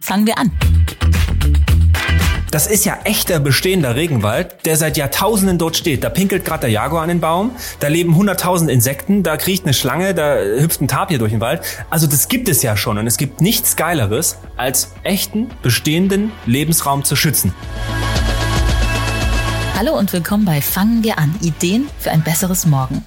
Fangen 0.00 0.24
wir 0.24 0.38
an. 0.38 0.52
Das 2.52 2.68
ist 2.68 2.84
ja 2.84 2.96
echter 3.02 3.40
bestehender 3.40 3.96
Regenwald, 3.96 4.64
der 4.66 4.76
seit 4.76 4.96
Jahrtausenden 4.96 5.58
dort 5.58 5.76
steht. 5.76 6.04
Da 6.04 6.10
pinkelt 6.10 6.44
gerade 6.44 6.60
der 6.60 6.70
Jaguar 6.70 7.02
an 7.02 7.08
den 7.08 7.18
Baum, 7.18 7.50
da 7.80 7.88
leben 7.88 8.14
hunderttausend 8.14 8.70
Insekten, 8.70 9.24
da 9.24 9.36
kriecht 9.36 9.64
eine 9.64 9.74
Schlange, 9.74 10.14
da 10.14 10.36
hüpft 10.36 10.80
ein 10.80 10.86
Tapir 10.86 11.18
durch 11.18 11.32
den 11.32 11.40
Wald. 11.40 11.62
Also 11.90 12.06
das 12.06 12.28
gibt 12.28 12.48
es 12.48 12.62
ja 12.62 12.76
schon 12.76 12.98
und 12.98 13.08
es 13.08 13.16
gibt 13.16 13.40
nichts 13.40 13.74
Geileres, 13.74 14.38
als 14.56 14.92
echten 15.02 15.50
bestehenden 15.62 16.30
Lebensraum 16.46 17.02
zu 17.02 17.16
schützen. 17.16 17.52
Hallo 19.76 19.98
und 19.98 20.12
willkommen 20.12 20.44
bei 20.44 20.62
Fangen 20.62 21.02
wir 21.02 21.18
an. 21.18 21.34
Ideen 21.42 21.88
für 21.98 22.12
ein 22.12 22.22
besseres 22.22 22.64
Morgen. 22.64 23.04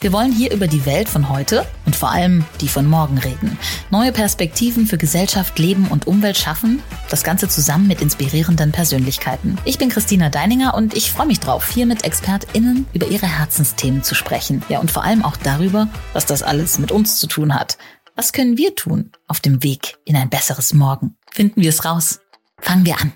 Wir 0.00 0.12
wollen 0.12 0.30
hier 0.30 0.52
über 0.52 0.68
die 0.68 0.86
Welt 0.86 1.08
von 1.08 1.28
heute 1.28 1.66
und 1.84 1.96
vor 1.96 2.12
allem 2.12 2.44
die 2.60 2.68
von 2.68 2.86
morgen 2.86 3.18
reden. 3.18 3.58
Neue 3.90 4.12
Perspektiven 4.12 4.86
für 4.86 4.96
Gesellschaft, 4.96 5.58
Leben 5.58 5.88
und 5.88 6.06
Umwelt 6.06 6.36
schaffen. 6.36 6.80
Das 7.10 7.24
Ganze 7.24 7.48
zusammen 7.48 7.88
mit 7.88 8.00
inspirierenden 8.00 8.70
Persönlichkeiten. 8.70 9.58
Ich 9.64 9.76
bin 9.76 9.88
Christina 9.88 10.28
Deininger 10.28 10.74
und 10.74 10.96
ich 10.96 11.10
freue 11.10 11.26
mich 11.26 11.40
drauf, 11.40 11.68
hier 11.68 11.84
mit 11.84 12.04
ExpertInnen 12.04 12.86
über 12.92 13.08
ihre 13.08 13.26
Herzensthemen 13.26 14.04
zu 14.04 14.14
sprechen. 14.14 14.62
Ja, 14.68 14.78
und 14.78 14.92
vor 14.92 15.02
allem 15.02 15.24
auch 15.24 15.36
darüber, 15.36 15.88
was 16.12 16.26
das 16.26 16.44
alles 16.44 16.78
mit 16.78 16.92
uns 16.92 17.18
zu 17.18 17.26
tun 17.26 17.52
hat. 17.52 17.76
Was 18.14 18.32
können 18.32 18.56
wir 18.56 18.76
tun 18.76 19.10
auf 19.26 19.40
dem 19.40 19.64
Weg 19.64 19.96
in 20.04 20.14
ein 20.14 20.30
besseres 20.30 20.74
Morgen? 20.74 21.16
Finden 21.32 21.60
wir 21.60 21.70
es 21.70 21.84
raus. 21.84 22.20
Fangen 22.60 22.86
wir 22.86 23.00
an. 23.00 23.12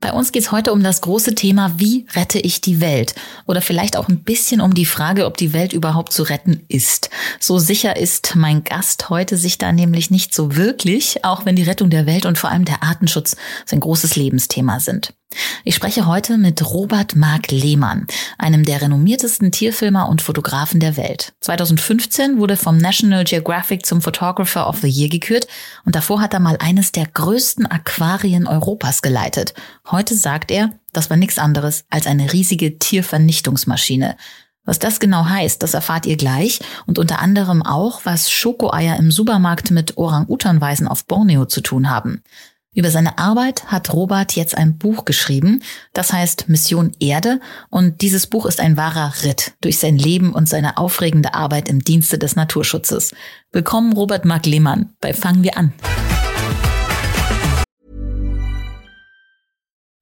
Bei 0.00 0.12
uns 0.12 0.30
geht 0.30 0.44
es 0.44 0.52
heute 0.52 0.72
um 0.72 0.84
das 0.84 1.00
große 1.00 1.34
Thema, 1.34 1.72
wie 1.78 2.06
rette 2.14 2.38
ich 2.38 2.60
die 2.60 2.80
Welt? 2.80 3.16
Oder 3.46 3.60
vielleicht 3.60 3.96
auch 3.96 4.08
ein 4.08 4.22
bisschen 4.22 4.60
um 4.60 4.72
die 4.72 4.86
Frage, 4.86 5.26
ob 5.26 5.36
die 5.36 5.52
Welt 5.52 5.72
überhaupt 5.72 6.12
zu 6.12 6.22
retten 6.22 6.62
ist. 6.68 7.10
So 7.40 7.58
sicher 7.58 7.96
ist 7.96 8.36
mein 8.36 8.62
Gast 8.62 9.10
heute 9.10 9.36
sich 9.36 9.58
da 9.58 9.72
nämlich 9.72 10.12
nicht 10.12 10.32
so 10.32 10.54
wirklich, 10.54 11.24
auch 11.24 11.46
wenn 11.46 11.56
die 11.56 11.64
Rettung 11.64 11.90
der 11.90 12.06
Welt 12.06 12.26
und 12.26 12.38
vor 12.38 12.50
allem 12.50 12.64
der 12.64 12.84
Artenschutz 12.84 13.36
sein 13.66 13.80
großes 13.80 14.14
Lebensthema 14.14 14.78
sind. 14.78 15.14
Ich 15.62 15.74
spreche 15.74 16.06
heute 16.06 16.38
mit 16.38 16.64
Robert 16.70 17.14
Mark 17.14 17.50
Lehmann, 17.50 18.06
einem 18.38 18.64
der 18.64 18.80
renommiertesten 18.80 19.52
Tierfilmer 19.52 20.08
und 20.08 20.22
Fotografen 20.22 20.80
der 20.80 20.96
Welt. 20.96 21.34
2015 21.40 22.38
wurde 22.38 22.56
vom 22.56 22.78
National 22.78 23.24
Geographic 23.24 23.84
zum 23.84 24.00
Photographer 24.00 24.66
of 24.66 24.78
the 24.80 24.88
Year 24.88 25.10
gekürt 25.10 25.46
und 25.84 25.94
davor 25.94 26.22
hat 26.22 26.32
er 26.32 26.40
mal 26.40 26.56
eines 26.60 26.92
der 26.92 27.06
größten 27.06 27.66
Aquarien 27.66 28.46
Europas 28.46 29.02
geleitet. 29.02 29.52
Heute 29.90 30.14
sagt 30.14 30.50
er, 30.50 30.70
das 30.92 31.08
war 31.08 31.16
nichts 31.16 31.38
anderes 31.38 31.84
als 31.88 32.06
eine 32.06 32.32
riesige 32.32 32.78
Tiervernichtungsmaschine. 32.78 34.16
Was 34.64 34.78
das 34.78 35.00
genau 35.00 35.24
heißt, 35.24 35.62
das 35.62 35.72
erfahrt 35.72 36.04
ihr 36.04 36.18
gleich 36.18 36.60
und 36.86 36.98
unter 36.98 37.20
anderem 37.20 37.62
auch, 37.62 38.02
was 38.04 38.30
Schokoeier 38.30 38.98
im 38.98 39.10
Supermarkt 39.10 39.70
mit 39.70 39.96
Orang-Utan-Weisen 39.96 40.86
auf 40.86 41.06
Borneo 41.06 41.46
zu 41.46 41.62
tun 41.62 41.88
haben. 41.88 42.22
Über 42.74 42.90
seine 42.90 43.16
Arbeit 43.16 43.64
hat 43.68 43.94
Robert 43.94 44.36
jetzt 44.36 44.58
ein 44.58 44.76
Buch 44.76 45.06
geschrieben, 45.06 45.62
das 45.94 46.12
heißt 46.12 46.50
Mission 46.50 46.92
Erde 47.00 47.40
und 47.70 48.02
dieses 48.02 48.26
Buch 48.26 48.44
ist 48.44 48.60
ein 48.60 48.76
wahrer 48.76 49.14
Ritt 49.24 49.54
durch 49.62 49.78
sein 49.78 49.96
Leben 49.96 50.34
und 50.34 50.50
seine 50.50 50.76
aufregende 50.76 51.32
Arbeit 51.32 51.70
im 51.70 51.82
Dienste 51.82 52.18
des 52.18 52.36
Naturschutzes. 52.36 53.14
Willkommen 53.52 53.94
Robert 53.94 54.26
Mark 54.26 54.44
Lehmann 54.44 54.92
bei 55.00 55.14
Fangen 55.14 55.44
wir 55.44 55.56
an. 55.56 55.72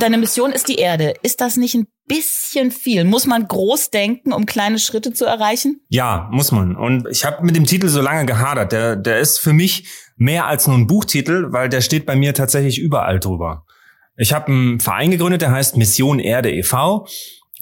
Deine 0.00 0.16
Mission 0.16 0.52
ist 0.52 0.68
die 0.68 0.76
Erde. 0.76 1.12
Ist 1.22 1.42
das 1.42 1.58
nicht 1.58 1.74
ein 1.74 1.86
bisschen 2.06 2.70
viel? 2.70 3.04
Muss 3.04 3.26
man 3.26 3.46
groß 3.46 3.90
denken, 3.90 4.32
um 4.32 4.46
kleine 4.46 4.78
Schritte 4.78 5.12
zu 5.12 5.26
erreichen? 5.26 5.82
Ja, 5.90 6.30
muss 6.32 6.52
man. 6.52 6.74
Und 6.74 7.06
ich 7.10 7.26
habe 7.26 7.44
mit 7.44 7.54
dem 7.54 7.66
Titel 7.66 7.88
so 7.88 8.00
lange 8.00 8.24
gehadert. 8.24 8.72
Der, 8.72 8.96
der 8.96 9.18
ist 9.18 9.40
für 9.40 9.52
mich 9.52 9.84
mehr 10.16 10.46
als 10.46 10.66
nur 10.66 10.78
ein 10.78 10.86
Buchtitel, 10.86 11.52
weil 11.52 11.68
der 11.68 11.82
steht 11.82 12.06
bei 12.06 12.16
mir 12.16 12.32
tatsächlich 12.32 12.78
überall 12.78 13.20
drüber. 13.20 13.66
Ich 14.16 14.32
habe 14.32 14.46
einen 14.46 14.80
Verein 14.80 15.10
gegründet, 15.10 15.42
der 15.42 15.52
heißt 15.52 15.76
Mission 15.76 16.18
Erde 16.18 16.50
e.V. 16.50 17.06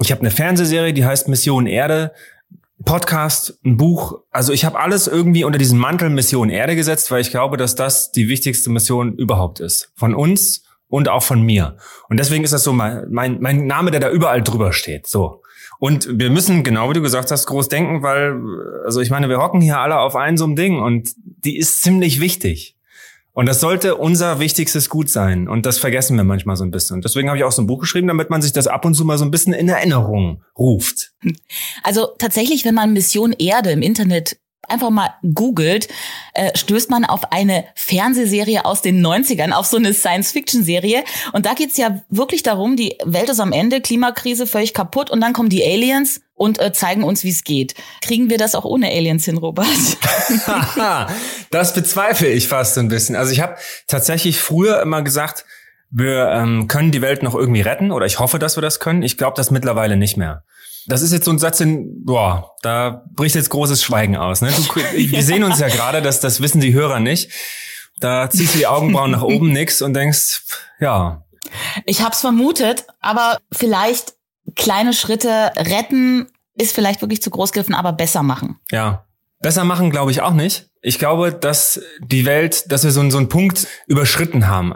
Ich 0.00 0.12
habe 0.12 0.20
eine 0.20 0.30
Fernsehserie, 0.30 0.92
die 0.92 1.04
heißt 1.04 1.26
Mission 1.26 1.66
Erde. 1.66 2.12
Podcast, 2.84 3.58
ein 3.64 3.76
Buch, 3.76 4.20
also 4.30 4.52
ich 4.52 4.64
habe 4.64 4.78
alles 4.78 5.08
irgendwie 5.08 5.42
unter 5.42 5.58
diesen 5.58 5.80
Mantel 5.80 6.10
Mission 6.10 6.50
Erde 6.50 6.76
gesetzt, 6.76 7.10
weil 7.10 7.20
ich 7.20 7.32
glaube, 7.32 7.56
dass 7.56 7.74
das 7.74 8.12
die 8.12 8.28
wichtigste 8.28 8.70
Mission 8.70 9.14
überhaupt 9.16 9.58
ist. 9.58 9.90
Von 9.96 10.14
uns 10.14 10.62
und 10.88 11.08
auch 11.08 11.22
von 11.22 11.42
mir. 11.42 11.76
Und 12.08 12.18
deswegen 12.18 12.44
ist 12.44 12.52
das 12.52 12.62
so 12.62 12.72
mein, 12.72 13.06
mein, 13.10 13.40
mein 13.40 13.66
Name, 13.66 13.90
der 13.90 14.00
da 14.00 14.10
überall 14.10 14.42
drüber 14.42 14.72
steht. 14.72 15.06
So. 15.06 15.42
Und 15.78 16.18
wir 16.18 16.30
müssen, 16.30 16.64
genau 16.64 16.90
wie 16.90 16.94
du 16.94 17.02
gesagt 17.02 17.30
hast, 17.30 17.46
groß 17.46 17.68
denken, 17.68 18.02
weil, 18.02 18.40
also 18.84 19.00
ich 19.00 19.10
meine, 19.10 19.28
wir 19.28 19.38
hocken 19.38 19.60
hier 19.60 19.78
alle 19.78 19.98
auf 19.98 20.16
ein 20.16 20.36
so 20.36 20.44
einem 20.44 20.56
Ding 20.56 20.80
und 20.80 21.10
die 21.16 21.56
ist 21.56 21.82
ziemlich 21.82 22.20
wichtig. 22.20 22.74
Und 23.32 23.46
das 23.46 23.60
sollte 23.60 23.94
unser 23.94 24.40
wichtigstes 24.40 24.88
Gut 24.88 25.08
sein. 25.08 25.46
Und 25.46 25.64
das 25.64 25.78
vergessen 25.78 26.16
wir 26.16 26.24
manchmal 26.24 26.56
so 26.56 26.64
ein 26.64 26.72
bisschen. 26.72 26.96
Und 26.96 27.04
deswegen 27.04 27.28
habe 27.28 27.38
ich 27.38 27.44
auch 27.44 27.52
so 27.52 27.62
ein 27.62 27.68
Buch 27.68 27.78
geschrieben, 27.78 28.08
damit 28.08 28.30
man 28.30 28.42
sich 28.42 28.52
das 28.52 28.66
ab 28.66 28.84
und 28.84 28.94
zu 28.94 29.04
mal 29.04 29.16
so 29.16 29.24
ein 29.24 29.30
bisschen 29.30 29.52
in 29.52 29.68
Erinnerung 29.68 30.42
ruft. 30.58 31.12
Also 31.84 32.08
tatsächlich, 32.18 32.64
wenn 32.64 32.74
man 32.74 32.92
Mission 32.92 33.32
Erde 33.32 33.70
im 33.70 33.80
Internet 33.80 34.38
einfach 34.70 34.90
mal 34.90 35.14
googelt, 35.34 35.88
äh, 36.34 36.56
stößt 36.56 36.90
man 36.90 37.04
auf 37.04 37.32
eine 37.32 37.64
Fernsehserie 37.74 38.64
aus 38.64 38.82
den 38.82 39.04
90ern, 39.04 39.52
auf 39.52 39.66
so 39.66 39.76
eine 39.76 39.94
Science-Fiction-Serie. 39.94 41.04
Und 41.32 41.46
da 41.46 41.54
geht's 41.54 41.76
ja 41.76 42.00
wirklich 42.08 42.42
darum, 42.42 42.76
die 42.76 42.96
Welt 43.04 43.28
ist 43.28 43.40
am 43.40 43.52
Ende, 43.52 43.80
Klimakrise 43.80 44.46
völlig 44.46 44.74
kaputt 44.74 45.10
und 45.10 45.20
dann 45.20 45.32
kommen 45.32 45.48
die 45.48 45.64
Aliens 45.64 46.20
und 46.34 46.60
äh, 46.60 46.72
zeigen 46.72 47.02
uns, 47.04 47.24
wie 47.24 47.30
es 47.30 47.44
geht. 47.44 47.74
Kriegen 48.00 48.30
wir 48.30 48.38
das 48.38 48.54
auch 48.54 48.64
ohne 48.64 48.88
Aliens 48.88 49.24
hin, 49.24 49.36
Robert? 49.36 49.66
das 51.50 51.74
bezweifle 51.74 52.28
ich 52.28 52.48
fast 52.48 52.78
ein 52.78 52.88
bisschen. 52.88 53.16
Also 53.16 53.32
ich 53.32 53.40
habe 53.40 53.56
tatsächlich 53.86 54.38
früher 54.38 54.80
immer 54.80 55.02
gesagt, 55.02 55.44
wir 55.90 56.28
ähm, 56.28 56.68
können 56.68 56.92
die 56.92 57.02
Welt 57.02 57.22
noch 57.22 57.34
irgendwie 57.34 57.62
retten 57.62 57.90
oder 57.90 58.06
ich 58.06 58.18
hoffe, 58.18 58.38
dass 58.38 58.56
wir 58.56 58.62
das 58.62 58.78
können. 58.78 59.02
Ich 59.02 59.16
glaube 59.16 59.34
das 59.36 59.50
mittlerweile 59.50 59.96
nicht 59.96 60.16
mehr. 60.16 60.44
Das 60.88 61.02
ist 61.02 61.12
jetzt 61.12 61.26
so 61.26 61.30
ein 61.30 61.38
Satz, 61.38 61.60
in, 61.60 62.04
boah, 62.04 62.56
da 62.62 63.04
bricht 63.12 63.34
jetzt 63.34 63.50
großes 63.50 63.82
Schweigen 63.82 64.16
aus. 64.16 64.40
Ne? 64.40 64.50
Du, 64.50 64.74
wir 64.94 65.22
sehen 65.22 65.44
uns 65.44 65.58
ja 65.60 65.68
gerade, 65.68 66.00
das, 66.00 66.20
das 66.20 66.40
wissen 66.40 66.60
die 66.60 66.72
Hörer 66.72 66.98
nicht. 66.98 67.30
Da 68.00 68.30
ziehst 68.30 68.54
du 68.54 68.58
die 68.58 68.66
Augenbrauen 68.66 69.10
nach 69.10 69.22
oben, 69.22 69.52
nix 69.52 69.82
und 69.82 69.92
denkst, 69.92 70.44
ja. 70.80 71.24
Ich 71.84 72.02
hab's 72.02 72.22
vermutet, 72.22 72.86
aber 73.00 73.38
vielleicht 73.52 74.14
kleine 74.56 74.94
Schritte 74.94 75.52
retten 75.56 76.28
ist 76.56 76.74
vielleicht 76.74 77.02
wirklich 77.02 77.22
zu 77.22 77.30
groß 77.30 77.52
gegriffen, 77.52 77.74
aber 77.74 77.92
besser 77.92 78.22
machen. 78.22 78.58
Ja. 78.70 79.04
Besser 79.40 79.64
machen 79.64 79.90
glaube 79.90 80.10
ich 80.10 80.22
auch 80.22 80.32
nicht. 80.32 80.70
Ich 80.80 80.98
glaube, 80.98 81.32
dass 81.32 81.80
die 82.00 82.24
Welt, 82.24 82.72
dass 82.72 82.82
wir 82.82 82.90
so, 82.90 83.08
so 83.10 83.18
einen 83.18 83.28
Punkt 83.28 83.66
überschritten 83.86 84.48
haben 84.48 84.74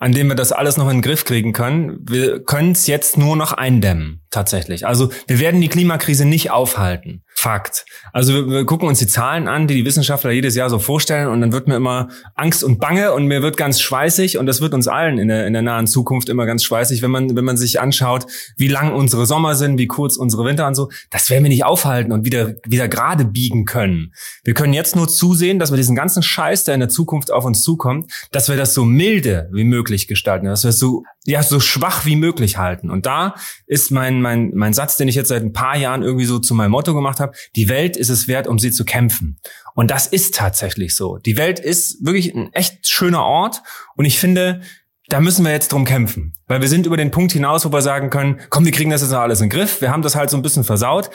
an 0.00 0.12
dem 0.12 0.28
wir 0.28 0.34
das 0.34 0.50
alles 0.50 0.78
noch 0.78 0.88
in 0.88 0.96
den 0.96 1.02
Griff 1.02 1.24
kriegen 1.24 1.52
können. 1.52 1.98
Wir 2.08 2.42
können 2.42 2.72
es 2.72 2.86
jetzt 2.86 3.18
nur 3.18 3.36
noch 3.36 3.52
eindämmen, 3.52 4.22
tatsächlich. 4.30 4.86
Also 4.86 5.10
wir 5.26 5.38
werden 5.38 5.60
die 5.60 5.68
Klimakrise 5.68 6.24
nicht 6.24 6.50
aufhalten. 6.50 7.22
Fakt. 7.42 7.86
Also 8.12 8.34
wir, 8.34 8.50
wir, 8.50 8.64
gucken 8.66 8.86
uns 8.86 8.98
die 8.98 9.06
Zahlen 9.06 9.48
an, 9.48 9.66
die 9.66 9.72
die 9.72 9.86
Wissenschaftler 9.86 10.30
jedes 10.30 10.56
Jahr 10.56 10.68
so 10.68 10.78
vorstellen 10.78 11.28
und 11.28 11.40
dann 11.40 11.52
wird 11.52 11.68
mir 11.68 11.76
immer 11.76 12.08
Angst 12.34 12.62
und 12.62 12.80
Bange 12.80 13.14
und 13.14 13.28
mir 13.28 13.40
wird 13.40 13.56
ganz 13.56 13.80
schweißig 13.80 14.36
und 14.36 14.44
das 14.44 14.60
wird 14.60 14.74
uns 14.74 14.88
allen 14.88 15.16
in 15.16 15.28
der, 15.28 15.46
in 15.46 15.54
der 15.54 15.62
nahen 15.62 15.86
Zukunft 15.86 16.28
immer 16.28 16.44
ganz 16.44 16.62
schweißig, 16.64 17.00
wenn 17.00 17.10
man, 17.10 17.34
wenn 17.34 17.46
man 17.46 17.56
sich 17.56 17.80
anschaut, 17.80 18.26
wie 18.58 18.68
lang 18.68 18.92
unsere 18.92 19.24
Sommer 19.24 19.54
sind, 19.54 19.78
wie 19.78 19.86
kurz 19.86 20.18
unsere 20.18 20.44
Winter 20.44 20.66
und 20.66 20.74
so. 20.74 20.90
Das 21.08 21.30
werden 21.30 21.44
wir 21.44 21.48
nicht 21.48 21.64
aufhalten 21.64 22.12
und 22.12 22.26
wieder, 22.26 22.56
wieder 22.66 22.88
gerade 22.88 23.24
biegen 23.24 23.64
können. 23.64 24.12
Wir 24.44 24.52
können 24.52 24.74
jetzt 24.74 24.94
nur 24.94 25.08
zusehen, 25.08 25.58
dass 25.58 25.70
wir 25.70 25.78
diesen 25.78 25.96
ganzen 25.96 26.22
Scheiß, 26.22 26.64
der 26.64 26.74
in 26.74 26.80
der 26.80 26.90
Zukunft 26.90 27.32
auf 27.32 27.46
uns 27.46 27.62
zukommt, 27.62 28.12
dass 28.32 28.50
wir 28.50 28.58
das 28.58 28.74
so 28.74 28.84
milde 28.84 29.48
wie 29.50 29.64
möglich 29.64 30.08
gestalten, 30.08 30.44
dass 30.44 30.64
wir 30.64 30.68
es 30.68 30.78
so, 30.78 31.04
ja, 31.24 31.42
so 31.42 31.58
schwach 31.58 32.04
wie 32.04 32.16
möglich 32.16 32.58
halten. 32.58 32.90
Und 32.90 33.06
da 33.06 33.34
ist 33.66 33.90
mein, 33.90 34.20
mein, 34.20 34.52
mein 34.54 34.74
Satz, 34.74 34.98
den 34.98 35.08
ich 35.08 35.14
jetzt 35.14 35.28
seit 35.28 35.42
ein 35.42 35.54
paar 35.54 35.78
Jahren 35.78 36.02
irgendwie 36.02 36.26
so 36.26 36.38
zu 36.38 36.54
meinem 36.54 36.72
Motto 36.72 36.92
gemacht 36.92 37.18
habe, 37.18 37.29
die 37.56 37.68
Welt 37.68 37.96
ist 37.96 38.08
es 38.08 38.28
wert, 38.28 38.46
um 38.46 38.58
sie 38.58 38.70
zu 38.70 38.84
kämpfen. 38.84 39.38
Und 39.74 39.90
das 39.90 40.06
ist 40.06 40.34
tatsächlich 40.34 40.94
so. 40.94 41.18
Die 41.18 41.36
Welt 41.36 41.58
ist 41.58 42.04
wirklich 42.04 42.34
ein 42.34 42.52
echt 42.52 42.88
schöner 42.88 43.24
Ort 43.24 43.62
und 43.96 44.04
ich 44.04 44.18
finde, 44.18 44.60
da 45.08 45.20
müssen 45.20 45.44
wir 45.44 45.52
jetzt 45.52 45.72
drum 45.72 45.84
kämpfen. 45.84 46.32
Weil 46.46 46.60
wir 46.60 46.68
sind 46.68 46.86
über 46.86 46.96
den 46.96 47.10
Punkt 47.10 47.32
hinaus, 47.32 47.64
wo 47.64 47.72
wir 47.72 47.82
sagen 47.82 48.10
können, 48.10 48.40
komm, 48.48 48.64
wir 48.64 48.72
kriegen 48.72 48.90
das 48.90 49.02
jetzt 49.02 49.10
noch 49.10 49.20
alles 49.20 49.40
in 49.40 49.48
den 49.48 49.58
Griff. 49.58 49.80
Wir 49.80 49.90
haben 49.90 50.02
das 50.02 50.14
halt 50.14 50.30
so 50.30 50.36
ein 50.36 50.42
bisschen 50.42 50.64
versaut. 50.64 51.10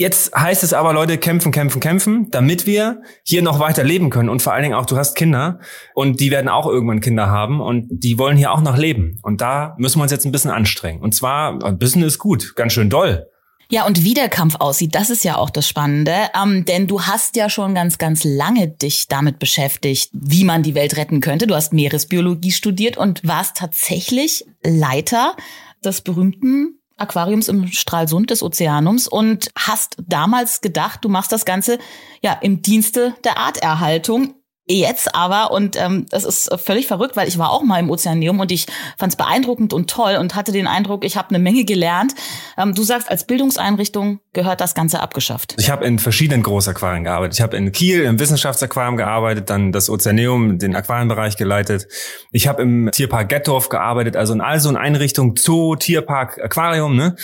Jetzt 0.00 0.34
heißt 0.34 0.64
es 0.64 0.72
aber, 0.72 0.94
Leute, 0.94 1.18
kämpfen, 1.18 1.52
kämpfen, 1.52 1.78
kämpfen, 1.78 2.28
damit 2.30 2.66
wir 2.66 3.02
hier 3.22 3.42
noch 3.42 3.60
weiter 3.60 3.84
leben 3.84 4.08
können. 4.08 4.30
Und 4.30 4.40
vor 4.40 4.54
allen 4.54 4.62
Dingen 4.62 4.74
auch, 4.74 4.86
du 4.86 4.96
hast 4.96 5.14
Kinder 5.14 5.60
und 5.94 6.20
die 6.20 6.30
werden 6.30 6.48
auch 6.48 6.66
irgendwann 6.66 7.00
Kinder 7.00 7.26
haben 7.26 7.60
und 7.60 7.86
die 7.90 8.18
wollen 8.18 8.38
hier 8.38 8.50
auch 8.50 8.62
noch 8.62 8.78
leben. 8.78 9.18
Und 9.22 9.42
da 9.42 9.74
müssen 9.78 9.98
wir 9.98 10.04
uns 10.04 10.12
jetzt 10.12 10.24
ein 10.24 10.32
bisschen 10.32 10.50
anstrengen. 10.50 11.02
Und 11.02 11.14
zwar, 11.14 11.62
ein 11.62 11.76
bisschen 11.76 12.02
ist 12.02 12.18
gut, 12.18 12.56
ganz 12.56 12.72
schön 12.72 12.88
doll. 12.88 13.29
Ja, 13.72 13.86
und 13.86 14.02
wie 14.02 14.14
der 14.14 14.28
Kampf 14.28 14.56
aussieht, 14.58 14.96
das 14.96 15.10
ist 15.10 15.22
ja 15.22 15.36
auch 15.36 15.48
das 15.48 15.68
Spannende. 15.68 16.28
Ähm, 16.34 16.64
denn 16.64 16.88
du 16.88 17.02
hast 17.02 17.36
ja 17.36 17.48
schon 17.48 17.72
ganz, 17.72 17.98
ganz 17.98 18.24
lange 18.24 18.66
dich 18.66 19.06
damit 19.06 19.38
beschäftigt, 19.38 20.10
wie 20.12 20.42
man 20.42 20.64
die 20.64 20.74
Welt 20.74 20.96
retten 20.96 21.20
könnte. 21.20 21.46
Du 21.46 21.54
hast 21.54 21.72
Meeresbiologie 21.72 22.50
studiert 22.50 22.96
und 22.96 23.26
warst 23.26 23.56
tatsächlich 23.56 24.44
Leiter 24.64 25.36
des 25.84 26.00
berühmten 26.00 26.80
Aquariums 26.96 27.46
im 27.46 27.68
Stralsund 27.68 28.30
des 28.30 28.42
Ozeanums 28.42 29.06
und 29.06 29.50
hast 29.56 29.96
damals 30.04 30.62
gedacht, 30.62 31.04
du 31.04 31.08
machst 31.08 31.30
das 31.30 31.44
Ganze 31.44 31.78
ja 32.22 32.32
im 32.32 32.62
Dienste 32.62 33.14
der 33.22 33.38
Arterhaltung 33.38 34.34
Jetzt 34.70 35.16
aber, 35.16 35.50
und 35.50 35.76
ähm, 35.76 36.06
das 36.10 36.24
ist 36.24 36.48
völlig 36.62 36.86
verrückt, 36.86 37.16
weil 37.16 37.26
ich 37.26 37.38
war 37.38 37.50
auch 37.50 37.64
mal 37.64 37.80
im 37.80 37.90
Ozeaneum 37.90 38.38
und 38.38 38.52
ich 38.52 38.66
fand 38.96 39.12
es 39.12 39.16
beeindruckend 39.16 39.72
und 39.72 39.90
toll 39.90 40.14
und 40.14 40.36
hatte 40.36 40.52
den 40.52 40.68
Eindruck, 40.68 41.04
ich 41.04 41.16
habe 41.16 41.30
eine 41.30 41.40
Menge 41.40 41.64
gelernt. 41.64 42.14
Ähm, 42.56 42.72
du 42.72 42.84
sagst, 42.84 43.10
als 43.10 43.26
Bildungseinrichtung 43.26 44.20
gehört 44.32 44.60
das 44.60 44.76
Ganze 44.76 45.00
abgeschafft. 45.00 45.56
Ich 45.58 45.70
habe 45.70 45.84
in 45.84 45.98
verschiedenen 45.98 46.44
Großaquarien 46.44 47.02
gearbeitet. 47.02 47.34
Ich 47.34 47.40
habe 47.40 47.56
in 47.56 47.72
Kiel 47.72 48.02
im 48.02 48.20
Wissenschaftsaquarium 48.20 48.96
gearbeitet, 48.96 49.50
dann 49.50 49.72
das 49.72 49.90
Ozeaneum, 49.90 50.60
den 50.60 50.76
Aquarienbereich 50.76 51.36
geleitet. 51.36 51.88
Ich 52.30 52.46
habe 52.46 52.62
im 52.62 52.90
Tierpark 52.92 53.28
Gettorf 53.28 53.70
gearbeitet, 53.70 54.16
also 54.16 54.32
in 54.32 54.40
all 54.40 54.60
so 54.60 54.70
Einrichtungen, 54.70 55.34
Zoo, 55.36 55.74
Tierpark, 55.74 56.40
Aquarium, 56.40 56.94
ne? 56.94 57.16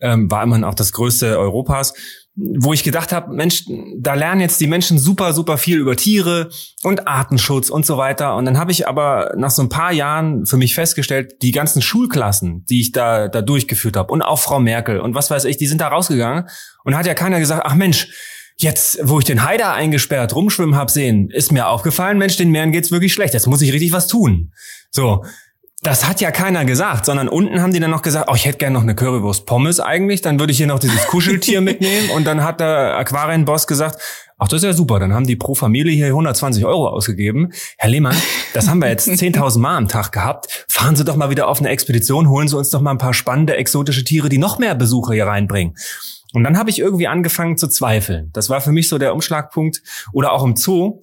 Ähm, 0.00 0.30
war 0.30 0.42
immerhin 0.42 0.64
auch 0.64 0.74
das 0.74 0.92
größte 0.92 1.38
Europas 1.38 1.92
wo 2.36 2.72
ich 2.72 2.82
gedacht 2.82 3.12
habe, 3.12 3.32
Mensch, 3.32 3.64
da 3.96 4.14
lernen 4.14 4.40
jetzt 4.40 4.60
die 4.60 4.66
Menschen 4.66 4.98
super, 4.98 5.32
super 5.32 5.56
viel 5.56 5.78
über 5.78 5.94
Tiere 5.94 6.50
und 6.82 7.06
Artenschutz 7.06 7.70
und 7.70 7.86
so 7.86 7.96
weiter. 7.96 8.34
Und 8.34 8.44
dann 8.44 8.58
habe 8.58 8.72
ich 8.72 8.88
aber 8.88 9.32
nach 9.36 9.50
so 9.50 9.62
ein 9.62 9.68
paar 9.68 9.92
Jahren 9.92 10.44
für 10.44 10.56
mich 10.56 10.74
festgestellt, 10.74 11.42
die 11.42 11.52
ganzen 11.52 11.80
Schulklassen, 11.80 12.64
die 12.66 12.80
ich 12.80 12.90
da, 12.90 13.28
da 13.28 13.40
durchgeführt 13.40 13.96
habe 13.96 14.12
und 14.12 14.22
auch 14.22 14.40
Frau 14.40 14.58
Merkel 14.58 15.00
und 15.00 15.14
was 15.14 15.30
weiß 15.30 15.44
ich, 15.44 15.58
die 15.58 15.66
sind 15.66 15.80
da 15.80 15.88
rausgegangen 15.88 16.48
und 16.82 16.96
hat 16.96 17.06
ja 17.06 17.14
keiner 17.14 17.38
gesagt, 17.38 17.62
ach 17.64 17.74
Mensch, 17.74 18.08
Jetzt, 18.56 19.00
wo 19.02 19.18
ich 19.18 19.24
den 19.24 19.42
Haider 19.42 19.72
eingesperrt 19.72 20.36
rumschwimmen 20.36 20.76
hab 20.76 20.88
sehen, 20.88 21.28
ist 21.28 21.50
mir 21.50 21.66
aufgefallen, 21.66 22.18
Mensch, 22.18 22.36
den 22.36 22.50
Meeren 22.50 22.70
geht's 22.70 22.92
wirklich 22.92 23.12
schlecht. 23.12 23.34
Jetzt 23.34 23.48
muss 23.48 23.60
ich 23.62 23.72
richtig 23.72 23.90
was 23.90 24.06
tun. 24.06 24.52
So, 24.92 25.24
das 25.84 26.08
hat 26.08 26.20
ja 26.22 26.30
keiner 26.30 26.64
gesagt, 26.64 27.04
sondern 27.04 27.28
unten 27.28 27.60
haben 27.60 27.72
die 27.72 27.78
dann 27.78 27.90
noch 27.90 28.02
gesagt, 28.02 28.28
oh, 28.30 28.34
ich 28.34 28.46
hätte 28.46 28.58
gerne 28.58 28.74
noch 28.74 28.82
eine 28.82 28.94
Currywurst 28.94 29.44
Pommes 29.44 29.80
eigentlich, 29.80 30.22
dann 30.22 30.40
würde 30.40 30.50
ich 30.50 30.56
hier 30.56 30.66
noch 30.66 30.78
dieses 30.78 31.06
Kuscheltier 31.06 31.60
mitnehmen 31.60 32.10
und 32.10 32.24
dann 32.24 32.42
hat 32.42 32.58
der 32.60 32.96
Aquarienboss 32.96 33.66
gesagt, 33.66 34.00
ach, 34.38 34.48
das 34.48 34.62
ist 34.62 34.64
ja 34.64 34.72
super, 34.72 34.98
dann 34.98 35.12
haben 35.12 35.26
die 35.26 35.36
pro 35.36 35.54
Familie 35.54 35.92
hier 35.92 36.06
120 36.06 36.64
Euro 36.64 36.88
ausgegeben. 36.88 37.52
Herr 37.76 37.90
Lehmann, 37.90 38.16
das 38.54 38.68
haben 38.68 38.80
wir 38.80 38.88
jetzt 38.88 39.08
10.000 39.10 39.58
Mal 39.58 39.76
am 39.76 39.88
Tag 39.88 40.10
gehabt. 40.10 40.64
Fahren 40.68 40.96
Sie 40.96 41.04
doch 41.04 41.16
mal 41.16 41.28
wieder 41.28 41.48
auf 41.48 41.60
eine 41.60 41.68
Expedition, 41.68 42.30
holen 42.30 42.48
Sie 42.48 42.56
uns 42.56 42.70
doch 42.70 42.80
mal 42.80 42.90
ein 42.90 42.98
paar 42.98 43.14
spannende 43.14 43.56
exotische 43.56 44.04
Tiere, 44.04 44.30
die 44.30 44.38
noch 44.38 44.58
mehr 44.58 44.74
Besucher 44.74 45.12
hier 45.12 45.26
reinbringen. 45.26 45.76
Und 46.32 46.44
dann 46.44 46.58
habe 46.58 46.70
ich 46.70 46.78
irgendwie 46.78 47.06
angefangen 47.06 47.58
zu 47.58 47.68
zweifeln. 47.68 48.30
Das 48.32 48.48
war 48.48 48.60
für 48.60 48.72
mich 48.72 48.88
so 48.88 48.98
der 48.98 49.12
Umschlagpunkt. 49.12 49.82
Oder 50.12 50.32
auch 50.32 50.42
im 50.42 50.56
Zoo 50.56 50.98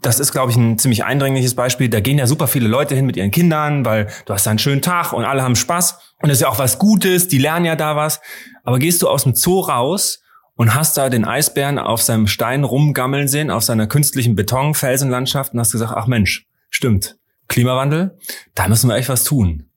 das 0.00 0.20
ist, 0.20 0.32
glaube 0.32 0.50
ich, 0.50 0.56
ein 0.56 0.78
ziemlich 0.78 1.04
eindringliches 1.04 1.54
Beispiel. 1.54 1.88
Da 1.88 2.00
gehen 2.00 2.18
ja 2.18 2.26
super 2.26 2.46
viele 2.46 2.68
Leute 2.68 2.94
hin 2.94 3.04
mit 3.04 3.16
ihren 3.16 3.30
Kindern, 3.30 3.84
weil 3.84 4.08
du 4.24 4.32
hast 4.32 4.46
da 4.46 4.50
einen 4.50 4.58
schönen 4.58 4.82
Tag 4.82 5.12
und 5.12 5.24
alle 5.24 5.42
haben 5.42 5.56
Spaß. 5.56 5.98
Und 6.22 6.28
das 6.28 6.38
ist 6.38 6.42
ja 6.42 6.48
auch 6.48 6.58
was 6.58 6.78
Gutes, 6.78 7.28
die 7.28 7.38
lernen 7.38 7.66
ja 7.66 7.76
da 7.76 7.94
was. 7.94 8.20
Aber 8.64 8.78
gehst 8.78 9.02
du 9.02 9.08
aus 9.08 9.24
dem 9.24 9.34
Zoo 9.34 9.60
raus 9.60 10.22
und 10.56 10.74
hast 10.74 10.96
da 10.96 11.10
den 11.10 11.24
Eisbären 11.24 11.78
auf 11.78 12.00
seinem 12.02 12.26
Stein 12.26 12.64
rumgammeln 12.64 13.28
sehen, 13.28 13.50
auf 13.50 13.64
seiner 13.64 13.86
künstlichen 13.86 14.34
Betonfelsenlandschaft 14.34 15.52
und 15.52 15.60
hast 15.60 15.72
gesagt, 15.72 15.92
ach 15.94 16.06
Mensch, 16.06 16.46
stimmt, 16.70 17.16
Klimawandel, 17.48 18.16
da 18.54 18.68
müssen 18.68 18.88
wir 18.88 18.96
echt 18.96 19.08
was 19.08 19.24
tun. 19.24 19.68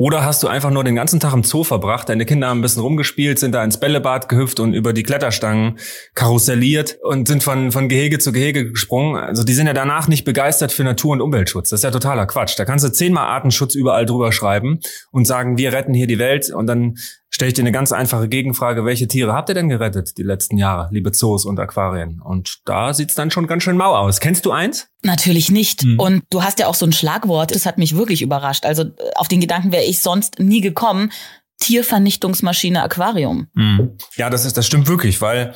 Oder 0.00 0.24
hast 0.24 0.42
du 0.42 0.48
einfach 0.48 0.70
nur 0.70 0.82
den 0.82 0.94
ganzen 0.94 1.20
Tag 1.20 1.34
im 1.34 1.44
Zoo 1.44 1.62
verbracht, 1.62 2.08
deine 2.08 2.24
Kinder 2.24 2.48
haben 2.48 2.60
ein 2.60 2.62
bisschen 2.62 2.80
rumgespielt, 2.80 3.38
sind 3.38 3.54
da 3.54 3.62
ins 3.62 3.78
Bällebad 3.78 4.30
gehüpft 4.30 4.58
und 4.58 4.72
über 4.72 4.94
die 4.94 5.02
Kletterstangen 5.02 5.78
karusselliert 6.14 6.96
und 7.02 7.28
sind 7.28 7.42
von, 7.42 7.70
von 7.70 7.90
Gehege 7.90 8.18
zu 8.18 8.32
Gehege 8.32 8.70
gesprungen. 8.70 9.22
Also 9.22 9.44
die 9.44 9.52
sind 9.52 9.66
ja 9.66 9.74
danach 9.74 10.08
nicht 10.08 10.24
begeistert 10.24 10.72
für 10.72 10.84
Natur- 10.84 11.12
und 11.12 11.20
Umweltschutz. 11.20 11.68
Das 11.68 11.80
ist 11.80 11.84
ja 11.84 11.90
totaler 11.90 12.24
Quatsch. 12.24 12.58
Da 12.58 12.64
kannst 12.64 12.82
du 12.82 12.90
zehnmal 12.90 13.26
Artenschutz 13.26 13.74
überall 13.74 14.06
drüber 14.06 14.32
schreiben 14.32 14.80
und 15.10 15.26
sagen, 15.26 15.58
wir 15.58 15.74
retten 15.74 15.92
hier 15.92 16.06
die 16.06 16.18
Welt 16.18 16.48
und 16.48 16.66
dann 16.66 16.96
stelle 17.40 17.48
ich 17.48 17.54
dir 17.54 17.62
eine 17.62 17.72
ganz 17.72 17.90
einfache 17.90 18.28
Gegenfrage. 18.28 18.84
Welche 18.84 19.08
Tiere 19.08 19.32
habt 19.32 19.48
ihr 19.48 19.54
denn 19.54 19.70
gerettet 19.70 20.18
die 20.18 20.22
letzten 20.22 20.58
Jahre, 20.58 20.90
liebe 20.92 21.10
Zoos 21.10 21.46
und 21.46 21.58
Aquarien? 21.58 22.20
Und 22.20 22.58
da 22.66 22.92
sieht's 22.92 23.14
dann 23.14 23.30
schon 23.30 23.46
ganz 23.46 23.62
schön 23.62 23.78
mau 23.78 23.96
aus. 23.96 24.20
Kennst 24.20 24.44
du 24.44 24.52
eins? 24.52 24.88
Natürlich 25.04 25.50
nicht. 25.50 25.82
Mhm. 25.82 25.98
Und 25.98 26.22
du 26.28 26.42
hast 26.42 26.58
ja 26.58 26.66
auch 26.66 26.74
so 26.74 26.84
ein 26.84 26.92
Schlagwort, 26.92 27.54
das 27.54 27.64
hat 27.64 27.78
mich 27.78 27.96
wirklich 27.96 28.20
überrascht. 28.20 28.66
Also 28.66 28.82
äh, 28.82 28.92
auf 29.14 29.26
den 29.26 29.40
Gedanken 29.40 29.72
wäre 29.72 29.84
ich 29.84 30.00
sonst 30.00 30.38
nie 30.38 30.60
gekommen. 30.60 31.12
Tiervernichtungsmaschine 31.60 32.82
Aquarium. 32.82 33.46
Mhm. 33.54 33.96
Ja, 34.16 34.28
das 34.28 34.44
ist, 34.44 34.58
das 34.58 34.66
stimmt 34.66 34.86
wirklich, 34.86 35.22
weil 35.22 35.54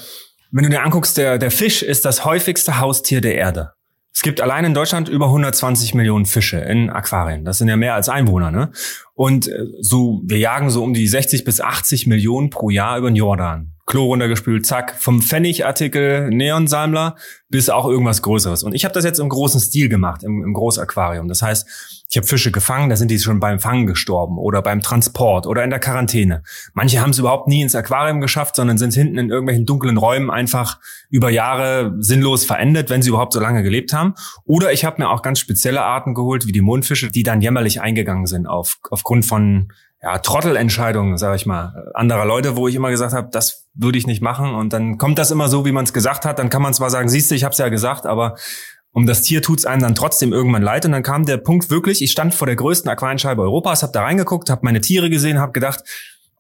wenn 0.53 0.65
du 0.65 0.71
dir 0.71 0.85
anguckst, 0.85 1.19
der, 1.19 1.37
der 1.37 1.51
Fisch 1.51 1.83
ist 1.83 2.07
das 2.07 2.25
häufigste 2.25 2.81
Haustier 2.81 3.21
der 3.21 3.35
Erde. 3.35 3.73
Es 4.15 4.23
gibt 4.23 4.41
allein 4.41 4.65
in 4.65 4.75
Deutschland 4.75 5.09
über 5.09 5.27
120 5.27 5.95
Millionen 5.95 6.25
Fische 6.25 6.59
in 6.59 6.89
Aquarien. 6.89 7.45
Das 7.45 7.59
sind 7.59 7.69
ja 7.69 7.77
mehr 7.77 7.95
als 7.95 8.09
Einwohner, 8.09 8.53
ne? 8.53 8.71
Und 9.15 9.49
äh, 9.49 9.67
so, 9.81 10.23
wir 10.25 10.39
jagen 10.39 10.71
so 10.71 10.85
um 10.85 10.95
die 10.95 11.09
60 11.09 11.45
bis 11.45 11.61
80 11.61 12.07
Millionen 12.07 12.49
pro 12.49 12.71
Jahr 12.71 12.97
über 12.97 13.11
den 13.11 13.17
Jordan. 13.17 13.74
Klo 13.87 14.05
runtergespült, 14.05 14.65
zack, 14.65 14.97
vom 14.99 15.21
Pfennigartikel 15.21 16.31
Neonsalmler 16.31 17.17
bis 17.51 17.69
auch 17.69 17.87
irgendwas 17.87 18.23
Größeres. 18.23 18.63
Und 18.63 18.75
ich 18.75 18.85
habe 18.85 18.95
das 18.95 19.05
jetzt 19.05 19.21
im 19.21 19.29
großen 19.29 19.61
Stil 19.61 19.89
gemacht, 19.89 20.23
im, 20.23 20.43
im 20.43 20.55
Großaquarium. 20.55 21.29
Das 21.29 21.43
heißt, 21.43 22.05
ich 22.09 22.17
habe 22.17 22.27
Fische 22.27 22.51
gefangen, 22.51 22.89
da 22.91 22.97
sind 22.97 23.11
die 23.11 23.19
schon 23.19 23.41
beim 23.41 23.59
Fangen 23.59 23.87
gestorben 23.87 24.39
oder 24.39 24.63
beim 24.63 24.81
Transport 24.81 25.47
oder 25.47 25.63
in 25.65 25.71
der 25.71 25.81
Quarantäne. 25.81 26.43
Manche 26.73 27.01
haben 27.01 27.11
es 27.11 27.19
überhaupt 27.19 27.47
nie 27.47 27.61
ins 27.61 27.75
Aquarium 27.75 28.21
geschafft, 28.21 28.57
sondern 28.57 28.79
sind 28.79 28.95
hinten 28.95 29.19
in 29.19 29.31
irgendwelchen 29.31 29.67
dunklen 29.67 29.99
Räumen 29.99 30.31
einfach 30.31 30.81
über 31.11 31.31
Jahre 31.31 31.95
sinnlos 31.99 32.45
verendet, 32.45 32.89
wenn 32.89 33.03
sie 33.03 33.11
überhaupt 33.11 33.33
so 33.35 33.41
lange 33.41 33.63
gelebt 33.63 33.93
haben. 33.93 34.15
Oder 34.45 34.73
ich 34.73 34.85
habe 34.85 35.03
mir 35.03 35.11
auch 35.11 35.23
ganz 35.23 35.39
spezielle 35.41 35.83
Arten 35.83 36.15
geholt, 36.15 36.47
wie 36.47 36.53
die 36.53 36.61
Mondfische, 36.61 37.11
die 37.11 37.23
dann 37.23 37.41
jämmerlich 37.41 37.81
eingegangen 37.81 38.27
sind 38.27 38.47
auf, 38.47 38.79
aufgrund 38.91 39.27
von 39.27 39.69
ja, 40.05 40.19
Trottelentscheidungen, 40.19 41.17
sage 41.17 41.37
ich 41.37 41.47
mal, 41.47 41.91
anderer 41.95 42.27
Leute, 42.27 42.57
wo 42.57 42.69
ich 42.69 42.75
immer 42.75 42.91
gesagt 42.91 43.15
habe, 43.15 43.31
das 43.33 43.69
würde 43.73 43.97
ich 43.97 44.07
nicht 44.07 44.21
machen. 44.21 44.55
Und 44.55 44.75
dann 44.75 44.99
kommt 44.99 45.19
das 45.19 45.31
immer 45.31 45.49
so, 45.49 45.65
wie 45.65 45.73
man 45.73 45.85
es 45.85 45.95
gesagt 45.95 46.27
hat. 46.27 46.39
Dann 46.39 46.51
kann 46.51 46.61
man 46.61 46.75
zwar 46.75 46.91
sagen, 46.91 47.09
siehst 47.09 47.31
du, 47.31 47.35
ich 47.35 47.43
habe 47.43 47.53
es 47.53 47.59
ja 47.59 47.71
gesagt, 47.71 48.05
aber 48.05 48.37
um 48.93 49.07
das 49.07 49.23
Tier 49.23 49.41
tut's 49.41 49.65
einem 49.65 49.81
dann 49.81 49.95
trotzdem 49.95 50.35
irgendwann 50.35 50.63
leid. 50.63 50.85
Und 50.85 50.93
dann 50.93 51.03
kam 51.03 51.25
der 51.25 51.39
Punkt 51.39 51.71
wirklich, 51.71 52.03
ich 52.03 52.11
stand 52.11 52.35
vor 52.35 52.47
der 52.47 52.57
größten 52.57 52.91
Aquarienscheibe 52.91 53.41
Europas, 53.41 53.83
habe 53.83 53.93
da 53.93 54.03
reingeguckt, 54.03 54.51
habe 54.51 54.61
meine 54.65 54.83
Tiere 54.83 55.09
gesehen, 55.09 55.39
habe 55.39 55.53
gedacht, 55.53 55.83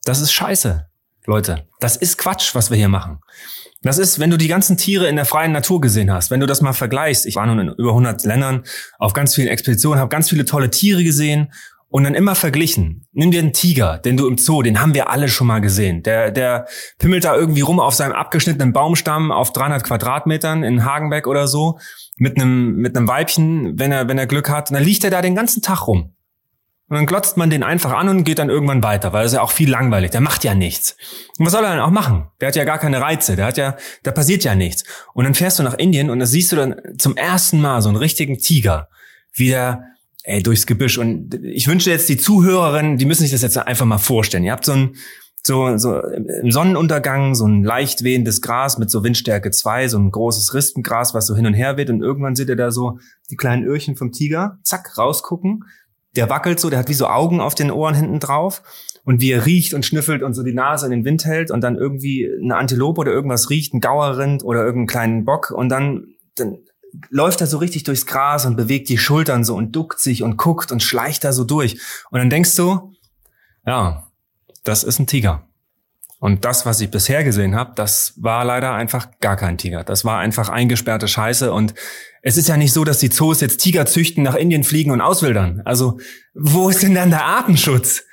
das 0.04 0.21
ist 0.21 0.33
scheiße, 0.33 0.87
Leute. 1.25 1.66
Das 1.80 1.97
ist 1.97 2.18
Quatsch, 2.18 2.54
was 2.54 2.71
wir 2.71 2.76
hier 2.76 2.90
machen. 2.90 3.21
Das 3.80 3.97
ist, 3.97 4.18
wenn 4.18 4.30
du 4.30 4.37
die 4.37 4.49
ganzen 4.49 4.76
Tiere 4.76 5.09
in 5.09 5.16
der 5.16 5.25
freien 5.25 5.52
Natur 5.52 5.80
gesehen 5.80 6.12
hast, 6.12 6.30
wenn 6.30 6.40
du 6.40 6.47
das 6.47 6.61
mal 6.61 6.75
vergleichst. 6.75 7.25
Ich 7.25 7.37
war 7.37 7.47
nun 7.47 7.59
in 7.61 7.68
über 7.68 7.90
100 7.90 8.25
Ländern 8.25 8.64
auf 8.99 9.14
ganz 9.14 9.35
vielen 9.35 9.49
Expeditionen, 9.49 10.00
habe 10.00 10.11
ganz 10.11 10.28
viele 10.28 10.44
tolle 10.44 10.71
Tiere 10.71 11.02
gesehen 11.02 11.50
und 11.94 12.02
dann 12.02 12.16
immer 12.16 12.34
verglichen. 12.34 13.06
Nimm 13.12 13.30
dir 13.30 13.38
einen 13.38 13.52
Tiger, 13.52 13.98
den 13.98 14.16
du 14.16 14.26
im 14.26 14.36
Zoo, 14.36 14.62
den 14.62 14.80
haben 14.80 14.94
wir 14.94 15.10
alle 15.10 15.28
schon 15.28 15.46
mal 15.46 15.60
gesehen. 15.60 16.02
Der, 16.02 16.32
der 16.32 16.66
pimmelt 16.98 17.22
da 17.22 17.36
irgendwie 17.36 17.60
rum 17.60 17.78
auf 17.78 17.94
seinem 17.94 18.10
abgeschnittenen 18.10 18.72
Baumstamm 18.72 19.30
auf 19.30 19.52
300 19.52 19.84
Quadratmetern 19.84 20.64
in 20.64 20.84
Hagenbeck 20.84 21.28
oder 21.28 21.46
so 21.46 21.78
mit 22.16 22.36
einem, 22.36 22.74
mit 22.74 22.96
einem 22.96 23.06
Weibchen, 23.06 23.78
wenn 23.78 23.92
er, 23.92 24.08
wenn 24.08 24.18
er 24.18 24.26
Glück 24.26 24.50
hat. 24.50 24.70
Und 24.70 24.74
dann 24.74 24.82
liegt 24.82 25.04
er 25.04 25.10
da 25.10 25.22
den 25.22 25.36
ganzen 25.36 25.62
Tag 25.62 25.86
rum. 25.86 26.16
Und 26.88 26.96
dann 26.96 27.06
glotzt 27.06 27.36
man 27.36 27.48
den 27.48 27.62
einfach 27.62 27.92
an 27.92 28.08
und 28.08 28.24
geht 28.24 28.40
dann 28.40 28.50
irgendwann 28.50 28.82
weiter, 28.82 29.12
weil 29.12 29.26
es 29.26 29.32
ja 29.32 29.42
auch 29.42 29.52
viel 29.52 29.70
langweilig. 29.70 30.10
Der 30.10 30.20
macht 30.20 30.42
ja 30.42 30.56
nichts. 30.56 30.96
Und 31.38 31.46
was 31.46 31.52
soll 31.52 31.62
er 31.62 31.76
dann 31.76 31.80
auch 31.80 31.92
machen? 31.92 32.26
Der 32.40 32.48
hat 32.48 32.56
ja 32.56 32.64
gar 32.64 32.78
keine 32.78 33.00
Reize. 33.00 33.36
Der 33.36 33.46
hat 33.46 33.56
ja, 33.56 33.76
da 34.02 34.10
passiert 34.10 34.42
ja 34.42 34.56
nichts. 34.56 34.82
Und 35.12 35.26
dann 35.26 35.34
fährst 35.34 35.60
du 35.60 35.62
nach 35.62 35.74
Indien 35.74 36.10
und 36.10 36.18
da 36.18 36.26
siehst 36.26 36.50
du 36.50 36.56
dann 36.56 36.74
zum 36.98 37.16
ersten 37.16 37.60
Mal 37.60 37.82
so 37.82 37.88
einen 37.88 37.98
richtigen 37.98 38.38
Tiger, 38.38 38.88
wie 39.32 39.50
der 39.50 39.93
ey, 40.25 40.43
durchs 40.43 40.66
Gebüsch. 40.66 40.99
Und 40.99 41.35
ich 41.45 41.69
wünsche 41.69 41.90
jetzt 41.90 42.09
die 42.09 42.16
Zuhörerinnen, 42.16 42.99
die 42.99 43.04
müssen 43.04 43.23
sich 43.23 43.31
das 43.31 43.43
jetzt 43.43 43.57
einfach 43.57 43.87
mal 43.87 43.99
vorstellen. 43.99 44.43
Ihr 44.45 44.52
habt 44.52 44.64
so 44.64 44.73
ein, 44.73 44.97
so, 45.47 45.76
so 45.76 46.00
im 46.00 46.50
Sonnenuntergang 46.50 47.35
so 47.35 47.47
ein 47.47 47.62
leicht 47.62 48.02
wehendes 48.02 48.40
Gras 48.40 48.78
mit 48.78 48.90
so 48.90 49.04
Windstärke 49.04 49.50
2, 49.50 49.88
so 49.88 49.99
ein 49.99 50.11
großes 50.11 50.54
Rispengras, 50.54 51.12
was 51.14 51.26
so 51.26 51.37
hin 51.37 51.47
und 51.47 51.52
her 51.52 51.76
weht 51.76 51.90
und 51.90 52.02
irgendwann 52.02 52.35
seht 52.35 52.49
ihr 52.49 52.57
da 52.57 52.71
so 52.71 52.99
die 53.31 53.37
kleinen 53.37 53.64
Öhrchen 53.64 53.97
vom 53.97 54.11
Tiger, 54.11 54.59
zack, 54.62 54.97
rausgucken. 54.97 55.64
Der 56.16 56.31
wackelt 56.31 56.61
so, 56.61 56.71
der 56.71 56.78
hat 56.78 56.88
wie 56.88 56.95
so 56.95 57.09
Augen 57.09 57.40
auf 57.40 57.54
den 57.54 57.71
Ohren 57.71 57.95
hinten 57.95 58.21
drauf 58.21 58.62
und 59.04 59.21
wie 59.21 59.33
er 59.33 59.45
riecht 59.45 59.75
und 59.75 59.85
schnüffelt 59.85 60.23
und 60.23 60.33
so 60.33 60.43
die 60.43 60.54
Nase 60.54 60.87
in 60.87 60.93
den 60.93 61.04
Wind 61.04 61.26
hält 61.26 61.50
und 61.50 61.61
dann 61.61 61.76
irgendwie 61.76 62.31
eine 62.43 62.57
Antilope 62.57 63.02
oder 63.02 63.12
irgendwas 63.12 63.50
riecht, 63.50 63.75
ein 63.75 63.81
Gauerrind 63.81 64.43
oder 64.45 64.61
irgendeinen 64.61 64.87
kleinen 64.87 65.25
Bock 65.26 65.50
und 65.50 65.69
dann, 65.69 66.14
dann 66.37 66.61
läuft 67.10 67.40
er 67.40 67.46
so 67.46 67.58
richtig 67.58 67.84
durchs 67.84 68.06
Gras 68.06 68.46
und 68.46 68.56
bewegt 68.56 68.88
die 68.88 68.98
Schultern 68.98 69.44
so 69.44 69.54
und 69.54 69.72
duckt 69.72 70.00
sich 70.00 70.22
und 70.22 70.36
guckt 70.36 70.72
und 70.72 70.82
schleicht 70.82 71.24
da 71.24 71.32
so 71.32 71.44
durch. 71.44 71.80
Und 72.10 72.18
dann 72.18 72.30
denkst 72.30 72.54
du, 72.56 72.92
ja, 73.66 74.06
das 74.64 74.84
ist 74.84 74.98
ein 74.98 75.06
Tiger. 75.06 75.46
Und 76.24 76.46
das, 76.46 76.64
was 76.64 76.80
ich 76.80 76.90
bisher 76.90 77.22
gesehen 77.22 77.54
habe, 77.54 77.72
das 77.74 78.14
war 78.16 78.46
leider 78.46 78.72
einfach 78.72 79.08
gar 79.20 79.36
kein 79.36 79.58
Tiger. 79.58 79.84
Das 79.84 80.06
war 80.06 80.20
einfach 80.20 80.48
eingesperrte 80.48 81.06
Scheiße. 81.06 81.52
Und 81.52 81.74
es 82.22 82.38
ist 82.38 82.48
ja 82.48 82.56
nicht 82.56 82.72
so, 82.72 82.84
dass 82.84 82.98
die 82.98 83.10
Zoos 83.10 83.42
jetzt 83.42 83.58
Tiger 83.58 83.84
züchten, 83.84 84.22
nach 84.22 84.34
Indien 84.34 84.64
fliegen 84.64 84.90
und 84.90 85.02
auswildern. 85.02 85.60
Also 85.66 85.98
wo 86.32 86.70
ist 86.70 86.82
denn 86.82 86.94
dann 86.94 87.10
der 87.10 87.26
Artenschutz? 87.26 88.04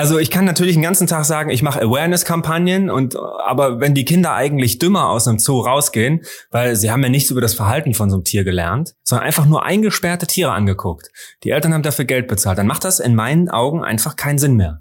Also 0.00 0.18
ich 0.18 0.30
kann 0.30 0.46
natürlich 0.46 0.76
den 0.76 0.82
ganzen 0.82 1.06
Tag 1.06 1.26
sagen, 1.26 1.50
ich 1.50 1.60
mache 1.62 1.82
Awareness-Kampagnen 1.82 2.88
und 2.88 3.16
aber 3.16 3.80
wenn 3.80 3.94
die 3.94 4.06
Kinder 4.06 4.32
eigentlich 4.32 4.78
dümmer 4.78 5.10
aus 5.10 5.28
einem 5.28 5.38
Zoo 5.38 5.60
rausgehen, 5.60 6.22
weil 6.50 6.74
sie 6.74 6.90
haben 6.90 7.02
ja 7.02 7.10
nichts 7.10 7.30
über 7.30 7.42
das 7.42 7.52
Verhalten 7.52 7.92
von 7.92 8.08
so 8.08 8.16
einem 8.16 8.24
Tier 8.24 8.42
gelernt, 8.42 8.94
sondern 9.02 9.26
einfach 9.26 9.44
nur 9.44 9.62
eingesperrte 9.62 10.26
Tiere 10.26 10.52
angeguckt. 10.52 11.10
Die 11.44 11.50
Eltern 11.50 11.74
haben 11.74 11.82
dafür 11.82 12.06
Geld 12.06 12.28
bezahlt, 12.28 12.56
dann 12.56 12.66
macht 12.66 12.84
das 12.84 12.98
in 12.98 13.14
meinen 13.14 13.50
Augen 13.50 13.84
einfach 13.84 14.16
keinen 14.16 14.38
Sinn 14.38 14.54
mehr. 14.54 14.80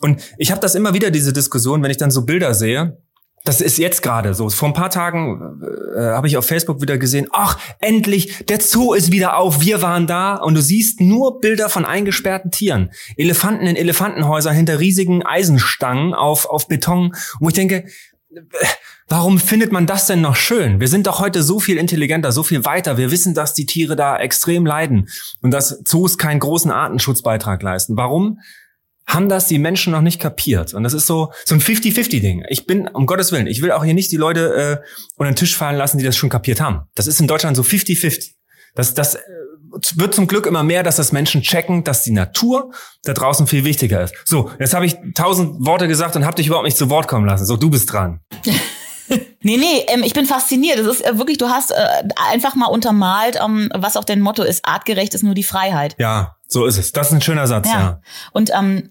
Und 0.00 0.20
ich 0.36 0.50
habe 0.50 0.60
das 0.60 0.74
immer 0.74 0.94
wieder, 0.94 1.12
diese 1.12 1.32
Diskussion, 1.32 1.80
wenn 1.84 1.92
ich 1.92 1.96
dann 1.96 2.10
so 2.10 2.26
Bilder 2.26 2.52
sehe, 2.52 2.98
das 3.46 3.60
ist 3.60 3.78
jetzt 3.78 4.02
gerade 4.02 4.34
so. 4.34 4.50
Vor 4.50 4.68
ein 4.68 4.74
paar 4.74 4.90
Tagen 4.90 5.60
äh, 5.96 6.00
habe 6.00 6.26
ich 6.26 6.36
auf 6.36 6.46
Facebook 6.46 6.82
wieder 6.82 6.98
gesehen, 6.98 7.28
ach, 7.32 7.58
endlich, 7.80 8.44
der 8.46 8.60
Zoo 8.60 8.92
ist 8.92 9.12
wieder 9.12 9.38
auf, 9.38 9.60
wir 9.60 9.82
waren 9.82 10.06
da 10.06 10.34
und 10.34 10.54
du 10.54 10.60
siehst 10.60 11.00
nur 11.00 11.40
Bilder 11.40 11.68
von 11.68 11.84
eingesperrten 11.84 12.50
Tieren. 12.50 12.90
Elefanten 13.16 13.66
in 13.66 13.76
Elefantenhäusern 13.76 14.54
hinter 14.54 14.80
riesigen 14.80 15.24
Eisenstangen 15.24 16.12
auf, 16.12 16.46
auf 16.46 16.66
Beton, 16.66 17.14
wo 17.38 17.48
ich 17.48 17.54
denke, 17.54 17.86
warum 19.08 19.38
findet 19.38 19.70
man 19.70 19.86
das 19.86 20.06
denn 20.06 20.20
noch 20.20 20.36
schön? 20.36 20.80
Wir 20.80 20.88
sind 20.88 21.06
doch 21.06 21.20
heute 21.20 21.44
so 21.44 21.60
viel 21.60 21.78
intelligenter, 21.78 22.32
so 22.32 22.42
viel 22.42 22.64
weiter. 22.64 22.98
Wir 22.98 23.12
wissen, 23.12 23.32
dass 23.32 23.54
die 23.54 23.66
Tiere 23.66 23.94
da 23.94 24.18
extrem 24.18 24.66
leiden 24.66 25.08
und 25.40 25.52
dass 25.52 25.82
Zoos 25.84 26.18
keinen 26.18 26.40
großen 26.40 26.72
Artenschutzbeitrag 26.72 27.62
leisten. 27.62 27.96
Warum 27.96 28.40
haben 29.06 29.28
das 29.28 29.46
die 29.46 29.58
Menschen 29.58 29.92
noch 29.92 30.00
nicht 30.00 30.20
kapiert. 30.20 30.74
Und 30.74 30.82
das 30.82 30.92
ist 30.92 31.06
so, 31.06 31.32
so 31.44 31.54
ein 31.54 31.60
50-50-Ding. 31.60 32.44
Ich 32.48 32.66
bin, 32.66 32.88
um 32.88 33.06
Gottes 33.06 33.32
Willen, 33.32 33.46
ich 33.46 33.62
will 33.62 33.72
auch 33.72 33.84
hier 33.84 33.94
nicht 33.94 34.10
die 34.10 34.16
Leute 34.16 34.82
äh, 34.82 34.86
unter 35.16 35.30
den 35.30 35.36
Tisch 35.36 35.56
fallen 35.56 35.76
lassen, 35.76 35.98
die 35.98 36.04
das 36.04 36.16
schon 36.16 36.28
kapiert 36.28 36.60
haben. 36.60 36.82
Das 36.94 37.06
ist 37.06 37.20
in 37.20 37.28
Deutschland 37.28 37.56
so 37.56 37.62
50-50. 37.62 38.32
Das, 38.74 38.94
das 38.94 39.14
äh, 39.14 39.20
wird 39.94 40.14
zum 40.14 40.26
Glück 40.26 40.46
immer 40.46 40.64
mehr, 40.64 40.82
dass 40.82 40.96
das 40.96 41.12
Menschen 41.12 41.42
checken, 41.42 41.84
dass 41.84 42.02
die 42.02 42.10
Natur 42.10 42.72
da 43.04 43.12
draußen 43.12 43.46
viel 43.46 43.64
wichtiger 43.64 44.02
ist. 44.02 44.14
So, 44.24 44.50
jetzt 44.58 44.74
habe 44.74 44.86
ich 44.86 44.96
tausend 45.14 45.64
Worte 45.64 45.86
gesagt 45.86 46.16
und 46.16 46.24
habe 46.24 46.36
dich 46.36 46.48
überhaupt 46.48 46.66
nicht 46.66 46.76
zu 46.76 46.90
Wort 46.90 47.06
kommen 47.06 47.26
lassen. 47.26 47.46
So, 47.46 47.56
du 47.56 47.70
bist 47.70 47.92
dran. 47.92 48.20
Nee, 49.42 49.58
nee, 49.58 49.84
ähm, 49.86 50.02
ich 50.02 50.12
bin 50.12 50.26
fasziniert. 50.26 50.80
Das 50.80 50.86
ist 50.88 51.06
äh, 51.06 51.16
wirklich, 51.18 51.38
du 51.38 51.48
hast 51.48 51.70
äh, 51.70 51.76
einfach 52.32 52.56
mal 52.56 52.66
untermalt, 52.66 53.38
ähm, 53.40 53.70
was 53.72 53.96
auch 53.96 54.02
dein 54.02 54.20
Motto 54.20 54.42
ist. 54.42 54.64
Artgerecht 54.64 55.14
ist 55.14 55.22
nur 55.22 55.34
die 55.34 55.44
Freiheit. 55.44 55.94
Ja, 55.98 56.34
so 56.48 56.66
ist 56.66 56.78
es. 56.78 56.90
Das 56.90 57.08
ist 57.08 57.12
ein 57.12 57.22
schöner 57.22 57.46
Satz, 57.46 57.68
ja. 57.68 57.80
ja. 57.80 58.00
Und 58.32 58.50
ähm, 58.52 58.90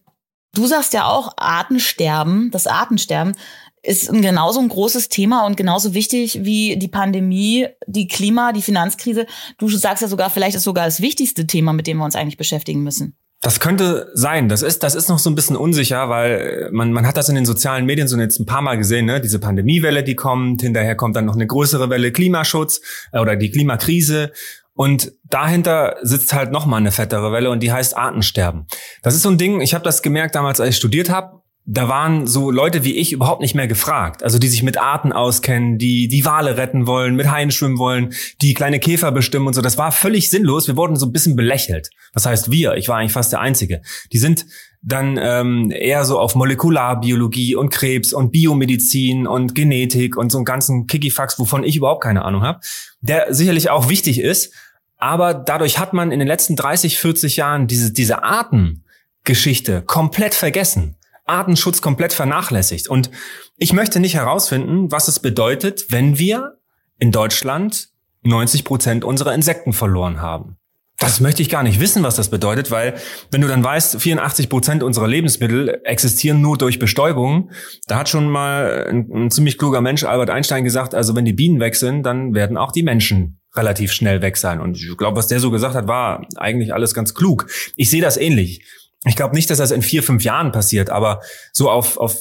Du 0.55 0.67
sagst 0.67 0.93
ja 0.93 1.05
auch, 1.05 1.33
Artensterben, 1.37 2.49
das 2.51 2.65
Artensterben 2.65 3.35
ist 3.83 4.09
ein 4.09 4.21
genauso 4.21 4.59
ein 4.59 4.69
großes 4.69 5.09
Thema 5.09 5.45
und 5.45 5.57
genauso 5.57 5.93
wichtig 5.93 6.39
wie 6.43 6.77
die 6.77 6.87
Pandemie, 6.87 7.67
die 7.85 8.07
Klima, 8.07 8.51
die 8.51 8.61
Finanzkrise. 8.61 9.27
Du 9.57 9.69
sagst 9.69 10.01
ja 10.01 10.07
sogar, 10.07 10.29
vielleicht 10.29 10.55
ist 10.55 10.63
sogar 10.63 10.85
das 10.85 11.01
wichtigste 11.01 11.45
Thema, 11.45 11.73
mit 11.73 11.87
dem 11.87 11.97
wir 11.97 12.05
uns 12.05 12.15
eigentlich 12.15 12.37
beschäftigen 12.37 12.83
müssen. 12.83 13.15
Das 13.41 13.59
könnte 13.59 14.09
sein. 14.13 14.49
Das 14.49 14.63
ist, 14.63 14.81
das 14.81 14.95
ist 14.95 15.09
noch 15.09 15.19
so 15.19 15.29
ein 15.29 15.35
bisschen 15.35 15.57
unsicher, 15.57 16.09
weil 16.09 16.69
man, 16.71 16.93
man 16.93 17.05
hat 17.05 17.17
das 17.17 17.29
in 17.29 17.35
den 17.35 17.45
sozialen 17.45 17.85
Medien 17.85 18.07
so 18.07 18.17
jetzt 18.17 18.39
ein 18.39 18.45
paar 18.45 18.61
Mal 18.61 18.77
gesehen, 18.77 19.05
ne? 19.05 19.21
Diese 19.21 19.39
Pandemiewelle, 19.39 20.03
die 20.03 20.15
kommt, 20.15 20.61
hinterher 20.61 20.95
kommt 20.95 21.15
dann 21.15 21.25
noch 21.25 21.35
eine 21.35 21.45
größere 21.45 21.89
Welle 21.89 22.11
Klimaschutz 22.11 22.81
äh, 23.11 23.19
oder 23.19 23.35
die 23.35 23.51
Klimakrise. 23.51 24.31
Und 24.75 25.13
dahinter 25.23 25.95
sitzt 26.01 26.33
halt 26.33 26.51
noch 26.51 26.65
mal 26.65 26.77
eine 26.77 26.91
fettere 26.91 27.31
Welle 27.31 27.49
und 27.49 27.63
die 27.63 27.71
heißt 27.71 27.97
Artensterben. 27.97 28.67
Das 29.01 29.15
ist 29.15 29.21
so 29.21 29.29
ein 29.29 29.37
Ding, 29.37 29.61
ich 29.61 29.73
habe 29.73 29.85
das 29.85 30.01
gemerkt 30.01 30.35
damals, 30.35 30.59
als 30.59 30.71
ich 30.71 30.75
studiert 30.75 31.09
habe. 31.09 31.41
Da 31.67 31.87
waren 31.87 32.27
so 32.27 32.51
Leute 32.51 32.83
wie 32.83 32.95
ich 32.95 33.11
überhaupt 33.11 33.41
nicht 33.41 33.55
mehr 33.55 33.67
gefragt. 33.67 34.21
Also 34.21 34.37
die 34.37 34.49
sich 34.49 34.61
mit 34.61 34.77
Arten 34.77 35.11
auskennen, 35.11 35.79
die 35.79 36.07
die 36.07 36.23
Wale 36.23 36.57
retten 36.57 36.85
wollen, 36.85 37.15
mit 37.15 37.31
Haien 37.31 37.49
schwimmen 37.49 37.79
wollen, 37.79 38.13
die 38.41 38.53
kleine 38.53 38.79
Käfer 38.79 39.11
bestimmen 39.11 39.47
und 39.47 39.53
so. 39.53 39.61
Das 39.61 39.77
war 39.77 39.91
völlig 39.91 40.29
sinnlos. 40.29 40.67
Wir 40.67 40.77
wurden 40.77 40.95
so 40.95 41.07
ein 41.07 41.11
bisschen 41.11 41.35
belächelt. 41.35 41.89
Das 42.13 42.27
heißt 42.27 42.51
wir, 42.51 42.75
ich 42.75 42.87
war 42.87 42.97
eigentlich 42.97 43.13
fast 43.13 43.31
der 43.31 43.39
Einzige. 43.39 43.81
Die 44.13 44.19
sind 44.19 44.45
dann 44.83 45.17
ähm, 45.19 45.71
eher 45.71 46.05
so 46.05 46.19
auf 46.19 46.35
Molekularbiologie 46.35 47.55
und 47.55 47.69
Krebs 47.69 48.13
und 48.13 48.31
Biomedizin 48.31 49.25
und 49.25 49.55
Genetik 49.55 50.15
und 50.15 50.31
so 50.31 50.37
einen 50.37 50.45
ganzen 50.45 50.85
Kikifax, 50.85 51.39
wovon 51.39 51.63
ich 51.63 51.75
überhaupt 51.75 52.03
keine 52.03 52.23
Ahnung 52.23 52.43
habe, 52.43 52.59
der 53.01 53.33
sicherlich 53.33 53.71
auch 53.71 53.89
wichtig 53.89 54.19
ist, 54.19 54.53
aber 54.97 55.33
dadurch 55.33 55.79
hat 55.79 55.93
man 55.93 56.11
in 56.11 56.19
den 56.19 56.27
letzten 56.27 56.55
30, 56.55 56.99
40 56.99 57.37
Jahren 57.37 57.67
diese, 57.67 57.91
diese 57.91 58.23
Artengeschichte 58.23 59.81
komplett 59.83 60.33
vergessen. 60.33 60.95
Artenschutz 61.25 61.81
komplett 61.81 62.13
vernachlässigt. 62.13 62.87
Und 62.87 63.09
ich 63.57 63.73
möchte 63.73 63.99
nicht 63.99 64.15
herausfinden, 64.15 64.91
was 64.91 65.07
es 65.07 65.19
bedeutet, 65.19 65.87
wenn 65.89 66.19
wir 66.19 66.57
in 66.99 67.11
Deutschland 67.11 67.89
90 68.23 68.63
Prozent 68.63 69.03
unserer 69.03 69.33
Insekten 69.33 69.73
verloren 69.73 70.21
haben. 70.21 70.57
Das 70.97 71.19
möchte 71.19 71.41
ich 71.41 71.49
gar 71.49 71.63
nicht 71.63 71.81
wissen, 71.81 72.03
was 72.03 72.15
das 72.15 72.29
bedeutet, 72.29 72.71
weil 72.71 72.95
wenn 73.29 73.41
du 73.41 73.49
dann 73.49 73.63
weißt, 73.63 73.99
84 73.99 74.47
Prozent 74.47 74.81
unserer 74.81 75.09
Lebensmittel 75.09 75.81
existieren 75.83 76.39
nur 76.39 76.57
durch 76.57 76.79
Bestäubung, 76.79 77.51
da 77.87 77.97
hat 77.97 78.07
schon 78.07 78.29
mal 78.29 78.87
ein, 78.89 79.09
ein, 79.13 79.31
ziemlich 79.31 79.57
kluger 79.57 79.81
Mensch, 79.81 80.05
Albert 80.05 80.29
Einstein, 80.29 80.63
gesagt, 80.63 80.95
also 80.95 81.13
wenn 81.13 81.25
die 81.25 81.33
Bienen 81.33 81.59
weg 81.59 81.75
sind, 81.75 82.03
dann 82.03 82.33
werden 82.33 82.55
auch 82.55 82.71
die 82.71 82.83
Menschen 82.83 83.39
relativ 83.55 83.91
schnell 83.91 84.21
weg 84.21 84.37
sein. 84.37 84.59
Und 84.59 84.77
ich 84.77 84.97
glaube, 84.97 85.17
was 85.17 85.27
der 85.27 85.39
so 85.39 85.51
gesagt 85.51 85.75
hat, 85.75 85.87
war 85.87 86.27
eigentlich 86.35 86.73
alles 86.73 86.93
ganz 86.93 87.13
klug. 87.13 87.47
Ich 87.75 87.89
sehe 87.89 88.01
das 88.01 88.17
ähnlich. 88.17 88.65
Ich 89.05 89.15
glaube 89.15 89.35
nicht, 89.35 89.49
dass 89.49 89.59
das 89.59 89.71
in 89.71 89.81
vier, 89.81 90.03
fünf 90.03 90.23
Jahren 90.23 90.51
passiert, 90.51 90.89
aber 90.89 91.21
so 91.53 91.69
auf, 91.69 91.97
auf 91.97 92.17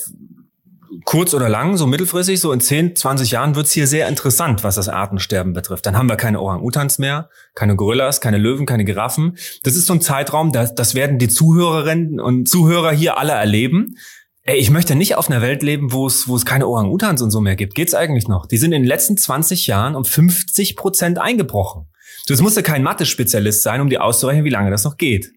kurz 1.04 1.34
oder 1.34 1.48
lang, 1.48 1.76
so 1.76 1.86
mittelfristig, 1.86 2.40
so 2.40 2.52
in 2.52 2.60
10, 2.60 2.96
20 2.96 3.30
Jahren 3.32 3.56
wird's 3.56 3.72
hier 3.72 3.86
sehr 3.86 4.08
interessant, 4.08 4.64
was 4.64 4.76
das 4.76 4.88
Artensterben 4.88 5.52
betrifft. 5.52 5.86
Dann 5.86 5.96
haben 5.96 6.08
wir 6.08 6.16
keine 6.16 6.40
Orang-Utans 6.40 6.98
mehr, 6.98 7.30
keine 7.54 7.76
Gorillas, 7.76 8.20
keine 8.20 8.38
Löwen, 8.38 8.66
keine 8.66 8.84
Giraffen. 8.84 9.36
Das 9.62 9.76
ist 9.76 9.86
so 9.86 9.94
ein 9.94 10.00
Zeitraum, 10.00 10.52
das, 10.52 10.74
das 10.74 10.94
werden 10.94 11.18
die 11.18 11.28
Zuhörerinnen 11.28 12.20
und 12.20 12.48
Zuhörer 12.48 12.92
hier 12.92 13.18
alle 13.18 13.32
erleben. 13.32 13.96
Ey, 14.46 14.58
ich 14.58 14.70
möchte 14.70 14.94
nicht 14.94 15.16
auf 15.16 15.30
einer 15.30 15.40
Welt 15.40 15.62
leben, 15.62 15.90
wo 15.92 16.06
es, 16.06 16.28
wo 16.28 16.36
es 16.36 16.44
keine 16.44 16.66
Orang-Utans 16.66 17.22
und 17.22 17.30
so 17.30 17.40
mehr 17.40 17.56
gibt. 17.56 17.74
Geht's 17.74 17.94
eigentlich 17.94 18.28
noch? 18.28 18.44
Die 18.44 18.58
sind 18.58 18.72
in 18.72 18.82
den 18.82 18.88
letzten 18.88 19.16
20 19.16 19.66
Jahren 19.66 19.96
um 19.96 20.04
50 20.04 20.76
Prozent 20.76 21.18
eingebrochen. 21.18 21.86
Du, 22.26 22.34
es 22.34 22.42
musste 22.42 22.62
kein 22.62 22.82
Mathe-Spezialist 22.82 23.62
sein, 23.62 23.80
um 23.80 23.88
dir 23.88 24.04
auszurechnen, 24.04 24.44
wie 24.44 24.50
lange 24.50 24.70
das 24.70 24.84
noch 24.84 24.98
geht. 24.98 25.32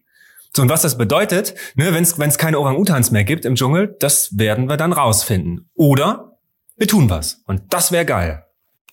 So, 0.54 0.60
und 0.60 0.68
was 0.68 0.82
das 0.82 0.98
bedeutet, 0.98 1.54
ne, 1.74 1.94
wenn 1.94 2.28
es 2.28 2.38
keine 2.38 2.58
Orang-Utans 2.58 3.10
mehr 3.10 3.24
gibt 3.24 3.46
im 3.46 3.54
Dschungel, 3.54 3.96
das 3.98 4.36
werden 4.36 4.68
wir 4.68 4.76
dann 4.76 4.92
rausfinden. 4.92 5.70
Oder 5.74 6.38
wir 6.76 6.86
tun 6.86 7.08
was. 7.08 7.42
Und 7.46 7.62
das 7.70 7.92
wäre 7.92 8.04
geil. 8.04 8.44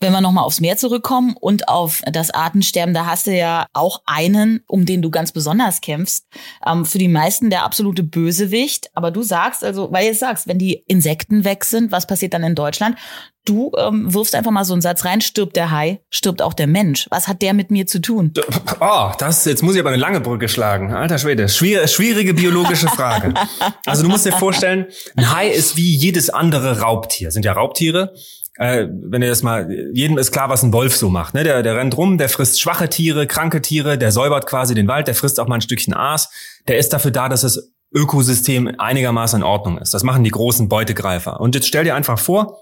Wenn 0.02 0.12
wir 0.12 0.22
nochmal 0.22 0.44
aufs 0.44 0.60
Meer 0.60 0.78
zurückkommen 0.78 1.36
und 1.40 1.70
auf 1.70 2.02
das 2.12 2.30
Artensterben, 2.30 2.94
da 2.94 3.06
hast 3.06 3.28
du 3.28 3.36
ja 3.36 3.68
auch 3.74 4.02
einen, 4.06 4.62
um 4.68 4.86
den 4.86 5.02
du 5.02 5.10
ganz 5.10 5.32
besonders 5.32 5.82
kämpfst. 5.82 6.28
Ähm, 6.66 6.86
für 6.86 6.98
die 6.98 7.08
meisten 7.08 7.50
der 7.50 7.64
absolute 7.64 8.04
Bösewicht. 8.04 8.90
Aber 8.94 9.12
du 9.12 9.24
sagst, 9.24 9.64
also, 9.64 9.92
weil 9.92 10.04
du 10.04 10.10
jetzt 10.10 10.20
sagst, 10.20 10.48
wenn 10.48 10.60
die 10.60 10.84
Insekten 10.88 11.46
weg 11.46 11.64
sind, 11.64 11.92
was 11.92 12.08
passiert 12.08 12.34
dann 12.34 12.44
in 12.44 12.56
Deutschland? 12.56 12.98
Du 13.46 13.72
ähm, 13.78 14.12
wirfst 14.12 14.34
einfach 14.34 14.50
mal 14.50 14.66
so 14.66 14.74
einen 14.74 14.82
Satz 14.82 15.06
rein, 15.06 15.22
stirbt 15.22 15.56
der 15.56 15.70
Hai, 15.70 16.02
stirbt 16.10 16.42
auch 16.42 16.54
der 16.54 16.66
Mensch. 16.66 17.08
Was 17.12 17.28
hat 17.28 17.44
der 17.44 17.54
mit 17.54 17.70
mir 17.70 17.86
zu 17.86 18.02
tun? 18.02 18.34
Oh, 18.82 19.12
das, 19.20 19.46
jetzt 19.46 19.62
muss 19.62 19.76
ich 19.76 19.80
aber 19.80 19.90
eine 19.90 20.00
lange 20.00 20.20
Brücke 20.20 20.50
schlagen. 20.50 20.94
Alter 20.94 21.20
Schwede, 21.20 21.48
schwierige, 21.48 21.88
schwierige 21.88 22.34
biologische 22.34 22.88
Frage. 22.88 23.34
Also 23.86 24.04
du 24.04 24.10
musst 24.10 24.26
dir 24.26 24.32
vorstellen, 24.32 24.88
ein 25.16 25.32
Hai 25.32 25.48
ist 25.48 25.78
wie 25.78 25.96
jedes 25.96 26.30
andere 26.30 26.80
Raubtier. 26.80 27.30
Sind 27.30 27.46
ja 27.46 27.54
Raubtiere 27.54 28.14
äh, 28.58 28.88
wenn 28.90 29.22
ihr 29.22 29.30
das 29.30 29.44
mal, 29.44 29.70
jedem 29.94 30.18
ist 30.18 30.32
klar, 30.32 30.50
was 30.50 30.64
ein 30.64 30.74
Wolf 30.74 30.96
so 30.96 31.10
macht. 31.10 31.34
Ne? 31.34 31.44
Der, 31.44 31.62
der 31.64 31.76
rennt 31.76 31.98
rum, 31.98 32.18
der 32.18 32.30
frisst 32.30 32.62
schwache 32.62 32.90
Tiere, 32.90 33.28
kranke 33.28 33.62
Tiere, 33.62 33.98
der 33.98 34.12
säubert 34.12 34.46
quasi 34.46 34.74
den 34.74 34.88
Wald, 34.88 35.08
der 35.08 35.16
frisst 35.16 35.40
auch 35.40 35.48
mal 35.48 35.56
ein 35.56 35.62
Stückchen 35.62 35.94
Aas. 35.94 36.30
Der 36.68 36.78
ist 36.78 36.94
dafür 36.94 37.12
da, 37.12 37.28
dass 37.30 37.42
das 37.42 37.72
Ökosystem 37.94 38.74
einigermaßen 38.78 39.40
in 39.40 39.44
Ordnung 39.44 39.78
ist. 39.78 39.94
Das 39.94 40.04
machen 40.04 40.24
die 40.24 40.32
großen 40.32 40.70
Beutegreifer. 40.70 41.40
Und 41.40 41.56
jetzt 41.56 41.68
stell 41.68 41.84
dir 41.84 41.96
einfach 41.96 42.20
vor, 42.20 42.58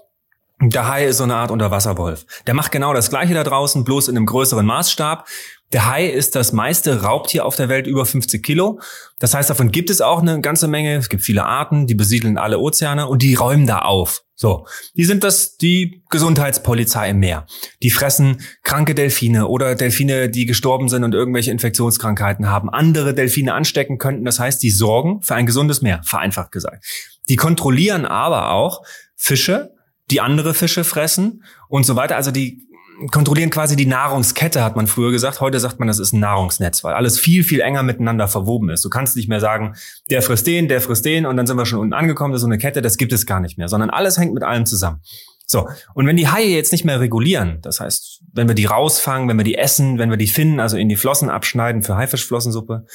der 0.60 0.88
Hai 0.88 1.06
ist 1.06 1.18
so 1.18 1.24
eine 1.24 1.34
Art 1.34 1.50
Unterwasserwolf. 1.50 2.26
Der 2.46 2.54
macht 2.54 2.72
genau 2.72 2.94
das 2.94 3.10
Gleiche 3.10 3.34
da 3.34 3.42
draußen, 3.42 3.84
bloß 3.84 4.08
in 4.08 4.16
einem 4.16 4.26
größeren 4.26 4.64
Maßstab. 4.64 5.26
Der 5.72 5.90
Hai 5.90 6.06
ist 6.06 6.36
das 6.36 6.52
meiste 6.52 7.02
Raubtier 7.02 7.44
auf 7.44 7.56
der 7.56 7.68
Welt, 7.68 7.86
über 7.86 8.06
50 8.06 8.42
Kilo. 8.42 8.80
Das 9.18 9.34
heißt, 9.34 9.50
davon 9.50 9.72
gibt 9.72 9.90
es 9.90 10.00
auch 10.00 10.22
eine 10.22 10.40
ganze 10.40 10.68
Menge. 10.68 10.96
Es 10.96 11.08
gibt 11.08 11.24
viele 11.24 11.44
Arten, 11.44 11.86
die 11.86 11.94
besiedeln 11.94 12.38
alle 12.38 12.58
Ozeane 12.58 13.08
und 13.08 13.22
die 13.22 13.34
räumen 13.34 13.66
da 13.66 13.80
auf. 13.80 14.23
So, 14.36 14.66
die 14.94 15.04
sind 15.04 15.22
das 15.22 15.56
die 15.56 16.02
Gesundheitspolizei 16.10 17.10
im 17.10 17.20
Meer. 17.20 17.46
Die 17.82 17.90
fressen 17.90 18.42
kranke 18.64 18.94
Delfine 18.94 19.46
oder 19.46 19.76
Delfine, 19.76 20.28
die 20.28 20.44
gestorben 20.44 20.88
sind 20.88 21.04
und 21.04 21.14
irgendwelche 21.14 21.52
Infektionskrankheiten 21.52 22.48
haben, 22.48 22.68
andere 22.68 23.14
Delfine 23.14 23.54
anstecken 23.54 23.98
könnten. 23.98 24.24
Das 24.24 24.40
heißt, 24.40 24.62
die 24.62 24.70
sorgen 24.70 25.22
für 25.22 25.36
ein 25.36 25.46
gesundes 25.46 25.82
Meer, 25.82 26.00
vereinfacht 26.04 26.50
gesagt. 26.50 26.84
Die 27.28 27.36
kontrollieren 27.36 28.06
aber 28.06 28.50
auch 28.50 28.82
Fische, 29.14 29.72
die 30.10 30.20
andere 30.20 30.52
Fische 30.52 30.82
fressen 30.84 31.44
und 31.68 31.86
so 31.86 31.94
weiter. 31.94 32.16
Also 32.16 32.30
die 32.30 32.66
kontrollieren 33.10 33.50
quasi 33.50 33.76
die 33.76 33.86
Nahrungskette, 33.86 34.62
hat 34.62 34.76
man 34.76 34.86
früher 34.86 35.10
gesagt. 35.10 35.40
Heute 35.40 35.60
sagt 35.60 35.78
man, 35.78 35.88
das 35.88 35.98
ist 35.98 36.12
ein 36.12 36.20
Nahrungsnetz, 36.20 36.84
weil 36.84 36.94
alles 36.94 37.18
viel, 37.18 37.44
viel 37.44 37.60
enger 37.60 37.82
miteinander 37.82 38.28
verwoben 38.28 38.70
ist. 38.70 38.84
Du 38.84 38.90
kannst 38.90 39.16
nicht 39.16 39.28
mehr 39.28 39.40
sagen, 39.40 39.74
der 40.10 40.22
frisst 40.22 40.46
den, 40.46 40.68
der 40.68 40.80
frisst 40.80 41.04
den 41.04 41.26
und 41.26 41.36
dann 41.36 41.46
sind 41.46 41.56
wir 41.56 41.66
schon 41.66 41.80
unten 41.80 41.94
angekommen. 41.94 42.32
Das 42.32 42.40
ist 42.40 42.44
so 42.44 42.48
eine 42.48 42.58
Kette, 42.58 42.82
das 42.82 42.96
gibt 42.96 43.12
es 43.12 43.26
gar 43.26 43.40
nicht 43.40 43.58
mehr, 43.58 43.68
sondern 43.68 43.90
alles 43.90 44.18
hängt 44.18 44.34
mit 44.34 44.42
allem 44.42 44.66
zusammen. 44.66 45.00
So, 45.46 45.68
und 45.94 46.06
wenn 46.06 46.16
die 46.16 46.28
Haie 46.28 46.48
jetzt 46.48 46.72
nicht 46.72 46.84
mehr 46.84 47.00
regulieren, 47.00 47.58
das 47.60 47.80
heißt, 47.80 48.22
wenn 48.32 48.48
wir 48.48 48.54
die 48.54 48.64
rausfangen, 48.64 49.28
wenn 49.28 49.36
wir 49.36 49.44
die 49.44 49.56
essen, 49.56 49.98
wenn 49.98 50.10
wir 50.10 50.16
die 50.16 50.26
finden, 50.26 50.58
also 50.58 50.76
in 50.76 50.88
die 50.88 50.96
Flossen 50.96 51.28
abschneiden 51.28 51.82
für 51.82 51.96
Haifischflossensuppe, 51.96 52.86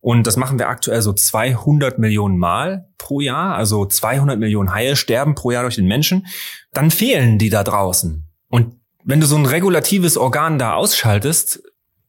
und 0.00 0.26
das 0.26 0.36
machen 0.36 0.58
wir 0.58 0.68
aktuell 0.68 1.00
so 1.00 1.12
200 1.12 2.00
Millionen 2.00 2.36
Mal 2.36 2.88
pro 2.98 3.20
Jahr, 3.20 3.54
also 3.54 3.86
200 3.86 4.36
Millionen 4.36 4.74
Haie 4.74 4.96
sterben 4.96 5.36
pro 5.36 5.52
Jahr 5.52 5.62
durch 5.62 5.76
den 5.76 5.86
Menschen, 5.86 6.26
dann 6.72 6.90
fehlen 6.90 7.38
die 7.38 7.50
da 7.50 7.62
draußen. 7.62 8.28
Und 8.48 8.81
wenn 9.04 9.20
du 9.20 9.26
so 9.26 9.36
ein 9.36 9.46
regulatives 9.46 10.16
Organ 10.16 10.58
da 10.58 10.74
ausschaltest, 10.74 11.62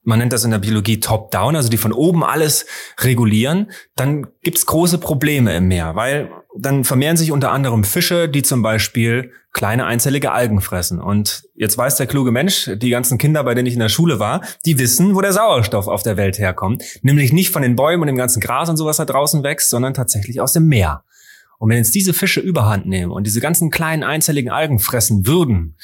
man 0.04 0.20
nennt 0.20 0.34
das 0.34 0.44
in 0.44 0.52
der 0.52 0.60
Biologie 0.60 1.00
Top-Down, 1.00 1.56
also 1.56 1.70
die 1.70 1.78
von 1.78 1.94
oben 1.94 2.24
alles 2.24 2.66
regulieren, 3.00 3.72
dann 3.96 4.28
gibt's 4.42 4.66
große 4.66 4.98
Probleme 4.98 5.56
im 5.56 5.70
Meer, 5.70 5.96
weil 5.96 6.30
dann 6.58 6.84
vermehren 6.84 7.18
sich 7.18 7.32
unter 7.32 7.52
anderem 7.52 7.84
Fische, 7.84 8.28
die 8.28 8.42
zum 8.42 8.62
Beispiel 8.62 9.32
kleine 9.54 9.86
einzellige 9.86 10.32
Algen 10.32 10.62
fressen. 10.62 11.00
Und 11.00 11.44
jetzt 11.56 11.78
weiß 11.78 11.96
der 11.96 12.08
kluge 12.08 12.32
Mensch, 12.32 12.70
die 12.76 12.90
ganzen 12.90 13.18
Kinder, 13.18 13.44
bei 13.44 13.54
denen 13.54 13.68
ich 13.68 13.74
in 13.74 13.80
der 13.80 13.90
Schule 13.90 14.20
war, 14.20 14.42
die 14.66 14.78
wissen, 14.78 15.16
wo 15.16 15.22
der 15.22 15.34
Sauerstoff 15.34 15.88
auf 15.88 16.04
der 16.04 16.18
Welt 16.18 16.38
herkommt. 16.38 16.84
Nämlich 17.02 17.32
nicht 17.32 17.52
von 17.52 17.62
den 17.62 17.76
Bäumen 17.76 18.02
und 18.02 18.08
dem 18.08 18.18
ganzen 18.18 18.42
Gras 18.42 18.70
und 18.70 18.78
sowas 18.78 18.98
da 18.98 19.06
draußen 19.06 19.44
wächst, 19.44 19.70
sondern 19.70 19.94
tatsächlich 19.94 20.42
aus 20.42 20.54
dem 20.54 20.68
Meer. 20.68 21.04
Und 21.60 21.70
wenn 21.70 21.78
jetzt 21.78 21.96
diese 21.96 22.14
Fische 22.14 22.42
überhand 22.42 22.88
nehmen 22.88 23.12
und 23.12 23.26
diese 23.26 23.40
ganzen 23.40 23.70
kleinen 23.72 24.04
einzelligen 24.04 24.52
Algen 24.52 24.80
fressen 24.80 25.26
würden, 25.26 25.78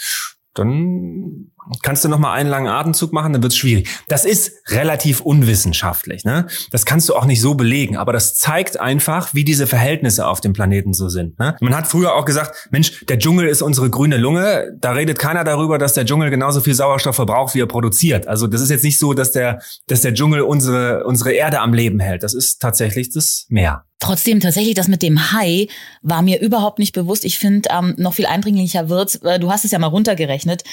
dann 0.54 1.52
kannst 1.84 2.04
du 2.04 2.10
noch 2.10 2.20
mal 2.20 2.34
einen 2.34 2.50
langen 2.50 2.68
Atemzug 2.68 3.14
machen, 3.14 3.34
dann 3.34 3.44
wird's 3.44 3.58
schwierig. 3.58 3.90
Das 4.08 4.26
ist 4.26 4.54
relativ 4.68 5.22
unwissenschaftlich, 5.22 6.24
ne? 6.24 6.48
Das 6.72 6.86
kannst 6.86 7.10
du 7.10 7.16
auch 7.16 7.26
nicht 7.26 7.42
so 7.42 7.56
belegen, 7.56 7.98
aber 7.98 8.14
das 8.14 8.36
zeigt 8.36 8.80
einfach, 8.80 9.34
wie 9.34 9.44
diese 9.44 9.68
Verhältnisse 9.68 10.28
auf 10.28 10.42
dem 10.42 10.54
Planeten 10.54 10.94
so 10.94 11.10
sind. 11.10 11.38
Ne? 11.40 11.56
Man 11.60 11.76
hat 11.76 11.88
früher 11.88 12.16
auch 12.16 12.26
gesagt, 12.26 12.70
Mensch, 12.72 13.06
der 13.06 13.20
Dschungel 13.20 13.48
ist 13.48 13.62
unsere 13.62 13.90
grüne 13.90 14.18
Lunge. 14.18 14.72
Da 14.80 14.92
redet 14.92 15.20
keiner 15.20 15.44
darüber, 15.44 15.78
dass 15.78 15.94
der 15.94 16.06
Dschungel 16.06 16.30
genauso 16.30 16.62
viel 16.62 16.74
Sauerstoff 16.74 17.16
verbraucht, 17.16 17.56
wie 17.56 17.62
er 17.62 17.68
produziert. 17.68 18.28
Also 18.28 18.48
das 18.48 18.62
ist 18.62 18.70
jetzt 18.70 18.84
nicht 18.84 19.00
so, 19.00 19.14
dass 19.14 19.32
der, 19.32 19.62
dass 19.88 20.02
der 20.02 20.14
Dschungel 20.14 20.42
unsere 20.42 21.04
unsere 21.06 21.34
Erde 21.34 21.60
am 21.60 21.74
Leben 21.74 22.00
hält. 22.00 22.24
Das 22.24 22.34
ist 22.34 22.60
tatsächlich 22.60 23.12
das 23.12 23.46
Meer. 23.50 23.86
Trotzdem 24.00 24.40
tatsächlich 24.40 24.76
das 24.76 24.88
mit 24.88 25.02
dem 25.02 25.34
Hai 25.34 25.68
war 26.02 26.22
mir 26.22 26.40
überhaupt 26.40 26.80
nicht 26.80 26.94
bewusst. 26.94 27.26
Ich 27.26 27.38
finde, 27.38 27.70
ähm, 27.70 27.96
noch 27.98 28.14
viel 28.14 28.26
eindringlicher 28.26 28.88
wird's. 28.88 29.20
Du 29.20 29.52
hast 29.52 29.66
es 29.66 29.72
ja 29.72 29.80
mal 29.80 29.88
runtergerechnet. 29.88 30.64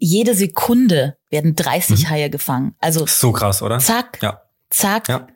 Jede 0.00 0.34
Sekunde 0.34 1.16
werden 1.28 1.54
30 1.54 2.04
mhm. 2.04 2.10
Haie 2.10 2.30
gefangen. 2.30 2.74
Also 2.80 3.06
so 3.06 3.32
krass, 3.32 3.62
oder? 3.62 3.78
Zack, 3.78 4.18
ja. 4.22 4.40
zack. 4.70 5.08
Ja. 5.08 5.26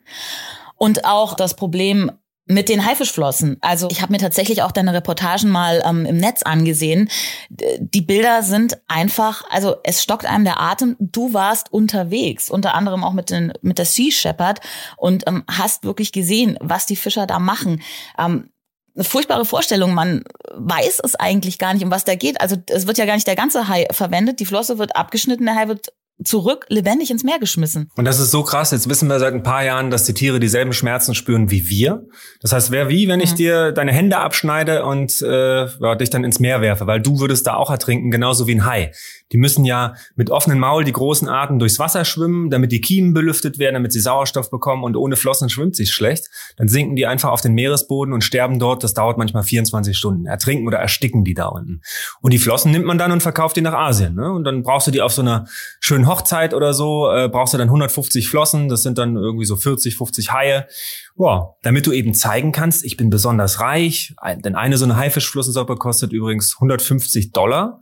Und 0.75 1.05
auch 1.05 1.35
das 1.35 1.55
Problem 1.55 2.11
mit 2.47 2.69
den 2.69 2.85
Haifischflossen. 2.85 3.57
Also 3.61 3.87
ich 3.89 4.01
habe 4.01 4.11
mir 4.11 4.19
tatsächlich 4.19 4.61
auch 4.61 4.71
deine 4.71 4.93
Reportagen 4.93 5.49
mal 5.49 5.81
ähm, 5.85 6.05
im 6.05 6.17
Netz 6.17 6.43
angesehen. 6.43 7.09
Die 7.49 8.01
Bilder 8.01 8.43
sind 8.43 8.77
einfach, 8.87 9.43
also 9.49 9.77
es 9.83 10.03
stockt 10.03 10.25
einem 10.25 10.43
der 10.45 10.61
Atem. 10.61 10.95
Du 10.99 11.33
warst 11.33 11.73
unterwegs, 11.73 12.49
unter 12.49 12.75
anderem 12.75 13.03
auch 13.03 13.13
mit, 13.13 13.31
den, 13.31 13.53
mit 13.61 13.79
der 13.79 13.85
Sea 13.85 14.11
Shepherd 14.11 14.59
und 14.97 15.27
ähm, 15.27 15.43
hast 15.49 15.83
wirklich 15.83 16.11
gesehen, 16.11 16.57
was 16.61 16.85
die 16.85 16.95
Fischer 16.95 17.25
da 17.25 17.39
machen. 17.39 17.81
Ähm, 18.19 18.51
eine 18.95 19.03
furchtbare 19.03 19.45
Vorstellung. 19.45 19.93
Man 19.93 20.23
weiß 20.53 21.01
es 21.03 21.15
eigentlich 21.15 21.59
gar 21.59 21.73
nicht, 21.73 21.83
um 21.83 21.91
was 21.91 22.05
da 22.05 22.15
geht. 22.15 22.39
Also 22.41 22.55
es 22.69 22.87
wird 22.87 22.97
ja 22.97 23.05
gar 23.05 23.15
nicht 23.15 23.27
der 23.27 23.35
ganze 23.35 23.67
Hai 23.67 23.87
verwendet. 23.91 24.39
Die 24.39 24.45
Flosse 24.45 24.77
wird 24.77 24.95
abgeschnitten, 24.95 25.45
der 25.45 25.55
Hai 25.55 25.67
wird 25.67 25.89
zurück 26.23 26.65
lebendig 26.69 27.11
ins 27.11 27.23
Meer 27.23 27.39
geschmissen. 27.39 27.91
Und 27.97 28.05
das 28.05 28.19
ist 28.19 28.31
so 28.31 28.43
krass. 28.43 28.71
Jetzt 28.71 28.87
wissen 28.87 29.09
wir 29.09 29.19
seit 29.19 29.33
ein 29.33 29.43
paar 29.43 29.65
Jahren, 29.65 29.91
dass 29.91 30.05
die 30.05 30.13
Tiere 30.13 30.39
dieselben 30.39 30.71
Schmerzen 30.71 31.13
spüren 31.13 31.51
wie 31.51 31.67
wir. 31.67 32.05
Das 32.41 32.53
heißt, 32.53 32.71
wer 32.71 32.87
wie, 32.87 33.09
wenn 33.09 33.19
ich 33.19 33.31
mhm. 33.33 33.35
dir 33.35 33.71
deine 33.73 33.91
Hände 33.91 34.17
abschneide 34.17 34.85
und 34.85 35.21
äh, 35.21 35.65
ja, 35.65 35.95
dich 35.95 36.09
dann 36.09 36.23
ins 36.23 36.39
Meer 36.39 36.61
werfe, 36.61 36.87
weil 36.87 37.01
du 37.01 37.19
würdest 37.19 37.47
da 37.47 37.55
auch 37.55 37.69
ertrinken, 37.69 38.11
genauso 38.11 38.47
wie 38.47 38.55
ein 38.55 38.65
Hai. 38.65 38.93
Die 39.31 39.37
müssen 39.37 39.65
ja 39.65 39.95
mit 40.15 40.29
offenem 40.29 40.59
Maul 40.59 40.83
die 40.83 40.91
großen 40.91 41.27
Arten 41.27 41.57
durchs 41.57 41.79
Wasser 41.79 42.05
schwimmen, 42.05 42.49
damit 42.49 42.71
die 42.71 42.81
Kiemen 42.81 43.13
belüftet 43.13 43.57
werden, 43.57 43.73
damit 43.73 43.91
sie 43.91 43.99
Sauerstoff 43.99 44.51
bekommen 44.51 44.83
und 44.83 44.95
ohne 44.95 45.15
Flossen 45.15 45.49
schwimmt 45.49 45.75
sich 45.75 45.91
schlecht. 45.91 46.27
Dann 46.57 46.67
sinken 46.67 46.95
die 46.95 47.07
einfach 47.07 47.31
auf 47.31 47.41
den 47.41 47.53
Meeresboden 47.53 48.13
und 48.13 48.23
sterben 48.23 48.59
dort. 48.59 48.83
Das 48.83 48.93
dauert 48.93 49.17
manchmal 49.17 49.43
24 49.43 49.97
Stunden. 49.97 50.25
Ertrinken 50.25 50.67
oder 50.67 50.77
ersticken 50.77 51.23
die 51.23 51.33
da 51.33 51.47
unten. 51.47 51.81
Und 52.21 52.33
die 52.33 52.37
Flossen 52.37 52.71
nimmt 52.71 52.85
man 52.85 52.97
dann 52.97 53.11
und 53.11 53.21
verkauft 53.21 53.55
die 53.57 53.61
nach 53.61 53.73
Asien. 53.73 54.15
Ne? 54.15 54.31
Und 54.31 54.43
dann 54.43 54.61
brauchst 54.61 54.87
du 54.87 54.91
die 54.91 55.01
auf 55.01 55.11
so 55.11 55.21
einer 55.21 55.45
schönen 55.79 56.07
Hochzeit 56.07 56.53
oder 56.53 56.73
so, 56.73 57.11
äh, 57.11 57.27
brauchst 57.27 57.53
du 57.53 57.57
dann 57.57 57.67
150 57.67 58.29
Flossen. 58.29 58.69
Das 58.69 58.83
sind 58.83 58.97
dann 58.97 59.15
irgendwie 59.15 59.45
so 59.45 59.55
40, 59.55 59.97
50 59.97 60.33
Haie. 60.33 60.67
Boah, 61.15 61.55
damit 61.63 61.87
du 61.87 61.91
eben 61.91 62.13
zeigen 62.13 62.51
kannst, 62.51 62.85
ich 62.85 62.97
bin 62.97 63.09
besonders 63.09 63.59
reich. 63.59 64.13
Denn 64.43 64.55
eine 64.55 64.77
so 64.77 64.85
eine 64.85 64.97
Haifischflossensuppe 64.97 65.77
kostet 65.77 66.13
übrigens 66.13 66.55
150 66.55 67.31
Dollar. 67.31 67.79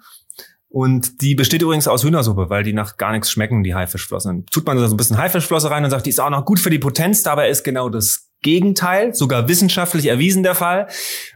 Und 0.74 1.22
die 1.22 1.36
besteht 1.36 1.62
übrigens 1.62 1.88
aus 1.88 2.04
Hühnersuppe, 2.04 2.50
weil 2.50 2.64
die 2.64 2.74
nach 2.74 2.98
gar 2.98 3.12
nichts 3.12 3.30
schmecken, 3.30 3.62
die 3.62 3.76
Haifischflossen. 3.76 4.38
Dann 4.38 4.46
tut 4.48 4.66
man 4.66 4.76
da 4.76 4.88
so 4.88 4.96
ein 4.96 4.98
bisschen 4.98 5.20
Haifischflosse 5.20 5.70
rein 5.70 5.84
und 5.84 5.92
sagt, 5.92 6.08
die 6.08 6.10
ist 6.10 6.20
auch 6.20 6.32
noch 6.32 6.46
gut 6.46 6.60
für 6.60 6.72
die 6.72 6.80
Potenz. 6.80 7.22
Dabei 7.22 7.48
ist 7.50 7.64
genau 7.64 7.90
das 7.90 8.32
Gegenteil, 8.42 9.14
sogar 9.14 9.48
wissenschaftlich 9.48 10.08
erwiesen 10.08 10.42
der 10.42 10.56
Fall, 10.56 10.88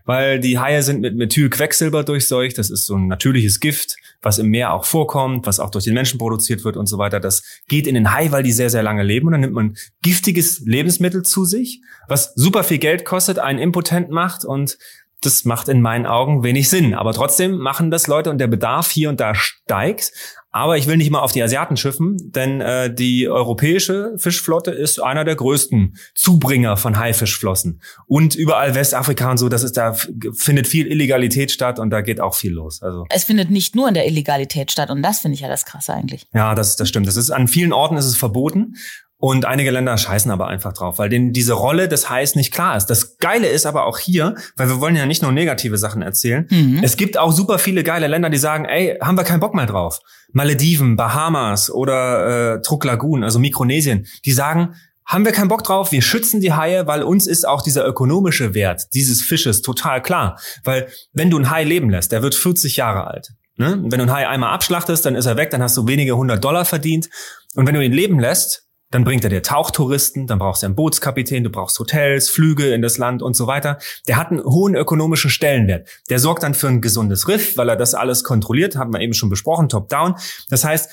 weil 0.06 0.40
die 0.40 0.58
Haie 0.58 0.82
sind 0.82 1.02
mit 1.02 1.16
Methylquecksilber 1.16 2.04
durchseucht. 2.04 2.58
Das 2.58 2.72
ist 2.72 2.88
so 2.88 2.96
ein 2.96 3.08
natürliches 3.08 3.60
Gift, 3.60 3.96
was 4.24 4.40
im 4.40 4.48
Meer 4.48 4.74
auch 4.74 4.86
vorkommt, 4.86 5.46
was 5.46 5.60
auch 5.60 5.70
durch 5.70 5.86
den 5.86 5.94
Menschen 5.94 6.18
produziert 6.18 6.64
wird 6.64 6.76
und 6.76 6.88
so 6.88 6.98
weiter. 6.98 7.20
Das 7.20 7.44
geht 7.68 7.86
in 7.86 7.94
den 7.94 8.14
Hai, 8.14 8.32
weil 8.32 8.42
die 8.42 8.52
sehr, 8.52 8.72
sehr 8.72 8.82
lange 8.84 9.04
leben. 9.04 9.28
Und 9.28 9.34
dann 9.34 9.42
nimmt 9.42 9.54
man 9.54 9.78
giftiges 10.02 10.62
Lebensmittel 10.66 11.22
zu 11.22 11.46
sich, 11.46 11.82
was 12.08 12.34
super 12.34 12.64
viel 12.64 12.80
Geld 12.80 13.06
kostet, 13.06 13.38
einen 13.38 13.60
impotent 13.60 14.10
macht 14.10 14.46
und 14.46 14.80
das 15.22 15.46
macht 15.46 15.68
in 15.68 15.82
meinen 15.82 16.06
Augen 16.06 16.44
wenig 16.44 16.70
Sinn. 16.70 16.94
Aber 16.94 17.14
trotzdem 17.14 17.58
machen 17.58 17.90
das 17.90 18.08
Leute 18.08 18.30
und 18.30 18.38
der 18.38 18.48
Bedarf 18.48 18.92
hier 18.92 19.10
und 19.10 19.20
da 19.20 19.34
steigt. 19.34 20.12
Aber 20.52 20.78
ich 20.78 20.88
will 20.88 20.98
nicht 20.98 21.12
mal 21.12 21.20
auf 21.20 21.32
die 21.32 21.44
Asiaten 21.44 21.78
schiffen, 21.78 22.18
denn 22.20 22.62
äh, 22.62 22.94
die 22.94 23.28
europäische 23.28 24.14
Fischflotte 24.18 24.72
ist 24.72 25.02
einer 25.02 25.24
der 25.24 25.36
größten 25.36 25.98
Zubringer 26.16 26.78
von 26.78 26.98
Haifischflossen. 26.98 27.82
Und 28.08 28.34
überall 28.34 28.74
Westafrika 28.74 29.30
und 29.30 29.38
so, 29.38 29.50
das 29.50 29.64
ist 29.64 29.78
da 29.78 29.96
findet 30.34 30.68
viel 30.68 30.88
Illegalität 30.88 31.52
statt 31.52 31.80
und 31.80 31.90
da 31.90 32.02
geht 32.02 32.20
auch 32.20 32.34
viel 32.34 32.54
los. 32.54 32.82
Also 32.82 33.06
es 33.10 33.24
findet 33.24 33.52
nicht 33.52 33.76
nur 33.76 33.88
in 33.88 33.94
der 33.94 34.08
Illegalität 34.08 34.72
statt 34.72 34.90
und 34.90 35.04
das 35.04 35.20
finde 35.20 35.36
ich 35.36 35.42
ja 35.42 35.48
das 35.48 35.66
Krasse 35.66 35.94
eigentlich. 35.94 36.28
Ja, 36.34 36.56
das, 36.56 36.76
das 36.76 36.90
stimmt. 36.90 37.08
Das 37.08 37.18
ist 37.18 37.30
an 37.30 37.48
vielen 37.48 37.74
Orten 37.74 37.98
ist 37.98 38.06
es 38.06 38.18
verboten 38.18 38.76
und 39.20 39.46
einige 39.46 39.72
Länder 39.72 39.98
scheißen 39.98 40.30
aber 40.30 40.48
einfach 40.48 40.74
drauf, 40.74 41.00
weil 41.00 41.10
denen 41.10 41.34
diese 41.34 41.54
Rolle 41.54 41.88
des 41.88 42.10
Highs 42.10 42.36
nicht 42.36 42.54
klar 42.54 42.78
ist. 42.78 42.86
Das 42.86 43.18
Geile 43.18 43.48
ist 43.48 43.66
aber 43.66 43.86
auch 43.86 43.98
hier, 43.98 44.36
weil 44.56 44.70
wir 44.70 44.80
wollen 44.80 44.96
ja 44.96 45.08
nicht 45.08 45.24
nur 45.24 45.32
negative 45.32 45.78
Sachen 45.78 46.04
erzählen. 46.04 46.48
Mhm. 46.52 46.82
Es 46.84 46.98
gibt 46.98 47.18
auch 47.18 47.32
super 47.32 47.58
viele 47.58 47.84
geile 47.84 48.08
Länder, 48.08 48.30
die 48.30 48.38
sagen, 48.38 48.66
ey, 48.66 48.98
haben 49.02 49.18
wir 49.18 49.24
keinen 49.24 49.40
Bock 49.40 49.56
mehr 49.56 49.66
drauf. 49.66 50.00
Malediven, 50.34 50.96
Bahamas 50.96 51.72
oder 51.72 52.58
äh, 52.58 52.62
Truk 52.62 52.86
Lagoon, 52.86 53.24
also 53.24 53.40
Mikronesien, 53.40 54.06
die 54.26 54.34
sagen, 54.34 54.76
haben 55.08 55.26
wir 55.26 55.32
keinen 55.32 55.48
Bock 55.48 55.64
drauf, 55.64 55.92
wir 55.94 56.02
schützen 56.02 56.42
die 56.42 56.54
Haie, 56.54 56.86
weil 56.86 57.02
uns 57.02 57.28
ist 57.28 57.48
auch 57.48 57.62
dieser 57.62 57.88
ökonomische 57.88 58.54
Wert 58.54 58.94
dieses 58.94 59.22
Fisches 59.22 59.62
total 59.62 60.02
klar. 60.02 60.38
Weil 60.64 60.90
wenn 61.14 61.30
du 61.32 61.38
einen 61.38 61.50
Hai 61.50 61.64
leben 61.64 61.90
lässt, 61.90 62.12
der 62.12 62.22
wird 62.22 62.36
40 62.36 62.76
Jahre 62.76 63.08
alt. 63.08 63.30
Ne? 63.56 63.80
Wenn 63.82 63.90
du 63.90 64.02
einen 64.02 64.12
Hai 64.12 64.28
einmal 64.28 64.54
abschlachtest, 64.54 65.06
dann 65.06 65.16
ist 65.16 65.26
er 65.26 65.38
weg, 65.38 65.50
dann 65.50 65.64
hast 65.64 65.76
du 65.78 65.88
wenige 65.88 66.16
hundert 66.18 66.44
Dollar 66.44 66.66
verdient. 66.66 67.10
Und 67.56 67.66
wenn 67.66 67.74
du 67.74 67.84
ihn 67.84 67.94
leben 67.94 68.20
lässt, 68.20 68.67
dann 68.92 69.04
bringt 69.04 69.24
er 69.24 69.30
dir 69.30 69.44
Tauchtouristen, 69.44 70.28
dann 70.28 70.40
brauchst 70.40 70.64
du 70.64 70.68
einen 70.68 70.76
Bootskapitän, 70.76 71.44
du 71.44 71.50
brauchst 71.50 71.78
Hotels, 71.80 72.30
Flüge 72.30 72.74
in 72.74 72.82
das 72.82 72.98
Land 72.98 73.22
und 73.22 73.36
so 73.36 73.48
weiter. 73.48 73.78
Der 74.08 74.18
hat 74.18 74.32
einen 74.32 74.44
hohen 74.44 74.76
ökonomischen 74.76 75.30
Stellenwert. 75.30 75.88
Der 76.10 76.20
sorgt 76.20 76.44
dann 76.44 76.54
für 76.54 76.68
ein 76.68 76.82
gesundes 76.82 77.28
Riff, 77.28 77.58
weil 77.58 77.70
er 77.70 77.76
das 77.76 77.94
alles 77.94 78.24
kontrolliert, 78.24 78.76
haben 78.76 78.94
wir 78.94 79.02
eben 79.02 79.14
schon 79.14 79.30
besprochen, 79.30 79.70
top-down. 79.70 80.16
Das 80.50 80.64
heißt, 80.64 80.90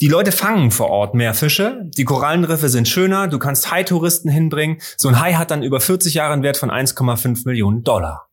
die 0.00 0.08
Leute 0.08 0.30
fangen 0.30 0.70
vor 0.70 0.90
Ort 0.90 1.14
mehr 1.14 1.32
Fische, 1.32 1.80
die 1.96 2.04
Korallenriffe 2.04 2.68
sind 2.68 2.86
schöner, 2.86 3.28
du 3.28 3.38
kannst 3.38 3.70
Hai-Touristen 3.70 4.28
hinbringen. 4.28 4.78
So 4.96 5.08
ein 5.08 5.20
Hai 5.20 5.34
hat 5.34 5.50
dann 5.50 5.62
über 5.62 5.80
40 5.80 6.12
Jahre 6.14 6.34
einen 6.34 6.42
Wert 6.42 6.58
von 6.58 6.70
1,5 6.70 7.46
Millionen 7.46 7.82
Dollar 7.82 8.25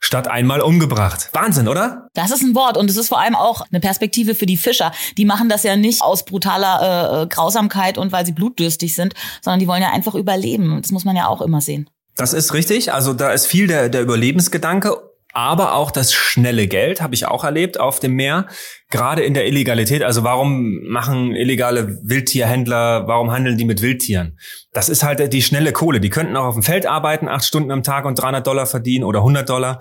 statt 0.00 0.28
einmal 0.28 0.60
umgebracht. 0.60 1.28
Wahnsinn, 1.32 1.68
oder? 1.68 2.08
Das 2.14 2.30
ist 2.30 2.42
ein 2.42 2.54
Wort 2.54 2.76
und 2.76 2.90
es 2.90 2.96
ist 2.96 3.08
vor 3.08 3.20
allem 3.20 3.36
auch 3.36 3.60
eine 3.70 3.80
Perspektive 3.80 4.34
für 4.34 4.46
die 4.46 4.56
Fischer. 4.56 4.92
Die 5.16 5.24
machen 5.24 5.48
das 5.48 5.62
ja 5.62 5.76
nicht 5.76 6.02
aus 6.02 6.24
brutaler 6.24 7.22
äh, 7.22 7.26
Grausamkeit 7.26 7.98
und 7.98 8.10
weil 8.10 8.26
sie 8.26 8.32
blutdürstig 8.32 8.94
sind, 8.94 9.14
sondern 9.42 9.60
die 9.60 9.68
wollen 9.68 9.82
ja 9.82 9.92
einfach 9.92 10.14
überleben. 10.14 10.80
Das 10.80 10.90
muss 10.90 11.04
man 11.04 11.16
ja 11.16 11.28
auch 11.28 11.42
immer 11.42 11.60
sehen. 11.60 11.88
Das 12.16 12.32
ist 12.32 12.52
richtig. 12.52 12.92
Also 12.92 13.12
da 13.12 13.30
ist 13.32 13.46
viel 13.46 13.66
der, 13.66 13.88
der 13.88 14.02
Überlebensgedanke 14.02 15.09
aber 15.32 15.74
auch 15.74 15.90
das 15.90 16.12
schnelle 16.12 16.66
Geld 16.66 17.00
habe 17.00 17.14
ich 17.14 17.26
auch 17.26 17.44
erlebt 17.44 17.78
auf 17.78 18.00
dem 18.00 18.14
Meer, 18.14 18.46
gerade 18.90 19.22
in 19.22 19.34
der 19.34 19.46
Illegalität. 19.46 20.02
Also 20.02 20.24
warum 20.24 20.80
machen 20.88 21.34
illegale 21.34 21.98
Wildtierhändler, 22.02 23.06
warum 23.06 23.30
handeln 23.30 23.56
die 23.56 23.64
mit 23.64 23.82
Wildtieren? 23.82 24.38
Das 24.72 24.88
ist 24.88 25.02
halt 25.02 25.32
die 25.32 25.42
schnelle 25.42 25.72
Kohle. 25.72 26.00
Die 26.00 26.10
könnten 26.10 26.36
auch 26.36 26.46
auf 26.46 26.54
dem 26.54 26.62
Feld 26.62 26.86
arbeiten, 26.86 27.28
acht 27.28 27.44
Stunden 27.44 27.70
am 27.70 27.82
Tag 27.82 28.04
und 28.04 28.20
300 28.20 28.46
Dollar 28.46 28.66
verdienen 28.66 29.04
oder 29.04 29.20
100 29.20 29.48
Dollar. 29.48 29.80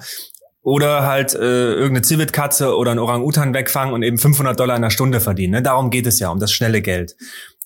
oder 0.62 1.04
halt 1.08 1.34
äh, 1.34 1.74
irgendeine 1.74 2.02
Zivitkatze 2.02 2.76
oder 2.76 2.92
einen 2.92 3.00
Orang-Utan 3.00 3.54
wegfangen 3.54 3.94
und 3.94 4.04
eben 4.04 4.18
500 4.18 4.60
Dollar 4.60 4.76
in 4.76 4.82
der 4.82 4.90
Stunde 4.90 5.20
verdienen. 5.20 5.54
Ne? 5.54 5.62
Darum 5.62 5.90
geht 5.90 6.06
es 6.06 6.20
ja, 6.20 6.30
um 6.30 6.40
das 6.40 6.52
schnelle 6.52 6.82
Geld. 6.82 7.16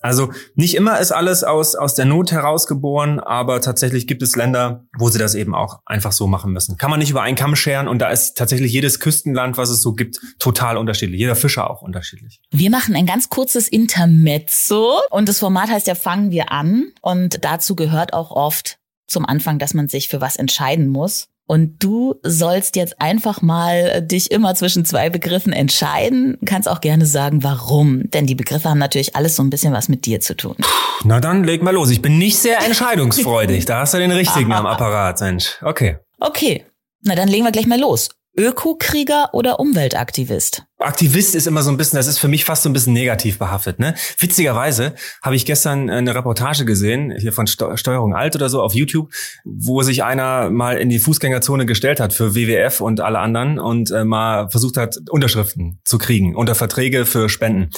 Also 0.04 0.34
nicht 0.54 0.74
immer 0.74 1.00
ist 1.00 1.12
alles 1.12 1.44
aus, 1.44 1.74
aus 1.74 1.94
der 1.94 2.04
Not 2.04 2.30
herausgeboren, 2.30 3.20
aber 3.20 3.62
tatsächlich 3.62 4.06
gibt 4.06 4.20
es 4.22 4.36
Länder, 4.36 4.84
wo 4.98 5.08
sie 5.08 5.18
das 5.18 5.34
eben 5.34 5.54
auch 5.54 5.80
einfach 5.86 6.12
so 6.12 6.26
machen 6.26 6.52
müssen. 6.52 6.76
Kann 6.76 6.90
man 6.90 6.98
nicht 6.98 7.08
über 7.08 7.22
einen 7.22 7.36
Kamm 7.36 7.56
scheren 7.56 7.88
und 7.88 8.00
da 8.00 8.10
ist 8.10 8.36
tatsächlich 8.36 8.70
jedes 8.70 9.00
Küstenland, 9.00 9.56
was 9.56 9.70
es 9.70 9.80
so 9.80 9.94
gibt, 9.94 10.20
total 10.38 10.76
unterschiedlich. 10.76 11.18
Jeder 11.18 11.36
Fischer 11.36 11.70
auch 11.70 11.80
unterschiedlich. 11.80 12.42
Wir 12.50 12.68
machen 12.68 12.94
ein 12.94 13.06
ganz 13.06 13.30
kurzes 13.30 13.66
Intermezzo 13.66 15.00
und 15.08 15.26
das 15.26 15.38
Format 15.38 15.70
heißt 15.70 15.86
ja 15.86 15.94
Fangen 15.94 16.30
wir 16.30 16.52
an 16.52 16.92
und 17.00 17.42
dazu 17.42 17.74
gehört 17.74 18.12
auch 18.12 18.30
oft 18.30 18.76
zum 19.06 19.24
Anfang, 19.24 19.58
dass 19.58 19.72
man 19.72 19.88
sich 19.88 20.08
für 20.08 20.20
was 20.20 20.36
entscheiden 20.36 20.88
muss. 20.88 21.28
Und 21.46 21.82
du 21.82 22.14
sollst 22.22 22.74
jetzt 22.74 23.00
einfach 23.00 23.42
mal 23.42 24.00
dich 24.00 24.30
immer 24.30 24.54
zwischen 24.54 24.84
zwei 24.84 25.10
Begriffen 25.10 25.52
entscheiden. 25.52 26.38
Kannst 26.46 26.68
auch 26.68 26.80
gerne 26.80 27.04
sagen, 27.04 27.42
warum. 27.42 28.10
Denn 28.10 28.26
die 28.26 28.34
Begriffe 28.34 28.70
haben 28.70 28.78
natürlich 28.78 29.14
alles 29.14 29.36
so 29.36 29.42
ein 29.42 29.50
bisschen 29.50 29.72
was 29.74 29.88
mit 29.88 30.06
dir 30.06 30.20
zu 30.20 30.36
tun. 30.36 30.56
Na 31.04 31.20
dann 31.20 31.44
leg 31.44 31.62
mal 31.62 31.74
los. 31.74 31.90
Ich 31.90 32.00
bin 32.00 32.16
nicht 32.16 32.38
sehr 32.38 32.64
entscheidungsfreudig. 32.64 33.66
da 33.66 33.80
hast 33.80 33.92
du 33.92 33.98
den 33.98 34.12
richtigen 34.12 34.52
am 34.52 34.64
Apparat, 34.64 35.20
Mensch. 35.20 35.58
Okay. 35.60 35.98
Okay. 36.18 36.64
Na 37.02 37.14
dann 37.14 37.28
legen 37.28 37.44
wir 37.44 37.52
gleich 37.52 37.66
mal 37.66 37.78
los. 37.78 38.08
Ökokrieger 38.36 39.30
oder 39.32 39.60
Umweltaktivist? 39.60 40.64
Aktivist 40.78 41.36
ist 41.36 41.46
immer 41.46 41.62
so 41.62 41.70
ein 41.70 41.76
bisschen, 41.76 41.96
das 41.96 42.08
ist 42.08 42.18
für 42.18 42.26
mich 42.26 42.44
fast 42.44 42.64
so 42.64 42.68
ein 42.68 42.72
bisschen 42.72 42.92
negativ 42.92 43.38
behaftet. 43.38 43.78
Ne? 43.78 43.94
Witzigerweise 44.18 44.94
habe 45.22 45.36
ich 45.36 45.46
gestern 45.46 45.88
eine 45.88 46.14
Reportage 46.14 46.64
gesehen, 46.64 47.14
hier 47.16 47.32
von 47.32 47.46
Steuerung 47.46 48.14
Alt 48.14 48.34
oder 48.34 48.48
so 48.48 48.60
auf 48.60 48.74
YouTube, 48.74 49.10
wo 49.44 49.82
sich 49.82 50.02
einer 50.02 50.50
mal 50.50 50.76
in 50.76 50.88
die 50.88 50.98
Fußgängerzone 50.98 51.64
gestellt 51.64 52.00
hat 52.00 52.12
für 52.12 52.34
WWF 52.34 52.80
und 52.80 53.00
alle 53.00 53.20
anderen 53.20 53.60
und 53.60 53.92
äh, 53.92 54.04
mal 54.04 54.50
versucht 54.50 54.76
hat, 54.76 54.96
Unterschriften 55.10 55.80
zu 55.84 55.98
kriegen 55.98 56.34
unter 56.34 56.56
Verträge 56.56 57.06
für 57.06 57.28
Spenden. 57.28 57.70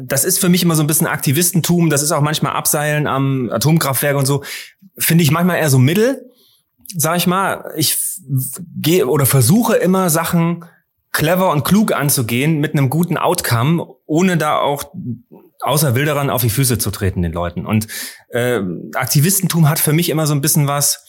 Das 0.00 0.24
ist 0.24 0.38
für 0.38 0.48
mich 0.48 0.62
immer 0.62 0.76
so 0.76 0.82
ein 0.82 0.86
bisschen 0.86 1.06
Aktivistentum, 1.06 1.90
das 1.90 2.02
ist 2.02 2.10
auch 2.10 2.22
manchmal 2.22 2.52
Abseilen 2.52 3.06
am 3.06 3.50
Atomkraftwerk 3.50 4.16
und 4.16 4.26
so. 4.26 4.42
Finde 4.96 5.22
ich 5.22 5.30
manchmal 5.30 5.58
eher 5.58 5.70
so 5.70 5.78
mittel 5.78 6.30
sag 6.96 7.16
ich 7.16 7.26
mal, 7.26 7.72
ich 7.76 7.96
gehe 8.76 9.06
oder 9.06 9.26
versuche 9.26 9.76
immer 9.76 10.10
Sachen 10.10 10.64
clever 11.12 11.50
und 11.52 11.64
klug 11.64 11.92
anzugehen 11.92 12.60
mit 12.60 12.72
einem 12.72 12.90
guten 12.90 13.16
Outcome, 13.16 13.86
ohne 14.06 14.36
da 14.36 14.58
auch 14.58 14.92
außer 15.60 15.94
Wilderern 15.94 16.28
auf 16.28 16.42
die 16.42 16.50
Füße 16.50 16.78
zu 16.78 16.90
treten 16.90 17.22
den 17.22 17.32
Leuten. 17.32 17.66
Und 17.66 17.86
äh, 18.28 18.60
Aktivistentum 18.94 19.68
hat 19.68 19.78
für 19.78 19.92
mich 19.92 20.10
immer 20.10 20.26
so 20.26 20.34
ein 20.34 20.40
bisschen 20.40 20.66
was, 20.66 21.04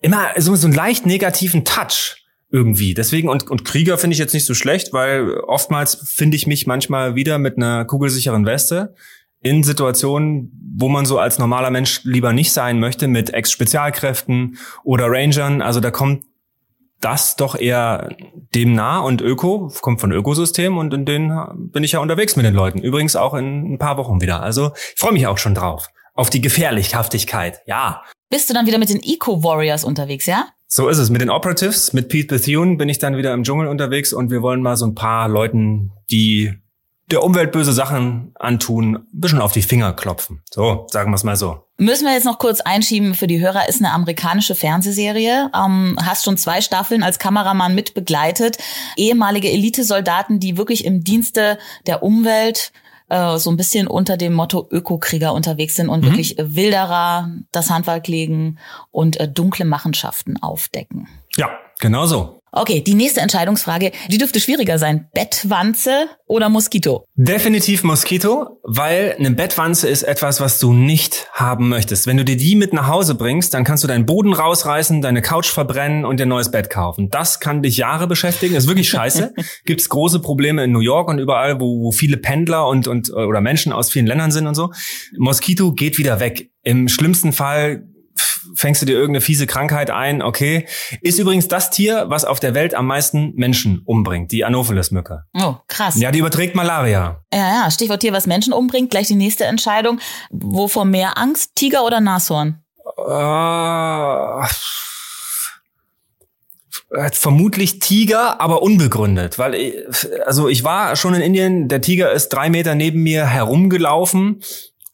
immer 0.00 0.28
so, 0.36 0.54
so 0.56 0.66
einen 0.66 0.76
leicht 0.76 1.06
negativen 1.06 1.64
Touch 1.64 2.24
irgendwie. 2.50 2.94
Deswegen, 2.94 3.28
und, 3.28 3.50
und 3.50 3.64
Krieger 3.64 3.96
finde 3.98 4.14
ich 4.14 4.18
jetzt 4.18 4.34
nicht 4.34 4.46
so 4.46 4.54
schlecht, 4.54 4.92
weil 4.92 5.38
oftmals 5.40 6.02
finde 6.04 6.36
ich 6.36 6.46
mich 6.46 6.66
manchmal 6.66 7.14
wieder 7.14 7.38
mit 7.38 7.56
einer 7.56 7.84
kugelsicheren 7.84 8.44
Weste 8.44 8.94
in 9.42 9.62
Situationen, 9.62 10.52
wo 10.76 10.88
man 10.88 11.06
so 11.06 11.18
als 11.18 11.38
normaler 11.38 11.70
Mensch 11.70 12.02
lieber 12.04 12.32
nicht 12.32 12.52
sein 12.52 12.78
möchte, 12.78 13.08
mit 13.08 13.32
Ex-Spezialkräften 13.32 14.58
oder 14.84 15.06
Rangern. 15.08 15.62
Also 15.62 15.80
da 15.80 15.90
kommt 15.90 16.24
das 17.00 17.36
doch 17.36 17.58
eher 17.58 18.14
dem 18.54 18.74
nah 18.74 18.98
und 18.98 19.22
Öko, 19.22 19.72
kommt 19.80 20.00
von 20.00 20.12
Ökosystem 20.12 20.76
und 20.76 20.92
in 20.92 21.06
denen 21.06 21.70
bin 21.72 21.82
ich 21.82 21.92
ja 21.92 22.00
unterwegs 22.00 22.36
mit 22.36 22.44
den 22.44 22.54
Leuten. 22.54 22.78
Übrigens 22.80 23.16
auch 23.16 23.34
in 23.34 23.74
ein 23.74 23.78
paar 23.78 23.96
Wochen 23.96 24.20
wieder. 24.20 24.42
Also 24.42 24.72
ich 24.74 25.00
freue 25.00 25.12
mich 25.12 25.26
auch 25.26 25.38
schon 25.38 25.54
drauf. 25.54 25.88
Auf 26.14 26.28
die 26.28 26.42
Gefährlichhaftigkeit, 26.42 27.62
ja. 27.66 28.02
Bist 28.28 28.50
du 28.50 28.54
dann 28.54 28.66
wieder 28.66 28.78
mit 28.78 28.90
den 28.90 29.00
Eco-Warriors 29.02 29.84
unterwegs, 29.84 30.26
ja? 30.26 30.48
So 30.66 30.88
ist 30.88 30.98
es. 30.98 31.08
Mit 31.08 31.22
den 31.22 31.30
Operatives, 31.30 31.94
mit 31.94 32.08
Pete 32.08 32.34
Bethune 32.34 32.76
bin 32.76 32.88
ich 32.88 32.98
dann 32.98 33.16
wieder 33.16 33.32
im 33.32 33.42
Dschungel 33.42 33.66
unterwegs 33.66 34.12
und 34.12 34.30
wir 34.30 34.42
wollen 34.42 34.60
mal 34.60 34.76
so 34.76 34.86
ein 34.86 34.94
paar 34.94 35.28
Leuten, 35.28 35.92
die 36.10 36.52
der 37.10 37.22
Umwelt 37.22 37.52
böse 37.52 37.72
Sachen 37.72 38.32
antun, 38.38 38.96
ein 38.96 39.06
bisschen 39.12 39.40
auf 39.40 39.52
die 39.52 39.62
Finger 39.62 39.92
klopfen. 39.92 40.42
So, 40.50 40.86
sagen 40.90 41.10
wir 41.10 41.16
es 41.16 41.24
mal 41.24 41.36
so. 41.36 41.64
Müssen 41.76 42.04
wir 42.04 42.12
jetzt 42.12 42.24
noch 42.26 42.38
kurz 42.38 42.60
einschieben 42.60 43.14
für 43.14 43.26
die 43.26 43.40
Hörer, 43.40 43.68
ist 43.68 43.80
eine 43.80 43.92
amerikanische 43.92 44.54
Fernsehserie. 44.54 45.50
Ähm, 45.54 45.96
hast 46.02 46.24
schon 46.24 46.36
zwei 46.36 46.60
Staffeln 46.60 47.02
als 47.02 47.18
Kameramann 47.18 47.74
mit 47.74 47.94
begleitet. 47.94 48.58
Ehemalige 48.96 49.50
Elitesoldaten, 49.50 50.40
die 50.40 50.56
wirklich 50.56 50.84
im 50.84 51.04
Dienste 51.04 51.58
der 51.86 52.02
Umwelt 52.02 52.72
äh, 53.08 53.38
so 53.38 53.50
ein 53.50 53.56
bisschen 53.56 53.86
unter 53.86 54.16
dem 54.16 54.32
Motto 54.32 54.66
Ökokrieger 54.70 55.34
unterwegs 55.34 55.74
sind 55.74 55.88
und 55.88 56.02
mhm. 56.02 56.06
wirklich 56.06 56.36
Wilderer 56.38 57.30
das 57.52 57.70
Handwerk 57.70 58.08
legen 58.08 58.58
und 58.90 59.18
äh, 59.18 59.28
dunkle 59.28 59.64
Machenschaften 59.64 60.40
aufdecken. 60.42 61.08
Ja, 61.36 61.50
genau 61.80 62.06
so. 62.06 62.39
Okay, 62.52 62.80
die 62.80 62.94
nächste 62.94 63.20
Entscheidungsfrage, 63.20 63.92
die 64.08 64.18
dürfte 64.18 64.40
schwieriger 64.40 64.78
sein. 64.78 65.08
Bettwanze 65.14 66.08
oder 66.26 66.48
Moskito? 66.48 67.04
Definitiv 67.14 67.84
Moskito, 67.84 68.60
weil 68.64 69.14
eine 69.18 69.30
Bettwanze 69.30 69.88
ist 69.88 70.02
etwas, 70.02 70.40
was 70.40 70.58
du 70.58 70.72
nicht 70.72 71.28
haben 71.32 71.68
möchtest. 71.68 72.08
Wenn 72.08 72.16
du 72.16 72.24
dir 72.24 72.36
die 72.36 72.56
mit 72.56 72.72
nach 72.72 72.88
Hause 72.88 73.14
bringst, 73.14 73.54
dann 73.54 73.62
kannst 73.62 73.84
du 73.84 73.88
deinen 73.88 74.04
Boden 74.04 74.32
rausreißen, 74.32 75.00
deine 75.00 75.22
Couch 75.22 75.46
verbrennen 75.46 76.04
und 76.04 76.18
dir 76.18 76.26
ein 76.26 76.28
neues 76.28 76.50
Bett 76.50 76.70
kaufen. 76.70 77.08
Das 77.08 77.38
kann 77.38 77.62
dich 77.62 77.76
Jahre 77.76 78.08
beschäftigen. 78.08 78.56
ist 78.56 78.66
wirklich 78.66 78.90
scheiße. 78.90 79.32
Gibt's 79.64 79.88
große 79.88 80.18
Probleme 80.18 80.64
in 80.64 80.72
New 80.72 80.80
York 80.80 81.08
und 81.08 81.18
überall, 81.20 81.60
wo, 81.60 81.82
wo 81.84 81.92
viele 81.92 82.16
Pendler 82.16 82.66
und, 82.66 82.88
und 82.88 83.12
oder 83.12 83.40
Menschen 83.40 83.72
aus 83.72 83.90
vielen 83.90 84.06
Ländern 84.06 84.32
sind 84.32 84.46
und 84.46 84.54
so. 84.54 84.72
Moskito 85.18 85.72
geht 85.72 85.98
wieder 85.98 86.18
weg. 86.18 86.50
Im 86.62 86.88
schlimmsten 86.88 87.32
Fall 87.32 87.84
fängst 88.54 88.82
du 88.82 88.86
dir 88.86 88.92
irgendeine 88.92 89.20
fiese 89.20 89.46
Krankheit 89.46 89.90
ein, 89.90 90.22
okay. 90.22 90.66
Ist 91.02 91.18
übrigens 91.18 91.48
das 91.48 91.70
Tier, 91.70 92.06
was 92.08 92.24
auf 92.24 92.40
der 92.40 92.54
Welt 92.54 92.74
am 92.74 92.86
meisten 92.86 93.32
Menschen 93.34 93.82
umbringt, 93.84 94.32
die 94.32 94.44
Anopheles-Mücke. 94.44 95.24
Oh, 95.34 95.56
krass. 95.68 96.00
Ja, 96.00 96.10
die 96.10 96.18
überträgt 96.18 96.54
Malaria. 96.54 97.22
Ja, 97.32 97.64
ja, 97.64 97.70
Stichwort 97.70 98.00
Tier, 98.00 98.12
was 98.12 98.26
Menschen 98.26 98.52
umbringt, 98.52 98.90
gleich 98.90 99.08
die 99.08 99.14
nächste 99.14 99.44
Entscheidung. 99.44 100.00
Wovor 100.30 100.84
mehr 100.84 101.18
Angst, 101.18 101.52
Tiger 101.54 101.84
oder 101.84 102.00
Nashorn? 102.00 102.62
Uh, 102.96 104.44
vermutlich 107.12 107.78
Tiger, 107.78 108.40
aber 108.40 108.62
unbegründet, 108.62 109.38
weil 109.38 109.54
ich, 109.54 109.74
also 110.26 110.48
ich 110.48 110.64
war 110.64 110.96
schon 110.96 111.14
in 111.14 111.20
Indien, 111.20 111.68
der 111.68 111.80
Tiger 111.80 112.12
ist 112.12 112.30
drei 112.30 112.50
Meter 112.50 112.74
neben 112.74 113.02
mir 113.02 113.26
herumgelaufen 113.26 114.42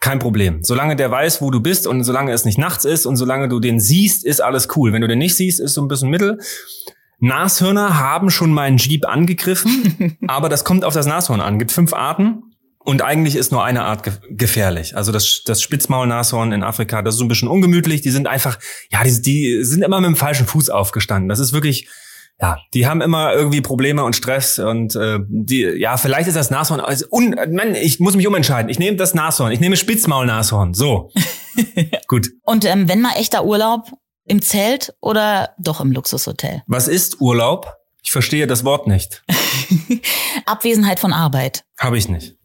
kein 0.07 0.21
Problem. 0.21 0.63
Solange 0.63 0.95
der 0.95 1.11
weiß, 1.11 1.43
wo 1.43 1.51
du 1.51 1.59
bist 1.59 1.85
und 1.89 2.05
solange 2.05 2.31
es 2.31 2.45
nicht 2.45 2.59
nachts 2.59 2.85
ist 2.85 3.07
und 3.07 3.17
solange 3.17 3.49
du 3.49 3.59
den 3.59 3.81
siehst, 3.81 4.25
ist 4.25 4.41
alles 4.41 4.69
cool. 4.77 4.93
Wenn 4.93 5.03
du 5.03 5.09
den 5.09 5.19
nicht 5.19 5.35
siehst, 5.35 5.59
ist 5.59 5.75
so 5.75 5.83
ein 5.83 5.89
bisschen 5.89 6.11
mittel. 6.11 6.39
Nashörner 7.19 7.99
haben 7.99 8.31
schon 8.31 8.53
meinen 8.53 8.77
Jeep 8.77 9.05
angegriffen, 9.05 10.17
aber 10.29 10.49
das 10.49 10.65
kommt 10.65 10.85
auf 10.85 10.95
das 10.95 11.07
Nashorn 11.07 11.41
an. 11.41 11.59
Gibt 11.59 11.73
fünf 11.73 11.93
Arten. 11.93 12.45
Und 12.79 13.03
eigentlich 13.03 13.35
ist 13.35 13.51
nur 13.51 13.65
eine 13.65 13.83
Art 13.83 14.05
ge 14.05 14.13
gefährlich. 14.31 14.97
Also 14.97 15.11
das, 15.11 15.43
das 15.45 15.61
Spitzmaulnashorn 15.61 16.53
in 16.53 16.63
Afrika, 16.63 17.03
das 17.03 17.15
ist 17.15 17.19
so 17.19 17.25
ein 17.25 17.29
bisschen 17.29 17.49
ungemütlich. 17.49 18.01
Die 18.01 18.11
sind 18.11 18.29
einfach, 18.29 18.61
ja, 18.93 19.03
die, 19.03 19.21
die 19.23 19.65
sind 19.65 19.83
immer 19.83 20.01
mit 20.01 20.07
dem 20.07 20.15
falschen 20.15 20.47
Fuß 20.47 20.71
aufgestanden. 20.71 21.29
Das 21.29 21.41
ist 21.41 21.53
wirklich, 21.53 21.89
ja, 22.41 22.59
die 22.75 22.87
haben 22.87 23.01
immer 23.01 23.33
irgendwie 23.33 23.63
Probleme 23.63 24.05
und 24.05 24.15
Stress 24.15 24.59
und 24.59 24.95
äh, 24.95 25.19
die, 25.29 25.63
ja, 25.63 25.97
vielleicht 25.97 26.29
ist 26.29 26.37
das 26.37 26.51
Nashorn. 26.51 26.81
Also, 26.81 27.07
un, 27.11 27.35
Mann, 27.51 27.75
ich 27.75 27.99
muss 27.99 28.15
mich 28.15 28.27
umentscheiden. 28.27 28.71
Ich 28.71 28.79
nehme 28.79 28.97
das 28.97 29.15
Nashorn. 29.15 29.53
Ich 29.53 29.61
nehme 29.61 29.77
Spitzmaulnashorn. 29.77 30.75
So, 30.75 31.11
gut. 32.09 32.29
Und 32.43 32.65
ähm, 32.67 32.89
wenn 32.89 33.01
mal 33.01 33.15
echter 33.17 33.45
Urlaub 33.45 33.91
im 34.27 34.43
Zelt 34.43 34.95
oder 35.01 35.55
doch 35.59 35.81
im 35.81 35.93
Luxushotel? 35.93 36.63
Was 36.67 36.89
ist 36.89 37.21
Urlaub? 37.21 37.73
Ich 38.03 38.13
verstehe 38.13 38.47
das 38.47 38.65
Wort 38.65 38.87
nicht. 38.87 39.25
Abwesenheit 40.47 41.01
von 41.01 41.13
Arbeit. 41.13 41.65
Habe 41.79 41.97
ich 41.97 42.09
nicht. 42.09 42.37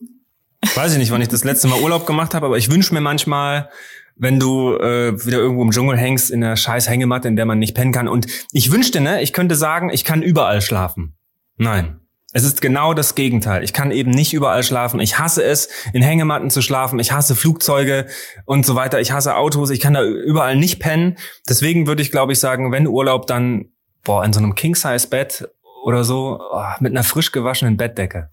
Weiß 0.75 0.91
ich 0.93 0.99
nicht, 0.99 1.11
wann 1.11 1.21
ich 1.21 1.27
das 1.27 1.43
letzte 1.43 1.67
Mal 1.67 1.81
Urlaub 1.81 2.05
gemacht 2.05 2.33
habe, 2.33 2.45
aber 2.45 2.57
ich 2.57 2.71
wünsche 2.71 2.93
mir 2.93 3.01
manchmal 3.01 3.69
wenn 4.15 4.39
du 4.39 4.75
äh, 4.75 5.25
wieder 5.25 5.39
irgendwo 5.39 5.63
im 5.63 5.71
Dschungel 5.71 5.97
hängst 5.97 6.31
in 6.31 6.43
einer 6.43 6.55
scheiß 6.55 6.89
Hängematte, 6.89 7.27
in 7.27 7.35
der 7.35 7.45
man 7.45 7.59
nicht 7.59 7.75
pennen 7.75 7.91
kann. 7.91 8.07
Und 8.07 8.27
ich 8.51 8.71
wünschte, 8.71 9.01
ne, 9.01 9.21
ich 9.21 9.33
könnte 9.33 9.55
sagen, 9.55 9.89
ich 9.91 10.03
kann 10.03 10.21
überall 10.21 10.61
schlafen. 10.61 11.15
Nein. 11.57 11.97
Es 12.33 12.43
ist 12.45 12.61
genau 12.61 12.93
das 12.93 13.15
Gegenteil. 13.15 13.61
Ich 13.61 13.73
kann 13.73 13.91
eben 13.91 14.11
nicht 14.11 14.33
überall 14.33 14.63
schlafen. 14.63 15.01
Ich 15.01 15.19
hasse 15.19 15.43
es, 15.43 15.67
in 15.91 16.01
Hängematten 16.01 16.49
zu 16.49 16.61
schlafen. 16.61 16.97
Ich 16.99 17.11
hasse 17.11 17.35
Flugzeuge 17.35 18.05
und 18.45 18.65
so 18.65 18.75
weiter. 18.75 19.01
Ich 19.01 19.11
hasse 19.11 19.35
Autos. 19.35 19.69
Ich 19.69 19.81
kann 19.81 19.93
da 19.93 20.03
überall 20.03 20.55
nicht 20.55 20.79
pennen. 20.79 21.17
Deswegen 21.49 21.87
würde 21.87 22.01
ich, 22.01 22.09
glaube 22.09 22.31
ich, 22.31 22.39
sagen, 22.39 22.71
wenn 22.71 22.87
Urlaub, 22.87 23.27
dann 23.27 23.65
boah, 24.03 24.23
in 24.23 24.31
so 24.31 24.39
einem 24.39 24.55
King-Size-Bett 24.55 25.49
oder 25.83 26.03
so, 26.03 26.39
oh, 26.39 26.63
mit 26.79 26.93
einer 26.93 27.03
frisch 27.03 27.31
gewaschenen 27.31 27.75
Bettdecke. 27.75 28.29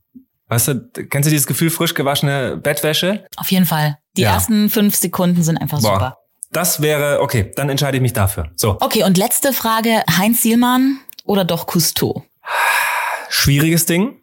Weißt 0.49 0.69
du, 0.69 0.89
kennst 1.11 1.27
du 1.27 1.31
dieses 1.31 1.47
Gefühl 1.47 1.71
frisch 1.71 1.95
gewaschene 1.95 2.57
Bettwäsche? 2.57 3.27
Auf 3.37 3.51
jeden 3.51 3.67
Fall. 3.67 3.99
Die 4.17 4.23
ja. 4.23 4.33
ersten 4.33 4.71
fünf 4.71 4.97
Sekunden 4.97 5.43
sind 5.43 5.59
einfach 5.59 5.81
Boah. 5.81 5.95
super. 5.95 6.19
Das 6.51 6.81
wäre, 6.81 7.21
okay, 7.21 7.53
dann 7.57 7.69
entscheide 7.69 7.99
ich 7.99 8.03
mich 8.03 8.15
dafür. 8.15 8.51
So. 8.57 8.79
Okay, 8.81 9.05
und 9.05 9.19
letzte 9.19 9.53
Frage, 9.53 10.03
Heinz 10.17 10.43
Sielmann 10.43 10.99
oder 11.25 11.45
doch 11.45 11.67
Cousteau? 11.67 12.25
Schwieriges 13.29 13.85
Ding. 13.85 14.18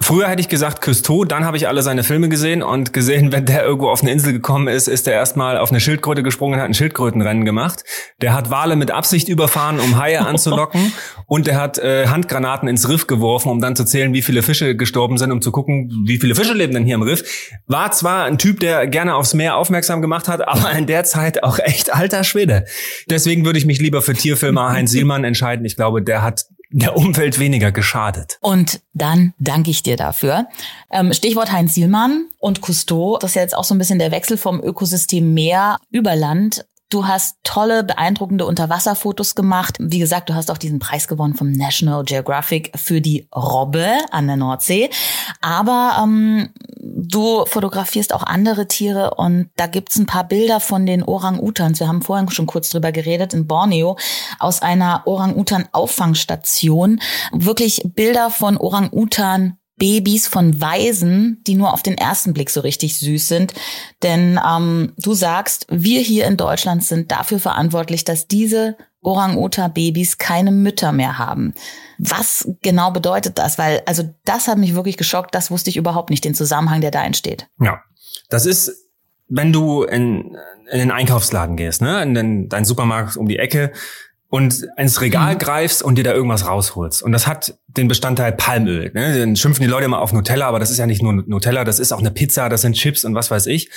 Früher 0.00 0.26
hätte 0.26 0.40
ich 0.40 0.48
gesagt 0.48 0.80
Cousteau, 0.80 1.24
dann 1.24 1.44
habe 1.44 1.56
ich 1.56 1.68
alle 1.68 1.80
seine 1.80 2.02
Filme 2.02 2.28
gesehen 2.28 2.64
und 2.64 2.92
gesehen, 2.92 3.30
wenn 3.30 3.46
der 3.46 3.64
irgendwo 3.64 3.90
auf 3.90 4.02
eine 4.02 4.10
Insel 4.10 4.32
gekommen 4.32 4.66
ist, 4.66 4.88
ist 4.88 5.06
er 5.06 5.14
erstmal 5.14 5.56
auf 5.56 5.70
eine 5.70 5.78
Schildkröte 5.78 6.24
gesprungen 6.24 6.54
und 6.54 6.60
hat 6.60 6.68
ein 6.68 6.74
Schildkrötenrennen 6.74 7.44
gemacht. 7.44 7.84
Der 8.20 8.34
hat 8.34 8.50
Wale 8.50 8.74
mit 8.74 8.90
Absicht 8.90 9.28
überfahren, 9.28 9.78
um 9.78 9.96
Haie 9.96 10.20
anzulocken 10.26 10.92
und 11.26 11.46
der 11.46 11.60
hat 11.60 11.78
äh, 11.78 12.08
Handgranaten 12.08 12.68
ins 12.68 12.88
Riff 12.88 13.06
geworfen, 13.06 13.50
um 13.50 13.60
dann 13.60 13.76
zu 13.76 13.84
zählen, 13.84 14.12
wie 14.12 14.22
viele 14.22 14.42
Fische 14.42 14.74
gestorben 14.74 15.16
sind, 15.16 15.30
um 15.30 15.40
zu 15.40 15.52
gucken, 15.52 16.04
wie 16.06 16.18
viele 16.18 16.34
Fische 16.34 16.54
leben 16.54 16.74
denn 16.74 16.84
hier 16.84 16.96
im 16.96 17.02
Riff. 17.02 17.22
War 17.68 17.92
zwar 17.92 18.24
ein 18.24 18.36
Typ, 18.36 18.58
der 18.58 18.88
gerne 18.88 19.14
aufs 19.14 19.32
Meer 19.32 19.56
aufmerksam 19.56 20.02
gemacht 20.02 20.26
hat, 20.26 20.46
aber 20.48 20.72
in 20.72 20.86
der 20.86 21.04
Zeit 21.04 21.44
auch 21.44 21.60
echt 21.60 21.94
alter 21.94 22.24
Schwede. 22.24 22.64
Deswegen 23.08 23.44
würde 23.44 23.60
ich 23.60 23.64
mich 23.64 23.80
lieber 23.80 24.02
für 24.02 24.14
Tierfilmer 24.14 24.70
Heinz 24.70 24.90
Sielmann 24.90 25.22
entscheiden. 25.22 25.64
Ich 25.64 25.76
glaube, 25.76 26.02
der 26.02 26.22
hat 26.22 26.46
der 26.74 26.96
Umwelt 26.96 27.38
weniger 27.38 27.70
geschadet. 27.70 28.38
Und 28.40 28.80
dann 28.94 29.32
danke 29.38 29.70
ich 29.70 29.84
dir 29.84 29.96
dafür. 29.96 30.48
Ähm, 30.90 31.12
Stichwort 31.12 31.52
Heinz 31.52 31.74
Sielmann 31.74 32.26
und 32.38 32.62
Cousteau. 32.62 33.16
Das 33.18 33.30
ist 33.30 33.34
ja 33.36 33.42
jetzt 33.42 33.56
auch 33.56 33.62
so 33.62 33.74
ein 33.74 33.78
bisschen 33.78 34.00
der 34.00 34.10
Wechsel 34.10 34.36
vom 34.36 34.60
Ökosystem 34.60 35.34
Meer 35.34 35.78
über 35.90 36.16
Land 36.16 36.66
Du 36.94 37.08
hast 37.08 37.38
tolle, 37.42 37.82
beeindruckende 37.82 38.46
Unterwasserfotos 38.46 39.34
gemacht. 39.34 39.78
Wie 39.80 39.98
gesagt, 39.98 40.30
du 40.30 40.34
hast 40.34 40.48
auch 40.48 40.58
diesen 40.58 40.78
Preis 40.78 41.08
gewonnen 41.08 41.34
vom 41.34 41.50
National 41.50 42.04
Geographic 42.04 42.70
für 42.76 43.00
die 43.00 43.26
Robbe 43.34 43.96
an 44.12 44.28
der 44.28 44.36
Nordsee. 44.36 44.90
Aber 45.40 45.96
ähm, 46.00 46.50
du 46.78 47.46
fotografierst 47.46 48.14
auch 48.14 48.22
andere 48.22 48.68
Tiere 48.68 49.14
und 49.16 49.50
da 49.56 49.66
gibt's 49.66 49.96
ein 49.96 50.06
paar 50.06 50.22
Bilder 50.22 50.60
von 50.60 50.86
den 50.86 51.02
Orang-Utans. 51.02 51.80
Wir 51.80 51.88
haben 51.88 52.00
vorhin 52.00 52.30
schon 52.30 52.46
kurz 52.46 52.68
drüber 52.68 52.92
geredet 52.92 53.34
in 53.34 53.48
Borneo 53.48 53.98
aus 54.38 54.62
einer 54.62 55.02
Orang-Utan-Auffangstation. 55.04 57.00
Wirklich 57.32 57.82
Bilder 57.96 58.30
von 58.30 58.56
Orang-Utan 58.56 59.58
Babys 59.76 60.28
von 60.28 60.60
Waisen, 60.60 61.42
die 61.46 61.54
nur 61.54 61.72
auf 61.72 61.82
den 61.82 61.98
ersten 61.98 62.32
Blick 62.32 62.50
so 62.50 62.60
richtig 62.60 62.98
süß 62.98 63.26
sind. 63.26 63.54
Denn 64.02 64.38
ähm, 64.46 64.92
du 64.98 65.14
sagst, 65.14 65.66
wir 65.68 66.00
hier 66.00 66.26
in 66.26 66.36
Deutschland 66.36 66.84
sind 66.84 67.10
dafür 67.10 67.40
verantwortlich, 67.40 68.04
dass 68.04 68.28
diese 68.28 68.76
Orang-Uta-Babys 69.02 70.18
keine 70.18 70.50
Mütter 70.50 70.92
mehr 70.92 71.18
haben. 71.18 71.54
Was 71.98 72.48
genau 72.62 72.90
bedeutet 72.90 73.38
das? 73.38 73.58
Weil, 73.58 73.82
also 73.86 74.02
das 74.24 74.48
hat 74.48 74.58
mich 74.58 74.74
wirklich 74.74 74.96
geschockt, 74.96 75.34
das 75.34 75.50
wusste 75.50 75.70
ich 75.70 75.76
überhaupt 75.76 76.10
nicht, 76.10 76.24
den 76.24 76.34
Zusammenhang, 76.34 76.80
der 76.80 76.90
da 76.90 77.04
entsteht. 77.04 77.48
Ja, 77.60 77.80
das 78.30 78.46
ist, 78.46 78.72
wenn 79.28 79.52
du 79.52 79.82
in, 79.82 80.36
in 80.70 80.78
den 80.78 80.90
Einkaufsladen 80.90 81.56
gehst, 81.56 81.82
ne, 81.82 82.02
in 82.02 82.14
den, 82.14 82.48
deinen 82.48 82.64
Supermarkt 82.64 83.16
um 83.16 83.28
die 83.28 83.38
Ecke, 83.38 83.72
und 84.34 84.66
ins 84.76 85.00
Regal 85.00 85.34
mhm. 85.34 85.38
greifst 85.38 85.80
und 85.80 85.94
dir 85.94 86.02
da 86.02 86.12
irgendwas 86.12 86.44
rausholst. 86.44 87.04
Und 87.04 87.12
das 87.12 87.28
hat 87.28 87.56
den 87.68 87.86
Bestandteil 87.86 88.32
Palmöl. 88.32 88.90
Ne? 88.92 89.16
Dann 89.16 89.36
schimpfen 89.36 89.62
die 89.62 89.70
Leute 89.70 89.84
immer 89.84 90.00
auf 90.00 90.12
Nutella, 90.12 90.48
aber 90.48 90.58
das 90.58 90.72
ist 90.72 90.78
ja 90.78 90.88
nicht 90.88 91.04
nur 91.04 91.12
Nutella, 91.12 91.62
das 91.62 91.78
ist 91.78 91.92
auch 91.92 92.00
eine 92.00 92.10
Pizza, 92.10 92.48
das 92.48 92.62
sind 92.62 92.74
Chips 92.74 93.04
und 93.04 93.14
was 93.14 93.30
weiß 93.30 93.46
ich. 93.46 93.70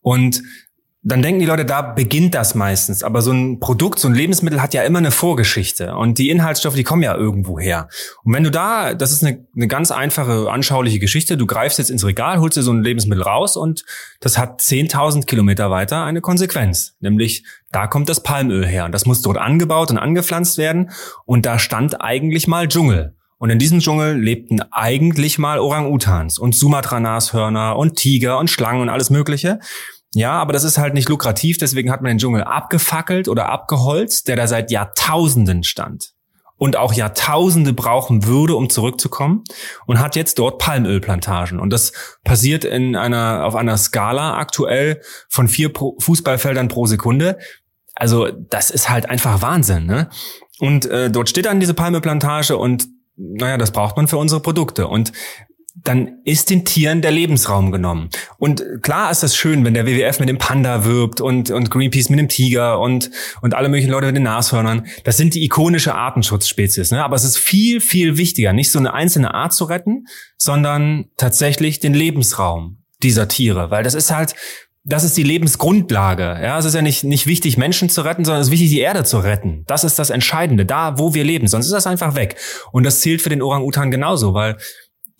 Und 0.00 0.42
dann 1.02 1.22
denken 1.22 1.38
die 1.38 1.46
Leute, 1.46 1.64
da 1.64 1.80
beginnt 1.80 2.34
das 2.34 2.56
meistens. 2.56 3.04
Aber 3.04 3.22
so 3.22 3.30
ein 3.30 3.60
Produkt, 3.60 4.00
so 4.00 4.08
ein 4.08 4.14
Lebensmittel 4.14 4.60
hat 4.60 4.74
ja 4.74 4.82
immer 4.82 4.98
eine 4.98 5.12
Vorgeschichte. 5.12 5.94
Und 5.94 6.18
die 6.18 6.28
Inhaltsstoffe, 6.28 6.74
die 6.74 6.82
kommen 6.82 7.02
ja 7.02 7.14
irgendwo 7.14 7.60
her. 7.60 7.88
Und 8.24 8.34
wenn 8.34 8.42
du 8.42 8.50
da, 8.50 8.94
das 8.94 9.12
ist 9.12 9.24
eine, 9.24 9.46
eine 9.54 9.68
ganz 9.68 9.92
einfache, 9.92 10.50
anschauliche 10.50 10.98
Geschichte, 10.98 11.36
du 11.36 11.46
greifst 11.46 11.78
jetzt 11.78 11.90
ins 11.90 12.04
Regal, 12.04 12.40
holst 12.40 12.56
dir 12.56 12.62
so 12.62 12.72
ein 12.72 12.82
Lebensmittel 12.82 13.22
raus 13.22 13.56
und 13.56 13.84
das 14.20 14.38
hat 14.38 14.60
10.000 14.60 15.26
Kilometer 15.26 15.70
weiter 15.70 16.02
eine 16.02 16.20
Konsequenz. 16.20 16.96
Nämlich, 16.98 17.44
da 17.70 17.86
kommt 17.86 18.08
das 18.08 18.24
Palmöl 18.24 18.66
her. 18.66 18.84
Und 18.84 18.92
das 18.92 19.06
muss 19.06 19.22
dort 19.22 19.38
angebaut 19.38 19.92
und 19.92 19.98
angepflanzt 19.98 20.58
werden. 20.58 20.90
Und 21.24 21.46
da 21.46 21.60
stand 21.60 22.00
eigentlich 22.00 22.48
mal 22.48 22.66
Dschungel. 22.66 23.14
Und 23.38 23.50
in 23.50 23.60
diesem 23.60 23.78
Dschungel 23.78 24.20
lebten 24.20 24.60
eigentlich 24.72 25.38
mal 25.38 25.60
Orang-Utans 25.60 26.40
und 26.40 26.56
Sumatra-Nashörner 26.56 27.76
und 27.76 27.94
Tiger 27.94 28.38
und 28.38 28.50
Schlangen 28.50 28.82
und 28.82 28.88
alles 28.88 29.10
Mögliche. 29.10 29.60
Ja, 30.14 30.32
aber 30.32 30.52
das 30.52 30.64
ist 30.64 30.78
halt 30.78 30.94
nicht 30.94 31.08
lukrativ, 31.08 31.58
deswegen 31.58 31.90
hat 31.90 32.00
man 32.00 32.10
den 32.10 32.18
Dschungel 32.18 32.42
abgefackelt 32.42 33.28
oder 33.28 33.50
abgeholzt, 33.50 34.28
der 34.28 34.36
da 34.36 34.46
seit 34.46 34.70
Jahrtausenden 34.70 35.64
stand 35.64 36.14
und 36.58 36.76
auch 36.76 36.92
Jahrtausende 36.92 37.72
brauchen 37.72 38.24
würde, 38.24 38.56
um 38.56 38.68
zurückzukommen 38.68 39.44
und 39.86 40.00
hat 40.00 40.16
jetzt 40.16 40.38
dort 40.38 40.58
Palmölplantagen. 40.58 41.60
Und 41.60 41.72
das 41.72 41.92
passiert 42.24 42.64
in 42.64 42.96
einer, 42.96 43.44
auf 43.44 43.54
einer 43.54 43.76
Skala 43.78 44.36
aktuell 44.36 45.00
von 45.28 45.46
vier 45.46 45.70
Fußballfeldern 45.72 46.68
pro 46.68 46.86
Sekunde. 46.86 47.38
Also 47.94 48.28
das 48.30 48.70
ist 48.70 48.90
halt 48.90 49.08
einfach 49.08 49.40
Wahnsinn. 49.40 49.86
Ne? 49.86 50.10
Und 50.58 50.86
äh, 50.86 51.10
dort 51.10 51.28
steht 51.28 51.46
dann 51.46 51.60
diese 51.60 51.74
Palmölplantage 51.74 52.56
und 52.56 52.88
naja, 53.16 53.56
das 53.56 53.72
braucht 53.72 53.96
man 53.96 54.08
für 54.08 54.16
unsere 54.16 54.40
Produkte. 54.40 54.88
Und 54.88 55.12
dann 55.84 56.18
ist 56.24 56.50
den 56.50 56.64
Tieren 56.64 57.02
der 57.02 57.10
Lebensraum 57.10 57.70
genommen. 57.70 58.10
Und 58.38 58.64
klar 58.82 59.10
ist 59.10 59.22
das 59.22 59.36
schön, 59.36 59.64
wenn 59.64 59.74
der 59.74 59.86
WWF 59.86 60.20
mit 60.20 60.28
dem 60.28 60.38
Panda 60.38 60.84
wirbt 60.84 61.20
und, 61.20 61.50
und 61.50 61.70
Greenpeace 61.70 62.10
mit 62.10 62.18
dem 62.18 62.28
Tiger 62.28 62.80
und, 62.80 63.10
und 63.42 63.54
alle 63.54 63.68
möglichen 63.68 63.90
Leute 63.90 64.06
mit 64.06 64.16
den 64.16 64.24
Nashörnern. 64.24 64.86
Das 65.04 65.16
sind 65.16 65.34
die 65.34 65.44
ikonische 65.44 65.94
Artenschutzspezies. 65.94 66.90
Ne? 66.90 67.04
Aber 67.04 67.16
es 67.16 67.24
ist 67.24 67.38
viel, 67.38 67.80
viel 67.80 68.16
wichtiger, 68.16 68.52
nicht 68.52 68.70
so 68.70 68.78
eine 68.78 68.92
einzelne 68.92 69.34
Art 69.34 69.52
zu 69.52 69.64
retten, 69.64 70.06
sondern 70.36 71.06
tatsächlich 71.16 71.80
den 71.80 71.94
Lebensraum 71.94 72.82
dieser 73.02 73.28
Tiere. 73.28 73.70
Weil 73.70 73.84
das 73.84 73.94
ist 73.94 74.10
halt, 74.10 74.34
das 74.84 75.04
ist 75.04 75.16
die 75.16 75.22
Lebensgrundlage. 75.22 76.22
Ja, 76.42 76.58
es 76.58 76.64
ist 76.64 76.74
ja 76.74 76.82
nicht, 76.82 77.04
nicht 77.04 77.26
wichtig, 77.26 77.58
Menschen 77.58 77.88
zu 77.88 78.02
retten, 78.02 78.24
sondern 78.24 78.40
es 78.40 78.48
ist 78.48 78.52
wichtig, 78.52 78.70
die 78.70 78.80
Erde 78.80 79.04
zu 79.04 79.18
retten. 79.18 79.64
Das 79.66 79.84
ist 79.84 79.98
das 79.98 80.10
Entscheidende, 80.10 80.64
da, 80.64 80.98
wo 80.98 81.14
wir 81.14 81.24
leben. 81.24 81.46
Sonst 81.46 81.66
ist 81.66 81.72
das 81.72 81.86
einfach 81.86 82.14
weg. 82.14 82.36
Und 82.72 82.84
das 82.84 83.00
zählt 83.00 83.20
für 83.20 83.28
den 83.28 83.42
Orang-Utan 83.42 83.90
genauso, 83.90 84.34
weil 84.34 84.56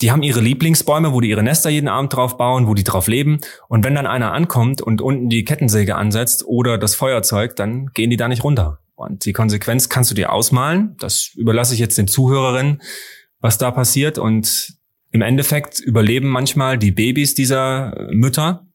die 0.01 0.13
haben 0.13 0.23
ihre 0.23 0.41
Lieblingsbäume, 0.41 1.13
wo 1.13 1.21
die 1.21 1.29
ihre 1.29 1.43
Nester 1.43 1.71
jeden 1.71 1.89
Abend 1.89 2.15
drauf 2.15 2.37
bauen, 2.37 2.69
wo 2.69 2.75
die 2.75 2.85
drauf 2.85 3.09
leben. 3.09 3.41
Und 3.69 3.85
wenn 3.85 3.95
dann 3.95 4.07
einer 4.07 4.33
ankommt 4.33 4.81
und 4.81 5.01
unten 5.01 5.29
die 5.29 5.45
Kettensäge 5.45 5.97
ansetzt 5.97 6.45
oder 6.47 6.79
das 6.79 6.95
Feuerzeug, 6.95 7.57
dann 7.57 7.89
gehen 7.89 8.11
die 8.11 8.17
da 8.17 8.29
nicht 8.29 8.45
runter. 8.45 8.81
Und 8.95 9.25
die 9.25 9.33
Konsequenz 9.33 9.89
kannst 9.89 10.11
du 10.11 10.15
dir 10.15 10.33
ausmalen. 10.33 10.97
Das 10.99 11.33
überlasse 11.35 11.75
ich 11.75 11.81
jetzt 11.81 11.99
den 11.99 12.09
Zuhörerinnen, 12.09 12.81
was 13.41 13.59
da 13.59 13.71
passiert. 13.71 14.19
Und 14.19 14.75
im 15.11 15.23
Endeffekt 15.23 15.81
überleben 15.81 16.29
manchmal 16.29 16.79
die 16.79 16.93
Babys 16.93 17.35
dieser 17.35 18.09
Mütter 18.11 18.67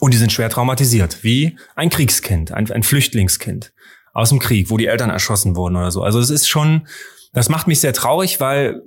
und 0.00 0.12
die 0.12 0.18
sind 0.18 0.32
schwer 0.32 0.50
traumatisiert, 0.50 1.22
wie 1.22 1.56
ein 1.76 1.90
Kriegskind, 1.90 2.52
ein, 2.52 2.70
ein 2.70 2.82
Flüchtlingskind 2.82 3.72
aus 4.12 4.30
dem 4.30 4.38
Krieg, 4.38 4.70
wo 4.70 4.76
die 4.76 4.86
Eltern 4.86 5.10
erschossen 5.10 5.54
wurden 5.54 5.76
oder 5.76 5.90
so. 5.90 6.02
Also 6.02 6.18
es 6.18 6.30
ist 6.30 6.48
schon, 6.48 6.88
das 7.32 7.48
macht 7.48 7.68
mich 7.68 7.80
sehr 7.80 7.92
traurig, 7.92 8.40
weil 8.40 8.82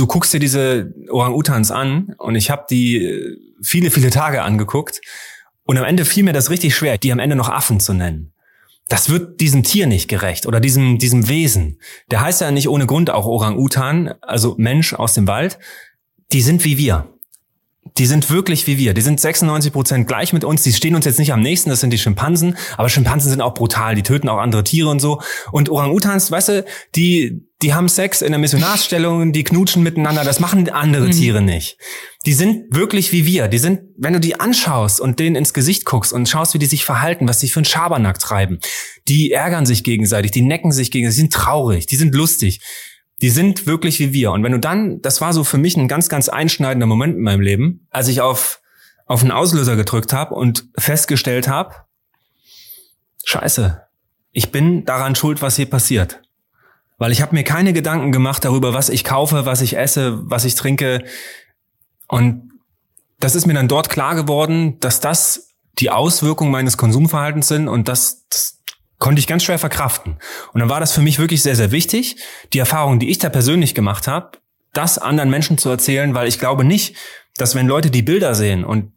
du 0.00 0.06
guckst 0.06 0.32
dir 0.32 0.40
diese 0.40 0.94
Orang-Utans 1.10 1.70
an 1.70 2.14
und 2.16 2.34
ich 2.34 2.50
habe 2.50 2.64
die 2.70 3.04
äh, 3.04 3.36
viele, 3.62 3.90
viele 3.90 4.10
Tage 4.10 4.42
angeguckt 4.42 5.00
und 5.64 5.76
am 5.76 5.84
Ende 5.84 6.04
fiel 6.04 6.24
mir 6.24 6.32
das 6.32 6.50
richtig 6.50 6.74
schwer, 6.74 6.96
die 6.96 7.12
am 7.12 7.18
Ende 7.18 7.36
noch 7.36 7.50
Affen 7.50 7.80
zu 7.80 7.92
nennen. 7.92 8.32
Das 8.88 9.10
wird 9.10 9.40
diesem 9.40 9.62
Tier 9.62 9.86
nicht 9.86 10.08
gerecht 10.08 10.46
oder 10.46 10.58
diesem, 10.58 10.98
diesem 10.98 11.28
Wesen. 11.28 11.78
Der 12.10 12.22
heißt 12.22 12.40
ja 12.40 12.50
nicht 12.50 12.68
ohne 12.68 12.86
Grund 12.86 13.10
auch 13.10 13.26
Orang-Utan, 13.26 14.14
also 14.22 14.54
Mensch 14.58 14.94
aus 14.94 15.14
dem 15.14 15.28
Wald. 15.28 15.58
Die 16.32 16.40
sind 16.40 16.64
wie 16.64 16.78
wir 16.78 17.12
die 17.96 18.06
sind 18.06 18.30
wirklich 18.30 18.66
wie 18.66 18.78
wir. 18.78 18.92
Die 18.92 19.00
sind 19.00 19.20
96 19.20 19.72
Prozent 19.72 20.06
gleich 20.06 20.32
mit 20.32 20.44
uns. 20.44 20.62
Die 20.62 20.72
stehen 20.72 20.94
uns 20.94 21.06
jetzt 21.06 21.18
nicht 21.18 21.32
am 21.32 21.40
nächsten, 21.40 21.70
das 21.70 21.80
sind 21.80 21.90
die 21.90 21.98
Schimpansen. 21.98 22.56
Aber 22.76 22.88
Schimpansen 22.88 23.30
sind 23.30 23.40
auch 23.40 23.54
brutal. 23.54 23.94
Die 23.94 24.02
töten 24.02 24.28
auch 24.28 24.38
andere 24.38 24.64
Tiere 24.64 24.88
und 24.88 25.00
so. 25.00 25.20
Und 25.50 25.70
Orang-Utans, 25.70 26.30
weißt 26.30 26.48
du, 26.50 26.64
die, 26.94 27.46
die 27.62 27.72
haben 27.72 27.88
Sex 27.88 28.20
in 28.20 28.32
der 28.32 28.38
Missionarsstellung, 28.38 29.32
die 29.32 29.44
knutschen 29.44 29.82
miteinander. 29.82 30.24
Das 30.24 30.40
machen 30.40 30.68
andere 30.68 31.06
mhm. 31.06 31.12
Tiere 31.12 31.40
nicht. 31.40 31.78
Die 32.26 32.34
sind 32.34 32.74
wirklich 32.74 33.12
wie 33.12 33.24
wir. 33.24 33.48
Die 33.48 33.58
sind, 33.58 33.80
wenn 33.96 34.12
du 34.12 34.20
die 34.20 34.38
anschaust 34.38 35.00
und 35.00 35.18
denen 35.18 35.36
ins 35.36 35.54
Gesicht 35.54 35.86
guckst 35.86 36.12
und 36.12 36.28
schaust, 36.28 36.52
wie 36.52 36.58
die 36.58 36.66
sich 36.66 36.84
verhalten, 36.84 37.28
was 37.28 37.40
sie 37.40 37.48
für 37.48 37.60
einen 37.60 37.64
Schabernack 37.64 38.18
treiben. 38.18 38.60
Die 39.08 39.32
ärgern 39.32 39.64
sich 39.64 39.84
gegenseitig, 39.84 40.32
die 40.32 40.42
necken 40.42 40.70
sich 40.70 40.90
gegenseitig, 40.90 41.16
die 41.16 41.20
sind 41.22 41.32
traurig, 41.32 41.86
die 41.86 41.96
sind 41.96 42.14
lustig 42.14 42.60
die 43.20 43.30
sind 43.30 43.66
wirklich 43.66 43.98
wie 43.98 44.12
wir. 44.12 44.32
Und 44.32 44.42
wenn 44.42 44.52
du 44.52 44.58
dann, 44.58 45.02
das 45.02 45.20
war 45.20 45.32
so 45.32 45.44
für 45.44 45.58
mich 45.58 45.76
ein 45.76 45.88
ganz, 45.88 46.08
ganz 46.08 46.28
einschneidender 46.28 46.86
Moment 46.86 47.16
in 47.16 47.22
meinem 47.22 47.40
Leben, 47.40 47.86
als 47.90 48.08
ich 48.08 48.20
auf, 48.20 48.60
auf 49.06 49.22
einen 49.22 49.30
Auslöser 49.30 49.76
gedrückt 49.76 50.12
habe 50.12 50.34
und 50.34 50.66
festgestellt 50.78 51.48
habe, 51.48 51.74
scheiße, 53.24 53.82
ich 54.32 54.52
bin 54.52 54.84
daran 54.84 55.14
schuld, 55.14 55.42
was 55.42 55.56
hier 55.56 55.68
passiert. 55.68 56.22
Weil 56.98 57.12
ich 57.12 57.22
habe 57.22 57.34
mir 57.34 57.44
keine 57.44 57.72
Gedanken 57.72 58.12
gemacht 58.12 58.44
darüber, 58.44 58.74
was 58.74 58.88
ich 58.88 59.04
kaufe, 59.04 59.46
was 59.46 59.60
ich 59.60 59.76
esse, 59.76 60.20
was 60.22 60.44
ich 60.44 60.54
trinke. 60.54 61.04
Und 62.08 62.50
das 63.18 63.34
ist 63.34 63.46
mir 63.46 63.54
dann 63.54 63.68
dort 63.68 63.90
klar 63.90 64.14
geworden, 64.14 64.78
dass 64.80 65.00
das 65.00 65.54
die 65.78 65.90
Auswirkungen 65.90 66.50
meines 66.50 66.76
Konsumverhaltens 66.76 67.48
sind 67.48 67.68
und 67.68 67.88
dass 67.88 68.26
das, 68.28 68.59
konnte 69.00 69.18
ich 69.18 69.26
ganz 69.26 69.42
schwer 69.42 69.58
verkraften. 69.58 70.18
Und 70.52 70.60
dann 70.60 70.68
war 70.68 70.78
das 70.78 70.92
für 70.92 71.00
mich 71.00 71.18
wirklich 71.18 71.42
sehr, 71.42 71.56
sehr 71.56 71.72
wichtig, 71.72 72.16
die 72.52 72.60
Erfahrung, 72.60 73.00
die 73.00 73.10
ich 73.10 73.18
da 73.18 73.28
persönlich 73.28 73.74
gemacht 73.74 74.06
habe, 74.06 74.38
das 74.72 74.98
anderen 74.98 75.30
Menschen 75.30 75.58
zu 75.58 75.68
erzählen, 75.68 76.14
weil 76.14 76.28
ich 76.28 76.38
glaube 76.38 76.62
nicht, 76.62 76.94
dass 77.36 77.56
wenn 77.56 77.66
Leute 77.66 77.90
die 77.90 78.02
Bilder 78.02 78.36
sehen 78.36 78.64
und 78.64 78.92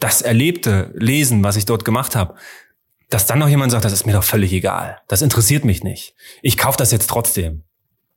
das 0.00 0.22
Erlebte 0.22 0.90
lesen, 0.94 1.44
was 1.44 1.56
ich 1.56 1.66
dort 1.66 1.84
gemacht 1.84 2.16
habe, 2.16 2.34
dass 3.10 3.26
dann 3.26 3.38
noch 3.38 3.48
jemand 3.48 3.70
sagt, 3.70 3.84
das 3.84 3.92
ist 3.92 4.06
mir 4.06 4.12
doch 4.12 4.24
völlig 4.24 4.52
egal. 4.52 4.98
Das 5.06 5.22
interessiert 5.22 5.64
mich 5.64 5.84
nicht. 5.84 6.14
Ich 6.42 6.56
kaufe 6.56 6.78
das 6.78 6.90
jetzt 6.90 7.08
trotzdem. 7.08 7.62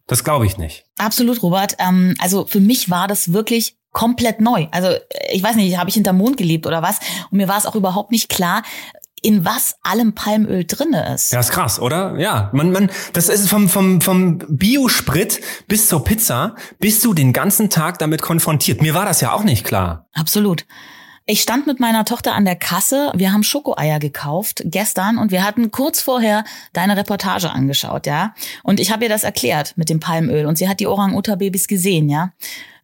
Das 0.08 0.24
glaube 0.24 0.46
ich 0.46 0.58
nicht. 0.58 0.86
Absolut, 0.98 1.44
Robert. 1.44 1.76
Ähm, 1.80 2.16
also 2.20 2.48
für 2.48 2.62
mich 2.62 2.90
war 2.90 3.08
das 3.08 3.34
wirklich 3.34 3.76
komplett 3.92 4.40
neu. 4.40 4.68
Also 4.72 4.90
ich 5.32 5.44
weiß 5.44 5.56
nicht, 5.56 5.78
habe 5.78 5.90
ich 5.90 5.96
hinterm 5.96 6.18
Mond 6.18 6.38
gelebt 6.38 6.66
oder 6.66 6.82
was? 6.82 7.00
Und 7.30 7.38
mir 7.38 7.48
war 7.48 7.58
es 7.58 7.66
auch 7.66 7.76
überhaupt 7.76 8.12
nicht 8.12 8.30
klar, 8.30 8.64
in 9.28 9.44
was 9.44 9.76
allem 9.84 10.16
Palmöl 10.16 10.64
drinne 10.64 11.14
ist. 11.14 11.34
Ja, 11.34 11.42
ist 11.42 11.52
krass, 11.52 11.82
oder? 11.82 12.18
Ja, 12.18 12.50
man, 12.54 12.72
man, 12.72 12.90
das 13.12 13.28
ist 13.28 13.50
vom, 13.50 13.68
vom, 13.68 14.00
vom 14.00 14.38
Biosprit 14.48 15.42
bis 15.68 15.90
zur 15.90 16.06
Pizza, 16.06 16.56
bist 16.80 17.04
du 17.04 17.14
den 17.14 17.34
ganzen 17.34 17.70
Tag 17.70 18.00
damit 18.00 18.22
konfrontiert. 18.22 18.82
Mir 18.82 18.94
war 18.94 19.04
das 19.04 19.20
ja 19.20 19.34
auch 19.34 19.44
nicht 19.44 19.66
klar. 19.66 20.08
Absolut. 20.14 20.66
Ich 21.30 21.42
stand 21.42 21.68
mit 21.68 21.82
meiner 21.82 22.06
Tochter 22.06 22.36
an 22.36 22.46
der 22.46 22.56
Kasse. 22.56 23.12
Wir 23.14 23.34
haben 23.34 23.44
Schokoeier 23.44 24.00
gekauft 24.00 24.62
gestern 24.64 25.18
und 25.18 25.30
wir 25.30 25.44
hatten 25.44 25.72
kurz 25.72 26.00
vorher 26.00 26.46
deine 26.72 26.96
Reportage 26.96 27.52
angeschaut, 27.52 28.08
ja. 28.08 28.34
Und 28.64 28.80
ich 28.80 28.94
habe 28.94 29.04
ihr 29.04 29.10
das 29.10 29.26
erklärt 29.26 29.74
mit 29.76 29.90
dem 29.90 30.00
Palmöl 30.00 30.46
und 30.46 30.58
sie 30.58 30.70
hat 30.70 30.80
die 30.80 30.88
Orang-Uta-Babys 30.88 31.68
gesehen, 31.68 32.08
ja. 32.08 32.32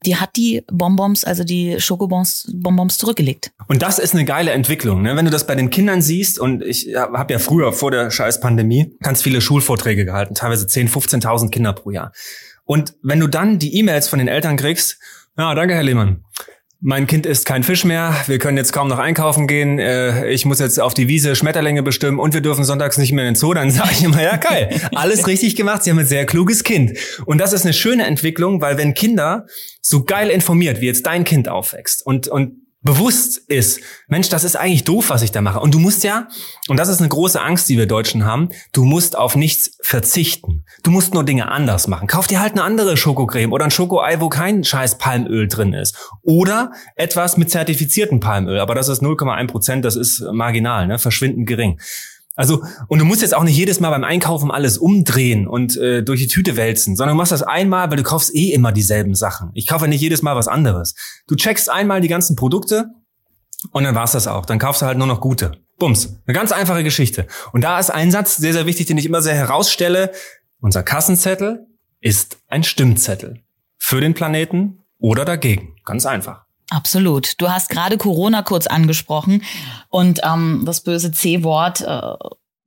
Die 0.06 0.18
hat 0.18 0.36
die 0.36 0.62
Bonbons, 0.70 1.24
also 1.24 1.46
die 1.46 1.80
Schokobons, 1.80 2.52
Bonbons 2.54 2.98
zurückgelegt. 2.98 3.54
Und 3.70 3.82
das 3.82 3.98
ist 3.98 4.14
eine 4.14 4.26
geile 4.26 4.52
Entwicklung, 4.52 5.02
ne? 5.04 5.16
wenn 5.16 5.24
du 5.24 5.32
das 5.32 5.48
bei 5.48 5.56
den 5.56 5.70
Kindern 5.70 6.02
siehst. 6.02 6.38
Und 6.38 6.64
ich 6.64 6.94
habe 6.98 7.32
ja 7.32 7.40
früher 7.40 7.72
vor 7.72 7.92
der 7.92 8.12
scheiß 8.12 8.42
Pandemie 8.42 8.94
ganz 9.02 9.22
viele 9.22 9.40
Schulvorträge 9.40 10.04
gehalten, 10.04 10.36
teilweise 10.36 10.68
10, 10.68 10.90
15.000 10.90 11.50
Kinder 11.50 11.72
pro 11.72 11.92
Jahr. 11.92 12.12
Und 12.66 12.96
wenn 13.04 13.22
du 13.22 13.28
dann 13.28 13.58
die 13.58 13.78
E-Mails 13.78 14.10
von 14.10 14.20
den 14.20 14.28
Eltern 14.28 14.58
kriegst, 14.58 15.00
ja, 15.38 15.56
danke, 15.56 15.76
Herr 15.76 15.84
Lehmann 15.84 16.26
mein 16.86 17.08
Kind 17.08 17.26
isst 17.26 17.46
kein 17.46 17.64
Fisch 17.64 17.86
mehr, 17.86 18.14
wir 18.28 18.40
können 18.40 18.58
jetzt 18.58 18.74
kaum 18.74 18.90
noch 18.90 19.00
einkaufen 19.00 19.48
gehen, 19.48 19.80
äh, 19.80 20.30
ich 20.30 20.46
muss 20.46 20.60
jetzt 20.60 20.82
auf 20.82 20.94
die 20.94 21.08
Wiese 21.08 21.34
Schmetterlinge 21.34 21.82
bestimmen 21.82 22.20
und 22.20 22.34
wir 22.34 22.42
dürfen 22.42 22.66
sonntags 22.66 22.98
nicht 22.98 23.14
mehr 23.14 23.26
in 23.26 23.34
den 23.34 23.40
Zoo, 23.40 23.54
dann 23.54 23.72
sage 23.72 23.92
ich 23.94 24.04
immer, 24.04 24.22
ja 24.22 24.36
geil, 24.36 24.70
alles 24.94 25.26
richtig 25.28 25.56
gemacht, 25.56 25.84
Sie 25.84 25.92
haben 25.92 26.00
ein 26.00 26.06
sehr 26.06 26.26
kluges 26.26 26.66
Kind. 26.66 26.98
Und 27.26 27.40
das 27.40 27.54
ist 27.54 27.64
eine 27.64 27.74
schöne 27.74 28.06
Entwicklung, 28.06 28.60
weil 28.60 28.78
wenn 28.78 28.94
Kinder 28.94 29.48
so 29.82 30.04
geil 30.04 30.30
informiert, 30.30 30.82
wie 30.82 30.88
jetzt 30.88 31.06
dein 31.06 31.24
Kind 31.24 31.48
aufwächst 31.48 32.06
und, 32.06 32.28
und 32.28 32.63
bewusst 32.84 33.38
ist, 33.38 33.80
Mensch, 34.08 34.30
das 34.30 34.44
ist 34.44 34.56
eigentlich 34.56 34.84
doof, 34.84 35.10
was 35.10 35.22
ich 35.22 35.32
da 35.32 35.42
mache. 35.42 35.60
Und 35.60 35.74
du 35.74 35.80
musst 35.80 36.04
ja, 36.04 36.28
und 36.68 36.78
das 36.78 36.90
ist 36.90 37.00
eine 37.00 37.10
große 37.10 37.42
Angst, 37.42 37.70
die 37.70 37.78
wir 37.78 37.88
Deutschen 37.88 38.26
haben, 38.26 38.50
du 38.74 38.84
musst 38.84 39.18
auf 39.18 39.36
nichts 39.36 39.78
verzichten. 39.82 40.66
Du 40.84 40.92
musst 40.92 41.14
nur 41.14 41.24
Dinge 41.24 41.50
anders 41.50 41.88
machen. 41.88 42.08
Kauf 42.08 42.28
dir 42.28 42.42
halt 42.42 42.54
eine 42.54 42.64
andere 42.64 42.98
Schokocreme 42.98 43.52
oder 43.52 43.66
ein 43.66 43.72
Schokoei, 43.72 44.20
wo 44.20 44.30
kein 44.30 44.64
scheiß 44.64 44.98
Palmöl 44.98 45.48
drin 45.48 45.74
ist. 45.74 46.12
Oder 46.22 46.72
etwas 46.96 47.38
mit 47.38 47.50
zertifiziertem 47.50 48.20
Palmöl. 48.20 48.60
Aber 48.60 48.76
das 48.76 48.90
ist 48.90 49.02
0,1 49.02 49.48
Prozent, 49.48 49.86
das 49.86 49.96
ist 49.96 50.22
marginal, 50.32 50.88
ne? 50.88 51.00
verschwindend 51.00 51.48
gering. 51.48 51.80
Also, 52.36 52.64
und 52.88 53.00
du 53.00 53.06
musst 53.06 53.22
jetzt 53.22 53.36
auch 53.36 53.44
nicht 53.44 53.56
jedes 53.56 53.80
Mal 53.80 53.92
beim 53.92 54.04
Einkaufen 54.04 54.50
alles 54.50 54.80
umdrehen 54.80 55.48
und 55.48 55.78
äh, 55.78 56.02
durch 56.02 56.20
die 56.20 56.28
Tüte 56.28 56.58
wälzen, 56.58 56.96
sondern 56.96 57.16
du 57.16 57.18
machst 57.18 57.32
das 57.32 57.44
einmal, 57.44 57.90
weil 57.92 57.98
du 57.98 58.04
kaufst 58.04 58.34
eh 58.36 58.52
immer 58.52 58.72
dieselben 58.72 59.14
Sachen. 59.14 59.52
Ich 59.54 59.68
kaufe 59.68 59.88
nicht 59.88 60.02
jedes 60.02 60.24
Mal 60.24 60.36
was 60.36 60.48
anderes. 60.48 60.96
Du 61.28 61.36
checkst 61.36 61.70
einmal 61.70 62.02
die 62.02 62.08
ganzen 62.08 62.36
Produkte 62.36 62.88
und 63.72 63.84
dann 63.84 63.94
war's 63.94 64.14
das 64.14 64.28
auch. 64.28 64.46
Dann 64.46 64.58
kaufst 64.58 64.82
du 64.82 64.88
halt 64.88 64.98
nur 64.98 65.08
noch 65.08 65.22
gute. 65.22 65.52
Bums. 65.78 66.18
Eine 66.26 66.34
ganz 66.34 66.52
einfache 66.52 66.84
Geschichte. 66.84 67.28
Und 67.52 67.62
da 67.62 67.80
ist 67.80 67.90
ein 67.90 68.12
Satz 68.12 68.38
sehr, 68.38 68.54
sehr 68.54 68.66
wichtig, 68.66 68.88
den 68.88 68.98
ich 68.98 69.06
immer 69.06 69.22
sehr 69.22 69.36
herausstelle. 69.36 70.12
Unser 70.60 70.82
Kassenzettel 70.82 71.68
ist 72.00 72.38
ein 72.48 72.64
Stimmzettel. 72.64 73.42
Für 73.78 74.02
den 74.02 74.14
Planeten 74.14 74.80
oder 75.00 75.26
dagegen. 75.26 75.76
Ganz 75.86 76.06
einfach. 76.06 76.43
Absolut. 76.74 77.40
Du 77.40 77.50
hast 77.50 77.70
gerade 77.70 77.98
Corona 77.98 78.42
kurz 78.42 78.66
angesprochen 78.66 79.44
und 79.90 80.22
ähm, 80.24 80.64
das 80.66 80.82
böse 80.82 81.12
C-Wort 81.12 81.82
äh, 81.82 82.14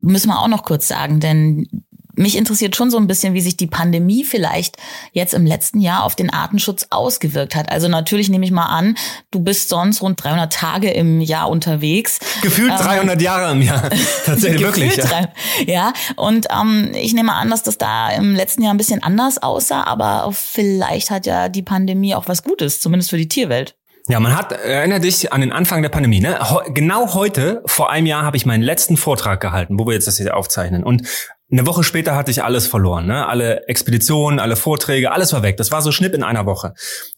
müssen 0.00 0.28
wir 0.28 0.38
auch 0.38 0.46
noch 0.46 0.62
kurz 0.62 0.86
sagen, 0.86 1.18
denn 1.18 1.66
mich 2.14 2.36
interessiert 2.36 2.76
schon 2.76 2.90
so 2.90 2.96
ein 2.98 3.08
bisschen, 3.08 3.34
wie 3.34 3.40
sich 3.40 3.56
die 3.56 3.66
Pandemie 3.66 4.24
vielleicht 4.24 4.76
jetzt 5.12 5.34
im 5.34 5.44
letzten 5.44 5.80
Jahr 5.80 6.04
auf 6.04 6.14
den 6.14 6.32
Artenschutz 6.32 6.86
ausgewirkt 6.90 7.56
hat. 7.56 7.70
Also 7.70 7.88
natürlich 7.88 8.28
nehme 8.28 8.44
ich 8.44 8.52
mal 8.52 8.66
an, 8.66 8.96
du 9.32 9.40
bist 9.40 9.68
sonst 9.68 10.00
rund 10.00 10.22
300 10.22 10.52
Tage 10.52 10.90
im 10.90 11.20
Jahr 11.20 11.50
unterwegs. 11.50 12.20
Gefühlt 12.42 12.70
ähm, 12.70 12.78
300 12.78 13.20
Jahre 13.20 13.52
im 13.52 13.60
Jahr. 13.60 13.90
Tatsächlich 14.24 14.62
wirklich. 14.62 14.96
Ja. 14.96 15.28
ja, 15.66 15.92
und 16.14 16.46
ähm, 16.50 16.92
ich 16.94 17.12
nehme 17.12 17.34
an, 17.34 17.50
dass 17.50 17.64
das 17.64 17.76
da 17.76 18.10
im 18.10 18.36
letzten 18.36 18.62
Jahr 18.62 18.72
ein 18.72 18.78
bisschen 18.78 19.02
anders 19.02 19.42
aussah, 19.42 19.82
aber 19.82 20.30
vielleicht 20.32 21.10
hat 21.10 21.26
ja 21.26 21.48
die 21.48 21.62
Pandemie 21.62 22.14
auch 22.14 22.28
was 22.28 22.44
Gutes, 22.44 22.80
zumindest 22.80 23.10
für 23.10 23.18
die 23.18 23.28
Tierwelt. 23.28 23.74
Ja, 24.08 24.20
man 24.20 24.36
hat, 24.36 24.52
erinnert 24.52 25.02
dich 25.02 25.32
an 25.32 25.40
den 25.40 25.52
Anfang 25.52 25.82
der 25.82 25.88
Pandemie, 25.88 26.20
ne? 26.20 26.38
genau 26.68 27.14
heute, 27.14 27.62
vor 27.66 27.90
einem 27.90 28.06
Jahr, 28.06 28.22
habe 28.22 28.36
ich 28.36 28.46
meinen 28.46 28.62
letzten 28.62 28.96
Vortrag 28.96 29.40
gehalten, 29.40 29.78
wo 29.78 29.86
wir 29.86 29.94
jetzt 29.94 30.06
das 30.06 30.16
hier 30.16 30.36
aufzeichnen. 30.36 30.84
Und 30.84 31.02
eine 31.50 31.66
Woche 31.66 31.82
später 31.82 32.14
hatte 32.14 32.30
ich 32.30 32.44
alles 32.44 32.66
verloren, 32.66 33.06
ne? 33.06 33.26
Alle 33.26 33.66
Expeditionen, 33.68 34.40
alle 34.40 34.56
Vorträge, 34.56 35.12
alles 35.12 35.32
war 35.32 35.42
weg. 35.42 35.56
Das 35.56 35.70
war 35.70 35.82
so 35.82 35.92
Schnipp 35.92 36.14
in 36.14 36.22
einer 36.22 36.46
Woche. 36.46 36.74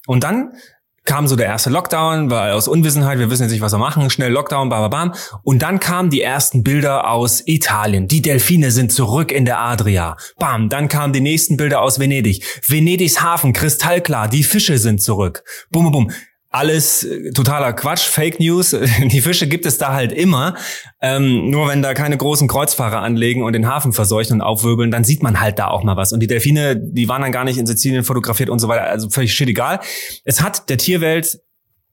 Und 0.06 0.22
dann 0.24 0.52
kam 1.04 1.26
so 1.26 1.36
der 1.36 1.46
erste 1.46 1.70
Lockdown, 1.70 2.30
weil 2.30 2.52
aus 2.52 2.68
Unwissenheit, 2.68 3.18
wir 3.18 3.30
wissen 3.30 3.44
jetzt 3.44 3.52
nicht, 3.52 3.62
was 3.62 3.72
wir 3.72 3.78
machen, 3.78 4.10
schnell 4.10 4.30
Lockdown, 4.30 4.68
bam, 4.68 4.90
bam, 4.90 5.12
bam. 5.12 5.14
Und 5.42 5.62
dann 5.62 5.80
kamen 5.80 6.10
die 6.10 6.20
ersten 6.20 6.62
Bilder 6.62 7.10
aus 7.10 7.42
Italien. 7.46 8.08
Die 8.08 8.20
Delfine 8.20 8.70
sind 8.70 8.92
zurück 8.92 9.32
in 9.32 9.46
der 9.46 9.58
Adria. 9.58 10.16
Bam, 10.38 10.68
dann 10.68 10.88
kamen 10.88 11.14
die 11.14 11.22
nächsten 11.22 11.56
Bilder 11.56 11.80
aus 11.80 11.98
Venedig. 11.98 12.44
Venedigs 12.66 13.22
Hafen, 13.22 13.54
kristallklar, 13.54 14.28
die 14.28 14.42
Fische 14.42 14.76
sind 14.76 15.02
zurück. 15.02 15.42
Bum, 15.70 15.84
bum, 15.84 15.92
bum 15.92 16.12
alles 16.58 17.04
äh, 17.04 17.30
totaler 17.30 17.72
Quatsch, 17.72 18.06
Fake 18.08 18.40
News. 18.40 18.70
Die 19.04 19.20
Fische 19.20 19.46
gibt 19.46 19.64
es 19.64 19.78
da 19.78 19.92
halt 19.92 20.12
immer. 20.12 20.56
Ähm, 21.00 21.50
nur 21.50 21.68
wenn 21.68 21.82
da 21.82 21.94
keine 21.94 22.16
großen 22.16 22.48
Kreuzfahrer 22.48 23.00
anlegen 23.00 23.44
und 23.44 23.52
den 23.52 23.68
Hafen 23.68 23.92
verseuchen 23.92 24.34
und 24.34 24.42
aufwirbeln, 24.42 24.90
dann 24.90 25.04
sieht 25.04 25.22
man 25.22 25.40
halt 25.40 25.58
da 25.60 25.68
auch 25.68 25.84
mal 25.84 25.96
was. 25.96 26.12
Und 26.12 26.20
die 26.20 26.26
Delfine, 26.26 26.76
die 26.76 27.08
waren 27.08 27.22
dann 27.22 27.30
gar 27.30 27.44
nicht 27.44 27.58
in 27.58 27.66
Sizilien 27.66 28.02
fotografiert 28.02 28.50
und 28.50 28.58
so 28.58 28.66
weiter. 28.66 28.84
Also 28.84 29.08
völlig 29.08 29.32
shit 29.32 29.48
egal. 29.48 29.78
Es 30.24 30.42
hat 30.42 30.68
der 30.68 30.78
Tierwelt 30.78 31.38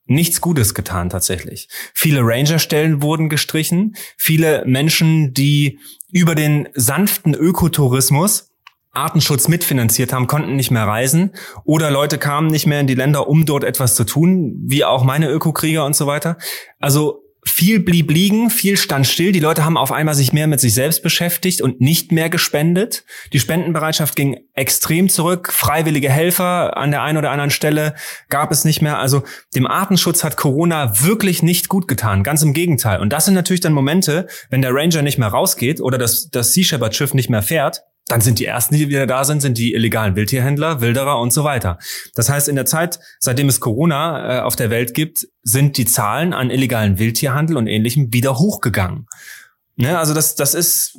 nichts 0.08 0.41
Gutes 0.41 0.73
getan 0.73 1.10
tatsächlich. 1.10 1.67
Viele 1.93 2.21
Rangerstellen 2.23 3.04
wurden 3.04 3.30
gestrichen. 3.30 3.95
Viele 4.17 4.63
Menschen, 4.65 5.34
die 5.34 5.80
über 6.12 6.34
den 6.34 6.69
sanften 6.73 7.36
Ökotourismus 7.36 8.54
Artenschutz 8.95 9.47
mitfinanziert 9.47 10.13
haben, 10.13 10.27
konnten 10.27 10.55
nicht 10.55 10.71
mehr 10.71 10.88
reisen 10.88 11.31
oder 11.63 11.91
Leute 11.91 12.17
kamen 12.17 12.47
nicht 12.47 12.67
mehr 12.67 12.79
in 12.79 12.88
die 12.88 12.95
Länder, 12.95 13.27
um 13.27 13.45
dort 13.45 13.63
etwas 13.63 13.95
zu 13.95 14.03
tun, 14.03 14.55
wie 14.65 14.86
auch 14.86 15.03
meine 15.03 15.29
Ökokrieger 15.29 15.86
und 15.86 15.95
so 15.95 16.08
weiter. 16.08 16.38
Also 16.79 17.25
viel 17.47 17.79
blieb 17.79 18.10
liegen, 18.10 18.49
viel 18.49 18.75
stand 18.75 19.05
still. 19.05 19.31
Die 19.31 19.39
Leute 19.39 19.63
haben 19.63 19.77
auf 19.77 19.91
einmal 19.91 20.15
sich 20.15 20.34
mehr 20.34 20.47
mit 20.47 20.60
sich 20.60 20.73
selbst 20.73 21.03
beschäftigt 21.03 21.62
und 21.62 21.79
nicht 21.79 22.12
mehr 22.12 22.29
gespendet. 22.29 23.05
Die 23.34 23.39
Spendenbereitschaft 23.39 24.15
ging 24.15 24.39
extrem 24.53 25.10
zurück. 25.10 25.53
Freiwillige 25.53 26.10
Helfer 26.10 26.75
an 26.75 26.91
der 26.91 27.03
einen 27.03 27.19
oder 27.19 27.31
anderen 27.31 27.51
Stelle 27.51 27.93
gab 28.29 28.51
es 28.51 28.65
nicht 28.65 28.81
mehr. 28.81 28.97
Also 28.97 29.23
dem 29.55 29.67
Artenschutz 29.67 30.23
hat 30.23 30.38
Corona 30.38 31.03
wirklich 31.03 31.43
nicht 31.43 31.69
gut 31.69 31.88
getan. 31.88 32.23
Ganz 32.23 32.41
im 32.41 32.53
Gegenteil. 32.53 32.99
Und 32.99 33.13
das 33.13 33.25
sind 33.25 33.36
natürlich 33.36 33.62
dann 33.62 33.73
Momente, 33.73 34.27
wenn 34.49 34.63
der 34.63 34.73
Ranger 34.73 35.03
nicht 35.03 35.19
mehr 35.19 35.29
rausgeht 35.29 35.79
oder 35.79 35.97
das, 35.97 36.29
das 36.31 36.53
Sea 36.53 36.63
Shepherd 36.63 36.95
Schiff 36.95 37.13
nicht 37.13 37.29
mehr 37.29 37.43
fährt, 37.43 37.84
dann 38.07 38.21
sind 38.21 38.39
die 38.39 38.45
ersten, 38.45 38.75
die 38.75 38.87
wieder 38.89 39.07
da 39.07 39.23
sind, 39.23 39.41
sind 39.41 39.57
die 39.57 39.73
illegalen 39.73 40.15
Wildtierhändler, 40.15 40.81
Wilderer 40.81 41.19
und 41.19 41.33
so 41.33 41.43
weiter. 41.43 41.79
Das 42.13 42.29
heißt, 42.29 42.47
in 42.47 42.55
der 42.55 42.65
Zeit, 42.65 42.99
seitdem 43.19 43.49
es 43.49 43.59
Corona 43.59 44.37
äh, 44.37 44.41
auf 44.41 44.55
der 44.55 44.69
Welt 44.69 44.93
gibt, 44.93 45.27
sind 45.41 45.77
die 45.77 45.85
Zahlen 45.85 46.33
an 46.33 46.51
illegalen 46.51 46.99
Wildtierhandel 46.99 47.57
und 47.57 47.67
ähnlichem 47.67 48.13
wieder 48.13 48.37
hochgegangen. 48.37 49.07
Ne, 49.77 49.97
also 49.97 50.13
das, 50.13 50.35
das 50.35 50.53
ist 50.53 50.97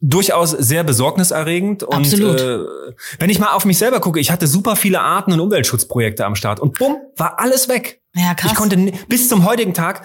durchaus 0.00 0.50
sehr 0.50 0.84
besorgniserregend. 0.84 1.82
Und 1.82 1.94
Absolut. 1.94 2.40
Äh, 2.40 2.58
wenn 3.18 3.30
ich 3.30 3.38
mal 3.38 3.52
auf 3.52 3.64
mich 3.64 3.78
selber 3.78 4.00
gucke, 4.00 4.20
ich 4.20 4.30
hatte 4.30 4.46
super 4.46 4.76
viele 4.76 5.00
Arten- 5.00 5.32
und 5.32 5.40
Umweltschutzprojekte 5.40 6.24
am 6.24 6.34
Start 6.34 6.60
und 6.60 6.78
bumm, 6.78 6.96
war 7.16 7.40
alles 7.40 7.68
weg. 7.68 8.02
Ja, 8.14 8.34
krass. 8.34 8.52
Ich 8.52 8.56
konnte 8.56 8.76
bis 9.08 9.28
zum 9.28 9.44
heutigen 9.44 9.74
Tag 9.74 10.02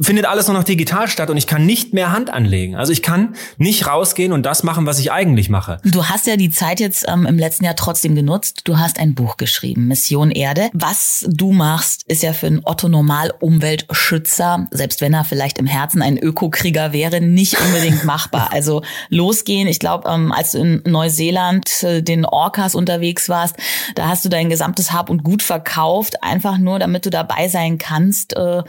findet 0.00 0.24
alles 0.24 0.46
nur 0.46 0.56
noch 0.56 0.64
digital 0.64 1.08
statt 1.08 1.28
und 1.28 1.36
ich 1.36 1.46
kann 1.46 1.66
nicht 1.66 1.92
mehr 1.92 2.10
Hand 2.10 2.30
anlegen. 2.30 2.74
Also 2.74 2.92
ich 2.92 3.02
kann 3.02 3.34
nicht 3.58 3.86
rausgehen 3.86 4.32
und 4.32 4.44
das 4.44 4.62
machen, 4.62 4.86
was 4.86 4.98
ich 4.98 5.12
eigentlich 5.12 5.50
mache. 5.50 5.78
Du 5.84 6.06
hast 6.06 6.26
ja 6.26 6.36
die 6.36 6.50
Zeit 6.50 6.80
jetzt 6.80 7.04
ähm, 7.06 7.26
im 7.26 7.38
letzten 7.38 7.64
Jahr 7.64 7.76
trotzdem 7.76 8.14
genutzt. 8.14 8.62
Du 8.64 8.78
hast 8.78 8.98
ein 8.98 9.14
Buch 9.14 9.36
geschrieben, 9.36 9.86
Mission 9.86 10.30
Erde. 10.30 10.70
Was 10.72 11.26
du 11.28 11.52
machst, 11.52 12.04
ist 12.06 12.22
ja 12.22 12.32
für 12.32 12.46
einen 12.46 12.62
Otto 12.64 12.88
Normal 12.88 13.34
Umweltschützer, 13.40 14.68
selbst 14.70 15.02
wenn 15.02 15.12
er 15.12 15.24
vielleicht 15.24 15.58
im 15.58 15.66
Herzen 15.66 16.00
ein 16.00 16.18
Ökokrieger 16.18 16.92
wäre, 16.92 17.20
nicht 17.20 17.60
unbedingt 17.60 18.04
machbar. 18.04 18.52
Also 18.52 18.82
losgehen. 19.10 19.68
Ich 19.68 19.80
glaube, 19.80 20.08
ähm, 20.08 20.32
als 20.32 20.52
du 20.52 20.58
in 20.58 20.82
Neuseeland 20.86 21.82
äh, 21.82 22.02
den 22.02 22.24
Orcas 22.24 22.74
unterwegs 22.74 23.28
warst, 23.28 23.56
da 23.96 24.08
hast 24.08 24.24
du 24.24 24.30
dein 24.30 24.48
gesamtes 24.48 24.92
Hab 24.92 25.10
und 25.10 25.24
Gut 25.24 25.42
verkauft, 25.42 26.22
einfach 26.22 26.56
nur, 26.56 26.78
damit 26.78 27.04
du 27.04 27.10
dabei 27.10 27.48
sein 27.48 27.76
kannst. 27.76 28.34
Äh, 28.34 28.62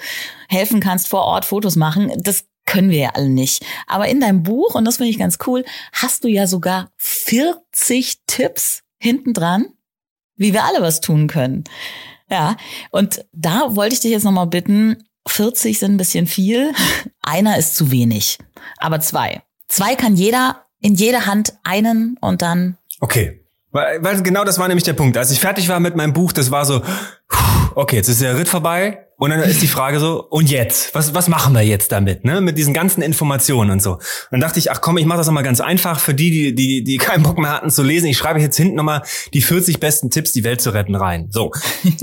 helfen 0.47 0.79
kannst, 0.79 1.04
vor 1.07 1.23
Ort 1.23 1.45
Fotos 1.45 1.75
machen. 1.75 2.11
Das 2.17 2.45
können 2.65 2.89
wir 2.89 2.97
ja 2.97 3.09
alle 3.13 3.29
nicht. 3.29 3.63
Aber 3.87 4.07
in 4.07 4.19
deinem 4.19 4.43
Buch, 4.43 4.75
und 4.75 4.85
das 4.85 4.97
finde 4.97 5.11
ich 5.11 5.19
ganz 5.19 5.37
cool, 5.45 5.63
hast 5.91 6.23
du 6.23 6.27
ja 6.27 6.47
sogar 6.47 6.91
40 6.97 8.21
Tipps 8.27 8.81
hinten 8.97 9.33
wie 10.37 10.53
wir 10.53 10.63
alle 10.63 10.81
was 10.81 10.99
tun 10.99 11.27
können. 11.27 11.63
Ja, 12.29 12.57
und 12.89 13.23
da 13.31 13.75
wollte 13.75 13.93
ich 13.93 14.01
dich 14.01 14.11
jetzt 14.11 14.23
nochmal 14.23 14.47
bitten, 14.47 15.03
40 15.27 15.79
sind 15.79 15.93
ein 15.93 15.97
bisschen 15.97 16.27
viel, 16.27 16.73
einer 17.21 17.57
ist 17.57 17.75
zu 17.75 17.91
wenig, 17.91 18.39
aber 18.77 18.99
zwei. 18.99 19.43
Zwei 19.67 19.95
kann 19.95 20.15
jeder 20.15 20.65
in 20.81 20.95
jede 20.95 21.25
Hand 21.25 21.53
einen 21.63 22.17
und 22.19 22.41
dann 22.41 22.77
Okay, 22.99 23.45
weil 23.71 24.21
genau 24.23 24.45
das 24.45 24.57
war 24.57 24.67
nämlich 24.67 24.83
der 24.83 24.93
Punkt. 24.93 25.17
Als 25.17 25.31
ich 25.31 25.39
fertig 25.39 25.67
war 25.67 25.79
mit 25.79 25.95
meinem 25.95 26.13
Buch, 26.13 26.31
das 26.31 26.49
war 26.49 26.65
so, 26.65 26.81
okay, 27.75 27.97
jetzt 27.97 28.07
ist 28.07 28.21
der 28.21 28.37
Ritt 28.37 28.47
vorbei. 28.47 29.07
Und 29.25 29.31
dann 29.31 29.39
ist 29.39 29.63
die 29.63 29.67
Frage 29.67 29.99
so, 29.99 30.23
und 30.29 30.51
jetzt? 30.51 30.93
Was, 30.93 31.15
was 31.15 31.27
machen 31.27 31.55
wir 31.55 31.63
jetzt 31.63 31.91
damit, 31.91 32.25
ne? 32.25 32.41
Mit 32.41 32.59
diesen 32.59 32.75
ganzen 32.75 33.01
Informationen 33.01 33.71
und 33.71 33.81
so. 33.81 33.93
Und 33.93 34.01
dann 34.29 34.39
dachte 34.39 34.59
ich, 34.59 34.69
ach 34.69 34.81
komm, 34.81 34.99
ich 34.99 35.05
mache 35.07 35.17
das 35.17 35.25
nochmal 35.25 35.41
ganz 35.41 35.61
einfach 35.61 35.99
für 35.99 36.13
die, 36.13 36.29
die, 36.29 36.53
die, 36.53 36.83
die 36.83 36.97
keinen 36.97 37.23
Bock 37.23 37.39
mehr 37.39 37.51
hatten 37.51 37.71
zu 37.71 37.81
lesen. 37.81 38.05
Ich 38.05 38.19
schreibe 38.19 38.39
jetzt 38.39 38.55
hinten 38.55 38.75
nochmal 38.75 39.01
die 39.33 39.41
40 39.41 39.79
besten 39.79 40.11
Tipps, 40.11 40.31
die 40.31 40.43
Welt 40.43 40.61
zu 40.61 40.69
retten 40.69 40.93
rein. 40.93 41.29
So. 41.31 41.51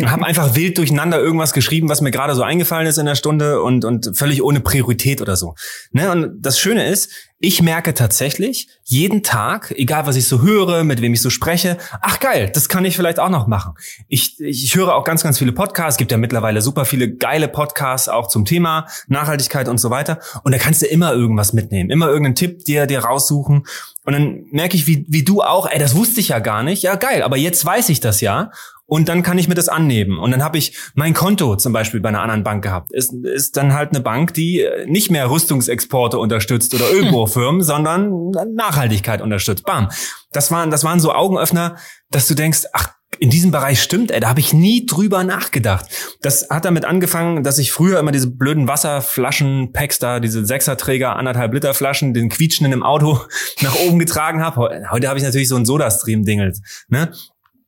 Und 0.00 0.10
habe 0.10 0.26
einfach 0.26 0.56
wild 0.56 0.78
durcheinander 0.78 1.20
irgendwas 1.20 1.52
geschrieben, 1.52 1.88
was 1.88 2.00
mir 2.00 2.10
gerade 2.10 2.34
so 2.34 2.42
eingefallen 2.42 2.88
ist 2.88 2.98
in 2.98 3.06
der 3.06 3.14
Stunde 3.14 3.62
und, 3.62 3.84
und 3.84 4.18
völlig 4.18 4.42
ohne 4.42 4.58
Priorität 4.58 5.22
oder 5.22 5.36
so. 5.36 5.54
Ne? 5.92 6.10
Und 6.10 6.42
das 6.42 6.58
Schöne 6.58 6.88
ist, 6.88 7.08
ich 7.45 7.61
merke 7.61 7.93
tatsächlich 7.93 8.68
jeden 8.84 9.24
Tag, 9.24 9.74
egal 9.76 10.07
was 10.07 10.14
ich 10.14 10.28
so 10.28 10.43
höre, 10.43 10.84
mit 10.84 11.03
wem 11.03 11.12
ich 11.12 11.20
so 11.20 11.28
spreche, 11.28 11.76
ach 12.01 12.20
geil, 12.20 12.49
das 12.55 12.68
kann 12.68 12.84
ich 12.84 12.97
vielleicht 12.97 13.18
auch 13.18 13.30
noch 13.30 13.49
machen. 13.49 13.74
Ich, 14.07 14.40
ich 14.40 14.76
höre 14.76 14.95
auch 14.95 15.03
ganz, 15.03 15.24
ganz 15.24 15.38
viele 15.38 15.51
Podcasts. 15.51 15.99
Gibt 15.99 16.12
ja 16.12 16.18
mittlerweile 16.18 16.62
super 16.62 16.84
viele 16.84 17.12
geile 17.12 17.49
Podcasts 17.49 18.09
auch 18.09 18.28
zum 18.28 18.45
Thema 18.45 18.86
Nachhaltigkeit 19.09 19.68
und 19.68 19.78
so 19.78 19.90
weiter. 19.90 20.20
Und 20.45 20.53
da 20.53 20.59
kannst 20.59 20.82
du 20.82 20.86
immer 20.86 21.12
irgendwas 21.14 21.53
mitnehmen, 21.53 21.90
immer 21.90 22.07
irgendeinen 22.07 22.36
Tipp 22.36 22.64
dir, 22.64 22.86
dir 22.86 23.01
raussuchen. 23.01 23.66
Und 24.05 24.12
dann 24.12 24.45
merke 24.53 24.76
ich, 24.76 24.86
wie, 24.86 25.05
wie 25.09 25.24
du 25.24 25.43
auch, 25.43 25.68
ey, 25.68 25.80
das 25.80 25.97
wusste 25.97 26.20
ich 26.20 26.28
ja 26.28 26.38
gar 26.38 26.62
nicht. 26.62 26.84
Ja, 26.84 26.95
geil, 26.95 27.24
aber 27.24 27.36
jetzt 27.36 27.64
weiß 27.64 27.88
ich 27.88 27.99
das 27.99 28.20
ja 28.20 28.53
und 28.87 29.09
dann 29.09 29.22
kann 29.22 29.39
ich 29.39 29.49
mir 29.49 29.55
das 29.55 29.68
annehmen. 29.68 30.18
Und 30.18 30.33
dann 30.33 30.43
habe 30.43 30.59
ich 30.59 30.76
mein 30.95 31.14
Konto 31.14 31.57
zum 31.57 31.72
Beispiel 31.72 32.01
bei 32.01 32.09
einer 32.09 32.22
anderen 32.22 32.45
Bank 32.45 32.62
gehabt. 32.62 32.93
Ist, 32.93 33.12
ist 33.12 33.57
dann 33.57 33.72
halt 33.72 33.91
eine 33.91 34.01
Bank, 34.01 34.35
die 34.35 34.66
nicht 34.87 35.11
mehr 35.11 35.30
Rüstungsexporte 35.30 36.18
unterstützt 36.18 36.74
oder 36.74 36.93
Ölbohrfirmen, 36.93 37.62
sondern 37.62 38.30
Nachhaltigkeit 38.55 39.22
unterstützt. 39.22 39.64
Bam. 39.64 39.89
Das 40.33 40.51
waren, 40.51 40.70
das 40.70 40.85
waren 40.85 41.01
so 41.01 41.12
Augenöffner, 41.12 41.76
dass 42.11 42.26
du 42.28 42.35
denkst, 42.35 42.64
ach, 42.72 42.91
in 43.18 43.30
diesem 43.30 43.51
Bereich 43.51 43.80
stimmt, 43.80 44.11
ey, 44.11 44.20
da 44.20 44.28
habe 44.28 44.41
ich 44.41 44.53
nie 44.53 44.85
drüber 44.85 45.22
nachgedacht. 45.22 45.87
Das 46.22 46.49
hat 46.51 46.64
damit 46.64 46.85
angefangen, 46.85 47.45
dass 47.45 47.59
ich 47.59 47.70
früher 47.70 48.01
immer 48.01 48.11
diese 48.11 48.30
blöden 48.30 48.68
Wasserflaschen, 48.68 49.72
Packs 49.72 49.99
da, 49.99 50.18
diese 50.18 50.45
Sechserträger, 50.45 51.14
anderthalb 51.14 51.53
Liter 51.53 51.74
Flaschen, 51.74 52.14
den 52.14 52.30
quietschenden 52.30 52.72
im 52.72 52.83
Auto 52.83 53.20
nach 53.61 53.76
oben 53.76 53.99
getragen 53.99 54.43
habe. 54.43 54.87
Heute 54.91 55.09
habe 55.09 55.18
ich 55.18 55.24
natürlich 55.24 55.49
so 55.49 55.57
ein 55.57 55.64
Sodastream-Dingel. 55.64 56.55
Ne? 56.89 57.12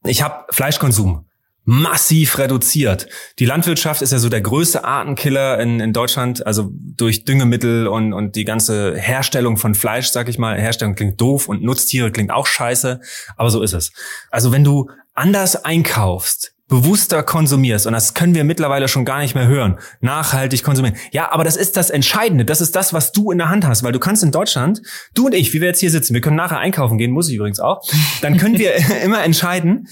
Ich 0.06 0.22
habe 0.22 0.44
Fleischkonsum 0.50 1.26
massiv 1.64 2.36
reduziert. 2.38 3.08
Die 3.38 3.46
Landwirtschaft 3.46 4.02
ist 4.02 4.12
ja 4.12 4.18
so 4.18 4.28
der 4.28 4.42
größte 4.42 4.84
Artenkiller 4.84 5.58
in, 5.58 5.80
in 5.80 5.92
Deutschland, 5.94 6.46
also 6.46 6.70
durch 6.70 7.24
Düngemittel 7.24 7.86
und, 7.86 8.12
und 8.12 8.36
die 8.36 8.44
ganze 8.44 8.96
Herstellung 8.96 9.56
von 9.56 9.74
Fleisch, 9.74 10.08
sag 10.08 10.28
ich 10.28 10.38
mal. 10.38 10.60
Herstellung 10.60 10.94
klingt 10.94 11.20
doof 11.20 11.48
und 11.48 11.62
Nutztiere 11.62 12.12
klingt 12.12 12.30
auch 12.30 12.46
scheiße, 12.46 13.00
aber 13.36 13.50
so 13.50 13.62
ist 13.62 13.72
es. 13.72 13.92
Also 14.30 14.52
wenn 14.52 14.62
du 14.62 14.90
anders 15.14 15.64
einkaufst, 15.64 16.53
bewusster 16.68 17.22
konsumierst, 17.22 17.86
und 17.86 17.92
das 17.92 18.14
können 18.14 18.34
wir 18.34 18.44
mittlerweile 18.44 18.88
schon 18.88 19.04
gar 19.04 19.20
nicht 19.20 19.34
mehr 19.34 19.46
hören, 19.46 19.78
nachhaltig 20.00 20.62
konsumieren. 20.62 20.96
Ja, 21.12 21.30
aber 21.30 21.44
das 21.44 21.56
ist 21.56 21.76
das 21.76 21.90
Entscheidende, 21.90 22.44
das 22.44 22.60
ist 22.60 22.74
das, 22.74 22.92
was 22.92 23.12
du 23.12 23.30
in 23.30 23.38
der 23.38 23.50
Hand 23.50 23.66
hast, 23.66 23.82
weil 23.82 23.92
du 23.92 23.98
kannst 23.98 24.22
in 24.22 24.32
Deutschland, 24.32 24.80
du 25.14 25.26
und 25.26 25.34
ich, 25.34 25.52
wie 25.52 25.60
wir 25.60 25.68
jetzt 25.68 25.80
hier 25.80 25.90
sitzen, 25.90 26.14
wir 26.14 26.20
können 26.20 26.36
nachher 26.36 26.58
einkaufen 26.58 26.96
gehen, 26.96 27.10
muss 27.10 27.28
ich 27.28 27.36
übrigens 27.36 27.60
auch, 27.60 27.82
dann 28.22 28.38
können 28.38 28.58
wir 28.58 28.74
immer 29.04 29.22
entscheiden, 29.22 29.88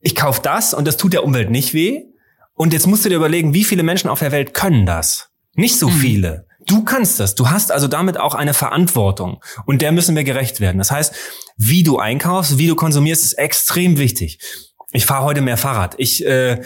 ich 0.00 0.14
kaufe 0.14 0.40
das 0.42 0.74
und 0.74 0.86
das 0.86 0.96
tut 0.96 1.12
der 1.12 1.24
Umwelt 1.24 1.50
nicht 1.50 1.74
weh. 1.74 2.02
Und 2.52 2.72
jetzt 2.72 2.86
musst 2.86 3.04
du 3.04 3.08
dir 3.08 3.16
überlegen, 3.16 3.52
wie 3.52 3.64
viele 3.64 3.82
Menschen 3.82 4.08
auf 4.08 4.20
der 4.20 4.30
Welt 4.30 4.54
können 4.54 4.86
das? 4.86 5.30
Nicht 5.54 5.78
so 5.78 5.88
mhm. 5.88 5.94
viele. 5.94 6.46
Du 6.66 6.84
kannst 6.84 7.20
das. 7.20 7.34
Du 7.34 7.50
hast 7.50 7.72
also 7.72 7.88
damit 7.88 8.18
auch 8.18 8.34
eine 8.34 8.54
Verantwortung. 8.54 9.42
Und 9.66 9.82
der 9.82 9.92
müssen 9.92 10.14
wir 10.14 10.24
gerecht 10.24 10.60
werden. 10.60 10.78
Das 10.78 10.90
heißt, 10.90 11.14
wie 11.56 11.82
du 11.82 11.98
einkaufst, 11.98 12.58
wie 12.58 12.66
du 12.66 12.74
konsumierst, 12.74 13.24
ist 13.24 13.34
extrem 13.34 13.98
wichtig. 13.98 14.38
Ich 14.94 15.06
fahre 15.06 15.24
heute 15.24 15.42
mehr 15.42 15.56
Fahrrad. 15.56 15.94
Ich 15.98 16.24
äh, 16.24 16.62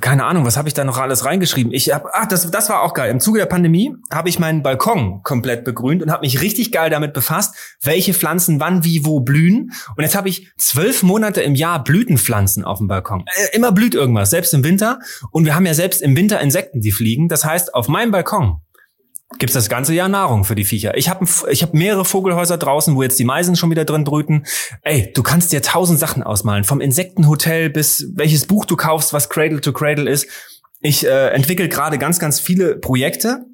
keine 0.00 0.24
Ahnung, 0.24 0.44
was 0.44 0.56
habe 0.56 0.68
ich 0.68 0.74
da 0.74 0.84
noch 0.84 0.98
alles 0.98 1.24
reingeschrieben? 1.24 1.72
Ich 1.72 1.92
habe, 1.92 2.10
ach, 2.12 2.26
das, 2.26 2.50
das 2.50 2.68
war 2.68 2.82
auch 2.82 2.94
geil. 2.94 3.10
Im 3.10 3.20
Zuge 3.20 3.38
der 3.38 3.46
Pandemie 3.46 3.94
habe 4.10 4.28
ich 4.28 4.38
meinen 4.38 4.62
Balkon 4.62 5.22
komplett 5.22 5.64
begrünt 5.64 6.02
und 6.02 6.10
habe 6.10 6.22
mich 6.22 6.40
richtig 6.40 6.72
geil 6.72 6.90
damit 6.90 7.12
befasst, 7.12 7.54
welche 7.82 8.14
Pflanzen 8.14 8.60
wann, 8.60 8.84
wie, 8.84 9.04
wo 9.04 9.20
blühen. 9.20 9.72
Und 9.96 10.02
jetzt 10.02 10.16
habe 10.16 10.28
ich 10.28 10.50
zwölf 10.56 11.02
Monate 11.02 11.42
im 11.42 11.54
Jahr 11.54 11.84
Blütenpflanzen 11.84 12.64
auf 12.64 12.78
dem 12.78 12.88
Balkon. 12.88 13.24
Äh, 13.26 13.56
immer 13.56 13.72
blüht 13.72 13.94
irgendwas, 13.94 14.30
selbst 14.30 14.54
im 14.54 14.64
Winter. 14.64 15.00
Und 15.30 15.44
wir 15.44 15.54
haben 15.54 15.66
ja 15.66 15.74
selbst 15.74 16.02
im 16.02 16.16
Winter 16.16 16.40
Insekten, 16.40 16.80
die 16.80 16.92
fliegen. 16.92 17.28
Das 17.28 17.44
heißt, 17.44 17.74
auf 17.74 17.88
meinem 17.88 18.10
Balkon 18.10 18.60
gibt's 19.38 19.54
das 19.54 19.68
ganze 19.68 19.94
Jahr 19.94 20.08
Nahrung 20.08 20.44
für 20.44 20.54
die 20.54 20.64
Viecher. 20.64 20.96
Ich 20.96 21.08
habe 21.08 21.26
ich 21.50 21.62
hab 21.62 21.74
mehrere 21.74 22.04
Vogelhäuser 22.04 22.56
draußen, 22.56 22.96
wo 22.96 23.02
jetzt 23.02 23.18
die 23.18 23.24
Meisen 23.24 23.56
schon 23.56 23.70
wieder 23.70 23.84
drin 23.84 24.04
brüten. 24.04 24.44
Ey, 24.82 25.12
du 25.12 25.22
kannst 25.22 25.52
dir 25.52 25.62
tausend 25.62 25.98
Sachen 25.98 26.22
ausmalen, 26.22 26.64
vom 26.64 26.80
Insektenhotel 26.80 27.70
bis 27.70 28.08
welches 28.14 28.46
Buch 28.46 28.64
du 28.64 28.76
kaufst, 28.76 29.12
was 29.12 29.28
Cradle 29.28 29.60
to 29.60 29.72
Cradle 29.72 30.10
ist. 30.10 30.28
Ich 30.80 31.06
äh, 31.06 31.28
entwickle 31.28 31.68
gerade 31.68 31.98
ganz, 31.98 32.18
ganz 32.18 32.40
viele 32.40 32.76
Projekte 32.76 33.44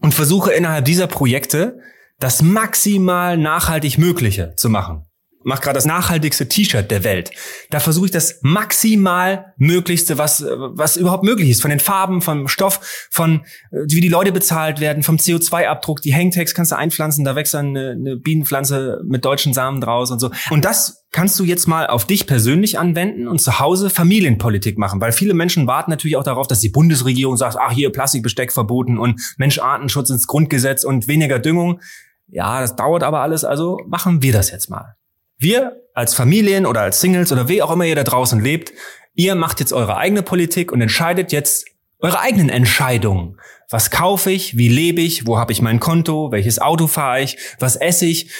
und 0.00 0.14
versuche 0.14 0.52
innerhalb 0.52 0.84
dieser 0.84 1.06
Projekte 1.06 1.78
das 2.18 2.42
maximal 2.42 3.36
nachhaltig 3.36 3.98
Mögliche 3.98 4.54
zu 4.56 4.68
machen 4.68 5.09
mache 5.42 5.62
gerade 5.62 5.76
das 5.76 5.86
nachhaltigste 5.86 6.48
T-Shirt 6.48 6.90
der 6.90 7.04
Welt. 7.04 7.30
Da 7.70 7.80
versuche 7.80 8.06
ich 8.06 8.10
das 8.10 8.40
maximal 8.42 9.54
möglichste, 9.56 10.18
was 10.18 10.44
was 10.44 10.96
überhaupt 10.96 11.24
möglich 11.24 11.50
ist, 11.50 11.62
von 11.62 11.70
den 11.70 11.80
Farben, 11.80 12.20
vom 12.20 12.48
Stoff, 12.48 13.08
von 13.10 13.42
äh, 13.70 13.78
wie 13.88 14.00
die 14.00 14.08
Leute 14.08 14.32
bezahlt 14.32 14.80
werden, 14.80 15.02
vom 15.02 15.16
CO2-Abdruck. 15.16 16.02
Die 16.02 16.14
Hangtags 16.14 16.54
kannst 16.54 16.72
du 16.72 16.76
einpflanzen, 16.76 17.24
da 17.24 17.36
wächst 17.36 17.54
dann 17.54 17.68
eine, 17.68 17.90
eine 17.90 18.16
Bienenpflanze 18.16 19.00
mit 19.06 19.24
deutschen 19.24 19.54
Samen 19.54 19.80
draus 19.80 20.10
und 20.10 20.20
so. 20.20 20.30
Und 20.50 20.64
das 20.64 21.06
kannst 21.12 21.38
du 21.38 21.44
jetzt 21.44 21.66
mal 21.66 21.86
auf 21.86 22.04
dich 22.04 22.26
persönlich 22.26 22.78
anwenden 22.78 23.26
und 23.26 23.40
zu 23.40 23.58
Hause 23.58 23.90
Familienpolitik 23.90 24.78
machen, 24.78 25.00
weil 25.00 25.12
viele 25.12 25.34
Menschen 25.34 25.66
warten 25.66 25.90
natürlich 25.90 26.16
auch 26.16 26.24
darauf, 26.24 26.46
dass 26.46 26.60
die 26.60 26.68
Bundesregierung 26.68 27.36
sagt, 27.36 27.56
ach 27.58 27.72
hier 27.72 27.90
Plastikbesteck 27.90 28.52
verboten 28.52 28.98
und 28.98 29.20
Mensch 29.38 29.58
Artenschutz 29.58 30.10
ins 30.10 30.26
Grundgesetz 30.26 30.84
und 30.84 31.08
weniger 31.08 31.38
Düngung. 31.38 31.80
Ja, 32.28 32.60
das 32.60 32.76
dauert 32.76 33.02
aber 33.02 33.20
alles, 33.20 33.44
also 33.44 33.78
machen 33.88 34.22
wir 34.22 34.32
das 34.32 34.50
jetzt 34.50 34.70
mal. 34.70 34.94
Wir 35.40 35.80
als 35.94 36.12
Familien 36.12 36.66
oder 36.66 36.82
als 36.82 37.00
Singles 37.00 37.32
oder 37.32 37.48
wie 37.48 37.62
auch 37.62 37.70
immer 37.70 37.86
ihr 37.86 37.96
da 37.96 38.04
draußen 38.04 38.38
lebt, 38.40 38.74
ihr 39.14 39.34
macht 39.34 39.58
jetzt 39.58 39.72
eure 39.72 39.96
eigene 39.96 40.22
Politik 40.22 40.70
und 40.70 40.82
entscheidet 40.82 41.32
jetzt 41.32 41.64
eure 41.98 42.20
eigenen 42.20 42.50
Entscheidungen. 42.50 43.40
Was 43.70 43.90
kaufe 43.90 44.30
ich? 44.30 44.58
Wie 44.58 44.68
lebe 44.68 45.00
ich? 45.00 45.26
Wo 45.26 45.38
habe 45.38 45.52
ich 45.52 45.62
mein 45.62 45.80
Konto? 45.80 46.30
Welches 46.30 46.58
Auto 46.58 46.88
fahre 46.88 47.22
ich? 47.22 47.38
Was 47.58 47.76
esse 47.76 48.04
ich? 48.04 48.30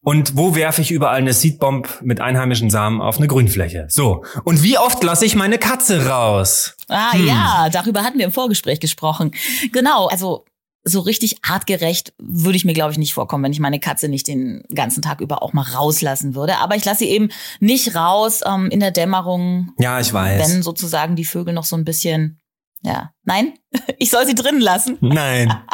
Und 0.00 0.36
wo 0.36 0.54
werfe 0.54 0.80
ich 0.80 0.92
überall 0.92 1.16
eine 1.16 1.32
Seedbomb 1.32 1.88
mit 2.02 2.20
einheimischen 2.20 2.70
Samen 2.70 3.00
auf 3.00 3.16
eine 3.16 3.26
Grünfläche? 3.26 3.86
So. 3.88 4.24
Und 4.44 4.62
wie 4.62 4.78
oft 4.78 5.02
lasse 5.02 5.24
ich 5.24 5.34
meine 5.34 5.58
Katze 5.58 6.06
raus? 6.06 6.76
Ah 6.86 7.14
hm. 7.14 7.26
ja, 7.26 7.68
darüber 7.72 8.04
hatten 8.04 8.18
wir 8.18 8.26
im 8.26 8.32
Vorgespräch 8.32 8.78
gesprochen. 8.78 9.32
Genau, 9.72 10.06
also 10.06 10.44
so 10.84 11.00
richtig 11.00 11.38
artgerecht 11.42 12.12
würde 12.18 12.56
ich 12.56 12.64
mir, 12.64 12.74
glaube 12.74 12.92
ich, 12.92 12.98
nicht 12.98 13.14
vorkommen, 13.14 13.42
wenn 13.44 13.52
ich 13.52 13.60
meine 13.60 13.80
Katze 13.80 14.08
nicht 14.08 14.28
den 14.28 14.62
ganzen 14.74 15.02
Tag 15.02 15.20
über 15.20 15.42
auch 15.42 15.54
mal 15.54 15.62
rauslassen 15.62 16.34
würde. 16.34 16.58
Aber 16.58 16.76
ich 16.76 16.84
lasse 16.84 17.00
sie 17.00 17.08
eben 17.10 17.30
nicht 17.58 17.96
raus 17.96 18.40
ähm, 18.46 18.68
in 18.70 18.80
der 18.80 18.90
Dämmerung. 18.90 19.72
Ja, 19.78 19.98
ich 19.98 20.12
weiß. 20.12 20.40
Wenn 20.40 20.62
sozusagen 20.62 21.16
die 21.16 21.24
Vögel 21.24 21.54
noch 21.54 21.64
so 21.64 21.76
ein 21.76 21.86
bisschen, 21.86 22.38
ja, 22.82 23.12
nein, 23.24 23.54
ich 23.98 24.10
soll 24.10 24.26
sie 24.26 24.34
drinnen 24.34 24.60
lassen. 24.60 24.98
Nein. 25.00 25.52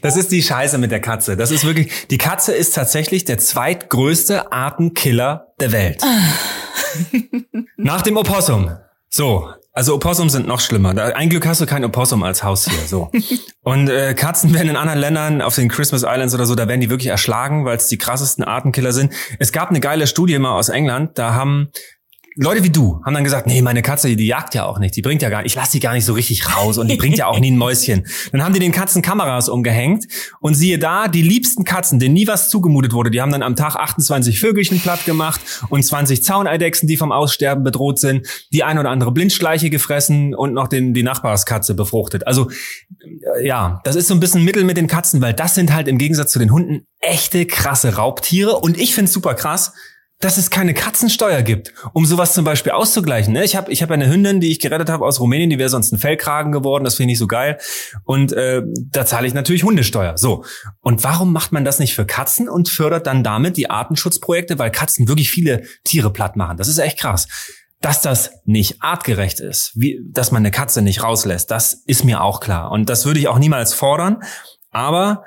Das 0.00 0.16
ist 0.16 0.32
die 0.32 0.42
Scheiße 0.42 0.78
mit 0.78 0.90
der 0.90 1.00
Katze. 1.00 1.36
Das 1.36 1.52
ist 1.52 1.64
wirklich, 1.64 2.08
die 2.08 2.18
Katze 2.18 2.52
ist 2.52 2.74
tatsächlich 2.74 3.24
der 3.24 3.38
zweitgrößte 3.38 4.50
Artenkiller 4.50 5.54
der 5.60 5.70
Welt. 5.70 6.02
Nach 7.76 8.02
dem 8.02 8.16
Opossum. 8.16 8.76
So, 9.08 9.52
also 9.72 9.94
Opossum 9.94 10.28
sind 10.28 10.46
noch 10.46 10.60
schlimmer. 10.60 10.90
Ein 11.16 11.30
Glück 11.30 11.46
hast 11.46 11.60
du 11.60 11.66
kein 11.66 11.84
Opossum 11.84 12.22
als 12.22 12.44
Haustier. 12.44 12.86
So. 12.86 13.10
Und 13.62 13.88
äh, 13.88 14.14
Katzen 14.14 14.52
werden 14.52 14.68
in 14.68 14.76
anderen 14.76 15.00
Ländern, 15.00 15.40
auf 15.40 15.54
den 15.54 15.68
Christmas 15.68 16.02
Islands 16.02 16.34
oder 16.34 16.44
so, 16.44 16.54
da 16.54 16.68
werden 16.68 16.80
die 16.80 16.90
wirklich 16.90 17.08
erschlagen, 17.08 17.64
weil 17.64 17.76
es 17.76 17.88
die 17.88 17.96
krassesten 17.96 18.44
Artenkiller 18.44 18.92
sind. 18.92 19.12
Es 19.38 19.52
gab 19.52 19.70
eine 19.70 19.80
geile 19.80 20.06
Studie 20.06 20.38
mal 20.38 20.58
aus 20.58 20.68
England, 20.68 21.18
da 21.18 21.34
haben 21.34 21.70
Leute 22.36 22.64
wie 22.64 22.70
du 22.70 23.00
haben 23.04 23.14
dann 23.14 23.24
gesagt, 23.24 23.46
nee, 23.46 23.60
meine 23.60 23.82
Katze, 23.82 24.16
die 24.16 24.26
jagt 24.26 24.54
ja 24.54 24.64
auch 24.64 24.78
nicht, 24.78 24.96
die 24.96 25.02
bringt 25.02 25.20
ja 25.22 25.28
gar 25.28 25.42
nicht, 25.42 25.52
ich 25.52 25.54
lasse 25.54 25.72
die 25.72 25.80
gar 25.80 25.92
nicht 25.92 26.04
so 26.04 26.14
richtig 26.14 26.56
raus 26.56 26.78
und 26.78 26.88
die 26.88 26.96
bringt 26.96 27.18
ja 27.18 27.26
auch 27.26 27.38
nie 27.38 27.50
ein 27.50 27.58
Mäuschen. 27.58 28.06
Dann 28.32 28.42
haben 28.42 28.54
die 28.54 28.60
den 28.60 28.72
Katzen 28.72 29.02
Kameras 29.02 29.48
umgehängt 29.48 30.06
und 30.40 30.54
siehe 30.54 30.78
da, 30.78 31.08
die 31.08 31.22
liebsten 31.22 31.64
Katzen, 31.64 31.98
denen 31.98 32.14
nie 32.14 32.26
was 32.26 32.48
zugemutet 32.48 32.92
wurde, 32.92 33.10
die 33.10 33.20
haben 33.20 33.32
dann 33.32 33.42
am 33.42 33.56
Tag 33.56 33.76
28 33.76 34.40
Vögelchen 34.40 34.80
platt 34.80 35.04
gemacht 35.04 35.40
und 35.68 35.84
20 35.84 36.22
Zauneidechsen, 36.22 36.88
die 36.88 36.96
vom 36.96 37.12
Aussterben 37.12 37.64
bedroht 37.64 37.98
sind, 37.98 38.26
die 38.52 38.64
ein 38.64 38.78
oder 38.78 38.90
andere 38.90 39.12
Blindschleiche 39.12 39.68
gefressen 39.68 40.34
und 40.34 40.54
noch 40.54 40.68
den, 40.68 40.94
die 40.94 41.02
Nachbarskatze 41.02 41.74
befruchtet. 41.74 42.26
Also 42.26 42.50
äh, 43.36 43.46
ja, 43.46 43.80
das 43.84 43.96
ist 43.96 44.08
so 44.08 44.14
ein 44.14 44.20
bisschen 44.20 44.44
Mittel 44.44 44.64
mit 44.64 44.76
den 44.76 44.86
Katzen, 44.86 45.20
weil 45.20 45.34
das 45.34 45.54
sind 45.54 45.74
halt 45.74 45.88
im 45.88 45.98
Gegensatz 45.98 46.32
zu 46.32 46.38
den 46.38 46.50
Hunden 46.50 46.86
echte 47.00 47.44
krasse 47.46 47.96
Raubtiere 47.96 48.56
und 48.56 48.78
ich 48.78 48.94
find's 48.94 49.12
super 49.12 49.34
krass, 49.34 49.72
dass 50.22 50.38
es 50.38 50.50
keine 50.50 50.72
Katzensteuer 50.72 51.42
gibt, 51.42 51.74
um 51.92 52.06
sowas 52.06 52.32
zum 52.32 52.44
Beispiel 52.44 52.72
auszugleichen. 52.72 53.34
Ne? 53.34 53.44
Ich 53.44 53.56
habe 53.56 53.72
ich 53.72 53.82
hab 53.82 53.90
eine 53.90 54.08
Hündin, 54.08 54.40
die 54.40 54.52
ich 54.52 54.60
gerettet 54.60 54.88
habe 54.88 55.04
aus 55.04 55.18
Rumänien, 55.18 55.50
die 55.50 55.58
wäre 55.58 55.68
sonst 55.68 55.92
ein 55.92 55.98
Fellkragen 55.98 56.52
geworden, 56.52 56.84
das 56.84 56.94
finde 56.94 57.12
ich 57.12 57.18
so 57.18 57.26
geil. 57.26 57.58
Und 58.04 58.32
äh, 58.32 58.62
da 58.90 59.04
zahle 59.04 59.26
ich 59.26 59.34
natürlich 59.34 59.64
Hundesteuer. 59.64 60.16
So. 60.16 60.44
Und 60.80 61.02
warum 61.02 61.32
macht 61.32 61.50
man 61.50 61.64
das 61.64 61.80
nicht 61.80 61.94
für 61.94 62.06
Katzen 62.06 62.48
und 62.48 62.68
fördert 62.68 63.08
dann 63.08 63.24
damit 63.24 63.56
die 63.56 63.68
Artenschutzprojekte, 63.68 64.60
weil 64.60 64.70
Katzen 64.70 65.08
wirklich 65.08 65.30
viele 65.30 65.62
Tiere 65.82 66.12
platt 66.12 66.36
machen. 66.36 66.56
Das 66.56 66.68
ist 66.68 66.78
echt 66.78 67.00
krass. 67.00 67.26
Dass 67.80 68.00
das 68.00 68.30
nicht 68.44 68.80
artgerecht 68.80 69.40
ist, 69.40 69.72
wie, 69.74 70.00
dass 70.08 70.30
man 70.30 70.42
eine 70.42 70.52
Katze 70.52 70.82
nicht 70.82 71.02
rauslässt, 71.02 71.50
das 71.50 71.72
ist 71.72 72.04
mir 72.04 72.22
auch 72.22 72.38
klar. 72.38 72.70
Und 72.70 72.88
das 72.88 73.06
würde 73.06 73.18
ich 73.18 73.26
auch 73.26 73.40
niemals 73.40 73.74
fordern. 73.74 74.22
Aber 74.70 75.24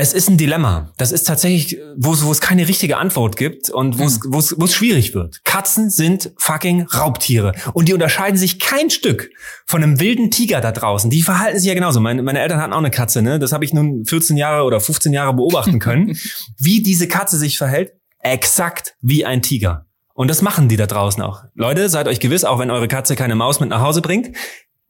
es 0.00 0.14
ist 0.14 0.30
ein 0.30 0.38
Dilemma. 0.38 0.92
Das 0.96 1.12
ist 1.12 1.24
tatsächlich, 1.24 1.78
wo 1.94 2.14
es, 2.14 2.24
wo 2.24 2.32
es 2.32 2.40
keine 2.40 2.66
richtige 2.66 2.96
Antwort 2.96 3.36
gibt 3.36 3.68
und 3.68 3.98
wo 3.98 4.04
es, 4.04 4.14
hm. 4.14 4.32
wo 4.32 4.38
es, 4.38 4.58
wo 4.58 4.64
es 4.64 4.74
schwierig 4.74 5.14
wird. 5.14 5.44
Katzen 5.44 5.90
sind 5.90 6.32
fucking 6.38 6.86
Raubtiere 6.86 7.52
und 7.74 7.86
die 7.86 7.92
unterscheiden 7.92 8.38
sich 8.38 8.58
kein 8.58 8.88
Stück 8.88 9.30
von 9.66 9.82
einem 9.82 10.00
wilden 10.00 10.30
Tiger 10.30 10.62
da 10.62 10.72
draußen. 10.72 11.10
Die 11.10 11.22
verhalten 11.22 11.58
sich 11.58 11.68
ja 11.68 11.74
genauso. 11.74 12.00
Meine, 12.00 12.22
meine 12.22 12.40
Eltern 12.40 12.60
hatten 12.62 12.72
auch 12.72 12.78
eine 12.78 12.90
Katze, 12.90 13.20
ne? 13.20 13.38
Das 13.38 13.52
habe 13.52 13.64
ich 13.66 13.74
nun 13.74 14.06
14 14.06 14.38
Jahre 14.38 14.64
oder 14.64 14.80
15 14.80 15.12
Jahre 15.12 15.34
beobachten 15.34 15.78
können, 15.80 16.16
wie 16.58 16.82
diese 16.82 17.06
Katze 17.06 17.36
sich 17.36 17.58
verhält. 17.58 17.92
Exakt 18.20 18.94
wie 19.02 19.26
ein 19.26 19.42
Tiger. 19.42 19.86
Und 20.14 20.28
das 20.28 20.40
machen 20.40 20.68
die 20.68 20.76
da 20.76 20.86
draußen 20.86 21.22
auch. 21.22 21.44
Leute, 21.54 21.90
seid 21.90 22.08
euch 22.08 22.20
gewiss, 22.20 22.44
auch 22.44 22.58
wenn 22.58 22.70
eure 22.70 22.88
Katze 22.88 23.16
keine 23.16 23.34
Maus 23.34 23.60
mit 23.60 23.68
nach 23.68 23.80
Hause 23.80 24.00
bringt, 24.00 24.34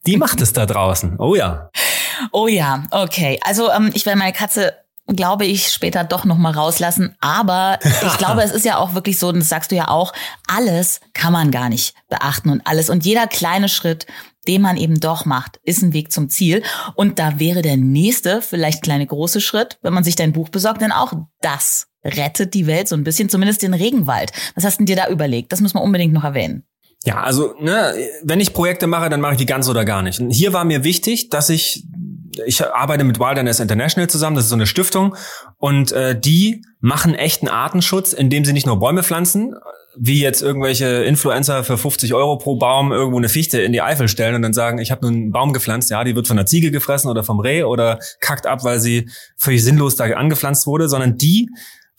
die 0.07 0.17
macht 0.17 0.41
es 0.41 0.53
da 0.53 0.67
draußen. 0.67 1.17
Oh 1.19 1.35
ja. 1.35 1.71
Oh 2.33 2.47
ja, 2.47 2.85
okay. 2.91 3.41
Also 3.43 3.71
ähm, 3.71 3.91
ich 3.95 4.07
werde 4.07 4.19
meine 4.19 4.33
Katze 4.33 4.75
glaube 5.17 5.45
ich, 5.45 5.69
später 5.69 6.05
doch 6.05 6.25
noch 6.25 6.39
mal 6.39 6.53
rauslassen. 6.53 7.17
Aber 7.21 7.79
ich 7.83 8.19
glaube, 8.19 8.43
es 8.45 8.53
ist 8.53 8.65
ja 8.65 8.79
auch 8.79 8.95
wirklich 8.95 9.19
so, 9.19 9.29
und 9.29 9.41
das 9.41 9.49
sagst 9.49 9.71
du 9.71 9.77
ja 9.77 9.89
auch, 9.89 10.13
alles 10.47 11.01
kann 11.15 11.33
man 11.33 11.51
gar 11.51 11.69
nicht 11.69 11.95
beachten 12.09 12.51
und 12.51 12.67
alles. 12.67 12.91
Und 12.91 13.05
jeder 13.05 13.27
kleine 13.27 13.69
Schritt, 13.69 14.07
den 14.47 14.63
man 14.63 14.77
eben 14.77 15.01
doch 15.01 15.25
macht, 15.25 15.61
ist 15.63 15.83
ein 15.83 15.93
Weg 15.93 16.13
zum 16.13 16.29
Ziel. 16.29 16.63
Und 16.95 17.19
da 17.19 17.39
wäre 17.39 17.63
der 17.63 17.77
nächste, 17.77 18.43
vielleicht 18.43 18.83
kleine 18.83 19.07
große 19.07 19.41
Schritt, 19.41 19.79
wenn 19.83 19.93
man 19.93 20.05
sich 20.05 20.17
dein 20.17 20.33
Buch 20.33 20.49
besorgt, 20.49 20.81
denn 20.81 20.93
auch 20.93 21.13
das 21.41 21.89
rettet 22.05 22.55
die 22.55 22.67
Welt 22.67 22.89
so 22.89 22.97
ein 22.97 23.05
bisschen, 23.05 23.29
zumindest 23.29 23.63
den 23.63 23.75
Regenwald. 23.75 24.33
Was 24.55 24.65
hast 24.65 24.81
du 24.81 24.85
dir 24.85 24.97
da 24.97 25.09
überlegt? 25.09 25.53
Das 25.53 25.61
muss 25.61 25.75
man 25.75 25.83
unbedingt 25.83 26.15
noch 26.15 26.25
erwähnen. 26.25 26.65
Ja, 27.05 27.23
also 27.23 27.55
ne, 27.61 27.95
wenn 28.23 28.41
ich 28.41 28.53
Projekte 28.53 28.87
mache, 28.87 29.09
dann 29.09 29.21
mache 29.21 29.33
ich 29.33 29.39
die 29.39 29.47
ganz 29.47 29.69
oder 29.69 29.85
gar 29.85 30.03
nicht. 30.03 30.21
Und 30.21 30.31
hier 30.31 30.53
war 30.53 30.65
mir 30.65 30.85
wichtig, 30.85 31.31
dass 31.31 31.49
ich 31.49 31.85
ich 32.47 32.65
arbeite 32.65 33.05
mit 33.05 33.19
Wilderness 33.19 33.61
International 33.61 34.09
zusammen, 34.09 34.37
das 34.37 34.45
ist 34.45 34.51
so 34.51 34.57
eine 34.57 34.67
Stiftung. 34.67 35.17
Und 35.59 35.93
äh, 35.93 36.19
die 36.19 36.63
machen 36.81 37.15
echten 37.15 37.49
Artenschutz, 37.49 38.13
indem 38.13 38.45
sie 38.45 38.53
nicht 38.53 38.67
nur 38.67 38.79
Bäume 38.79 39.03
pflanzen, 39.03 39.55
wie 39.97 40.21
jetzt 40.21 40.41
irgendwelche 40.41 40.87
Influencer 41.05 41.65
für 41.65 41.77
50 41.77 42.15
Euro 42.15 42.39
pro 42.39 42.57
Baum 42.57 42.93
irgendwo 42.93 43.19
eine 43.19 43.29
Fichte 43.29 43.61
in 43.61 43.73
die 43.73 43.83
Eifel 43.83 44.09
stellen 44.09 44.37
und 44.37 44.43
dann 44.43 44.53
sagen, 44.53 44.79
ich 44.79 44.91
habe 44.91 45.03
nur 45.03 45.11
einen 45.11 45.33
Baum 45.33 45.53
gepflanzt, 45.53 45.91
ja, 45.91 46.05
die 46.05 46.15
wird 46.15 46.29
von 46.29 46.37
der 46.37 46.47
Ziege 46.47 46.71
gefressen 46.71 47.11
oder 47.11 47.25
vom 47.25 47.41
Reh 47.41 47.65
oder 47.65 47.99
kackt 48.21 48.47
ab, 48.47 48.63
weil 48.63 48.79
sie 48.79 49.11
völlig 49.37 49.65
sinnlos 49.65 49.97
da 49.97 50.05
angepflanzt 50.05 50.67
wurde, 50.67 50.89
sondern 50.89 51.19
die 51.19 51.49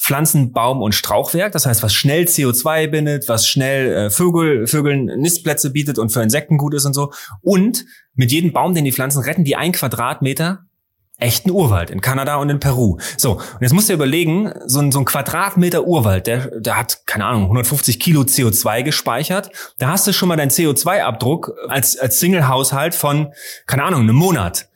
pflanzen 0.02 0.52
Baum- 0.52 0.82
und 0.82 0.96
Strauchwerk, 0.96 1.52
das 1.52 1.68
heißt, 1.68 1.84
was 1.84 1.94
schnell 1.94 2.24
CO2 2.24 2.88
bindet, 2.88 3.30
was 3.30 3.48
schnell 3.48 3.94
äh, 3.94 4.10
Vögel, 4.10 4.66
Vögeln 4.66 5.06
Nistplätze 5.06 5.70
bietet 5.70 6.00
und 6.00 6.12
für 6.12 6.24
Insekten 6.24 6.58
gut 6.58 6.74
ist 6.74 6.86
und 6.86 6.94
so. 6.94 7.12
Und 7.42 7.86
mit 8.16 8.32
jedem 8.32 8.52
Baum, 8.52 8.74
den 8.74 8.84
die 8.84 8.92
pflanzen, 8.92 9.22
retten 9.22 9.44
die 9.44 9.56
ein 9.56 9.72
Quadratmeter 9.72 10.66
echten 11.20 11.52
Urwald 11.52 11.92
in 11.92 12.02
Kanada 12.02 12.38
und 12.38 12.50
in 12.50 12.60
Peru. 12.60 12.98
So, 13.16 13.34
und 13.34 13.62
jetzt 13.62 13.74
musst 13.74 13.90
du 13.90 13.94
dir 13.94 13.98
überlegen, 13.98 14.52
so 14.66 14.80
ein, 14.80 14.92
so 14.92 14.98
ein 14.98 15.06
Quadratmeter 15.06 15.86
Urwald, 15.86 16.26
der, 16.26 16.60
der 16.60 16.78
hat, 16.78 17.06
keine 17.06 17.26
Ahnung, 17.26 17.44
150 17.44 18.00
Kilo 18.00 18.22
CO2 18.22 18.82
gespeichert. 18.82 19.52
Da 19.78 19.90
hast 19.90 20.08
du 20.08 20.14
schon 20.14 20.30
mal 20.30 20.36
deinen 20.36 20.50
CO2-Abdruck 20.50 21.54
als, 21.68 21.96
als 22.00 22.20
Single-Haushalt 22.20 22.96
von, 22.96 23.34
keine 23.68 23.84
Ahnung, 23.84 24.02
einem 24.02 24.16
Monat 24.16 24.71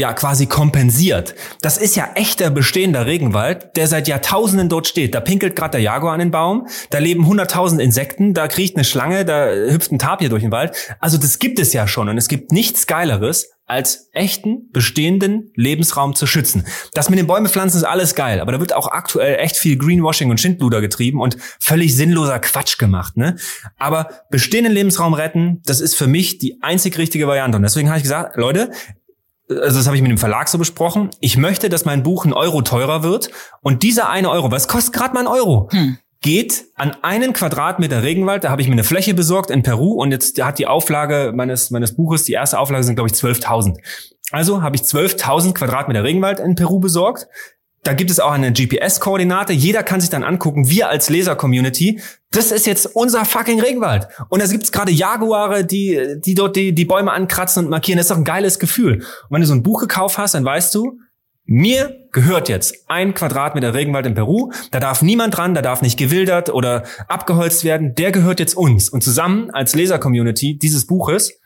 ja 0.00 0.12
quasi 0.12 0.46
kompensiert. 0.46 1.34
Das 1.62 1.78
ist 1.78 1.94
ja 1.96 2.10
echter 2.14 2.50
bestehender 2.50 3.06
Regenwald, 3.06 3.76
der 3.76 3.86
seit 3.86 4.08
Jahrtausenden 4.08 4.68
dort 4.68 4.86
steht. 4.86 5.14
Da 5.14 5.20
pinkelt 5.20 5.54
gerade 5.54 5.72
der 5.72 5.80
Jaguar 5.80 6.14
an 6.14 6.18
den 6.18 6.30
Baum, 6.30 6.66
da 6.90 6.98
leben 6.98 7.26
hunderttausend 7.26 7.80
Insekten, 7.80 8.34
da 8.34 8.48
kriecht 8.48 8.76
eine 8.76 8.84
Schlange, 8.84 9.24
da 9.24 9.50
hüpft 9.50 9.92
ein 9.92 9.98
Tapir 9.98 10.28
durch 10.28 10.42
den 10.42 10.52
Wald. 10.52 10.76
Also 10.98 11.18
das 11.18 11.38
gibt 11.38 11.58
es 11.58 11.72
ja 11.72 11.86
schon 11.86 12.08
und 12.08 12.18
es 12.18 12.28
gibt 12.28 12.52
nichts 12.52 12.86
Geileres, 12.86 13.48
als 13.70 14.10
echten, 14.12 14.68
bestehenden 14.72 15.52
Lebensraum 15.54 16.16
zu 16.16 16.26
schützen. 16.26 16.66
Das 16.92 17.08
mit 17.08 17.20
den 17.20 17.28
Bäume 17.28 17.48
pflanzen 17.48 17.76
ist 17.76 17.84
alles 17.84 18.16
geil, 18.16 18.40
aber 18.40 18.50
da 18.50 18.58
wird 18.58 18.74
auch 18.74 18.88
aktuell 18.88 19.36
echt 19.36 19.56
viel 19.56 19.78
Greenwashing 19.78 20.28
und 20.28 20.40
Schindluder 20.40 20.80
getrieben 20.80 21.20
und 21.20 21.36
völlig 21.60 21.94
sinnloser 21.94 22.40
Quatsch 22.40 22.78
gemacht. 22.78 23.16
Ne? 23.16 23.36
Aber 23.78 24.08
bestehenden 24.28 24.72
Lebensraum 24.72 25.14
retten, 25.14 25.62
das 25.64 25.80
ist 25.80 25.94
für 25.94 26.08
mich 26.08 26.38
die 26.38 26.60
einzig 26.62 26.98
richtige 26.98 27.28
Variante. 27.28 27.56
Und 27.56 27.62
deswegen 27.62 27.88
habe 27.88 27.98
ich 27.98 28.02
gesagt, 28.02 28.36
Leute, 28.36 28.72
also 29.50 29.78
das 29.78 29.86
habe 29.86 29.96
ich 29.96 30.02
mit 30.02 30.10
dem 30.10 30.18
Verlag 30.18 30.48
so 30.48 30.58
besprochen, 30.58 31.10
ich 31.20 31.36
möchte, 31.36 31.68
dass 31.68 31.84
mein 31.84 32.02
Buch 32.02 32.24
ein 32.24 32.32
Euro 32.32 32.62
teurer 32.62 33.02
wird 33.02 33.30
und 33.60 33.82
dieser 33.82 34.08
eine 34.08 34.30
Euro, 34.30 34.50
was 34.50 34.68
kostet 34.68 34.94
gerade 34.94 35.14
mal 35.14 35.20
ein 35.20 35.26
Euro? 35.26 35.68
Hm 35.72 35.98
geht 36.22 36.66
an 36.74 36.96
einen 37.02 37.32
Quadratmeter 37.32 38.02
Regenwald. 38.02 38.44
Da 38.44 38.50
habe 38.50 38.62
ich 38.62 38.68
mir 38.68 38.74
eine 38.74 38.84
Fläche 38.84 39.14
besorgt 39.14 39.50
in 39.50 39.62
Peru 39.62 39.92
und 39.92 40.10
jetzt 40.10 40.42
hat 40.42 40.58
die 40.58 40.66
Auflage 40.66 41.32
meines, 41.34 41.70
meines 41.70 41.96
Buches, 41.96 42.24
die 42.24 42.32
erste 42.32 42.58
Auflage 42.58 42.84
sind, 42.84 42.96
glaube 42.96 43.08
ich, 43.10 43.16
12.000. 43.16 43.78
Also 44.30 44.62
habe 44.62 44.76
ich 44.76 44.82
12.000 44.82 45.54
Quadratmeter 45.54 46.04
Regenwald 46.04 46.38
in 46.38 46.54
Peru 46.54 46.78
besorgt. 46.78 47.26
Da 47.82 47.94
gibt 47.94 48.10
es 48.10 48.20
auch 48.20 48.32
eine 48.32 48.52
GPS-Koordinate. 48.52 49.54
Jeder 49.54 49.82
kann 49.82 50.00
sich 50.00 50.10
dann 50.10 50.22
angucken, 50.22 50.68
wir 50.68 50.90
als 50.90 51.08
Leser-Community, 51.08 52.00
das 52.30 52.52
ist 52.52 52.66
jetzt 52.66 52.86
unser 52.94 53.24
fucking 53.24 53.60
Regenwald. 53.60 54.06
Und 54.28 54.42
da 54.42 54.46
gibt 54.46 54.64
es 54.64 54.72
gerade 54.72 54.92
Jaguare, 54.92 55.64
die, 55.64 56.16
die 56.18 56.34
dort 56.34 56.56
die, 56.56 56.74
die 56.74 56.84
Bäume 56.84 57.10
ankratzen 57.10 57.64
und 57.64 57.70
markieren. 57.70 57.96
Das 57.96 58.04
ist 58.06 58.10
doch 58.10 58.18
ein 58.18 58.24
geiles 58.24 58.58
Gefühl. 58.58 58.96
Und 58.98 59.30
wenn 59.30 59.40
du 59.40 59.46
so 59.46 59.54
ein 59.54 59.62
Buch 59.62 59.80
gekauft 59.80 60.18
hast, 60.18 60.34
dann 60.34 60.44
weißt 60.44 60.74
du, 60.74 60.98
mir 61.46 62.06
gehört 62.12 62.48
jetzt 62.48 62.84
ein 62.88 63.14
Quadratmeter 63.14 63.74
Regenwald 63.74 64.06
in 64.06 64.14
Peru. 64.14 64.52
Da 64.70 64.78
darf 64.78 65.02
niemand 65.02 65.36
dran, 65.36 65.54
da 65.54 65.62
darf 65.62 65.82
nicht 65.82 65.98
gewildert 65.98 66.50
oder 66.50 66.84
abgeholzt 67.08 67.64
werden. 67.64 67.94
Der 67.96 68.12
gehört 68.12 68.40
jetzt 68.40 68.54
uns. 68.54 68.88
Und 68.88 69.02
zusammen 69.02 69.50
als 69.50 69.74
Leser-Community 69.74 70.58
dieses 70.58 70.86
Buches 70.86 71.39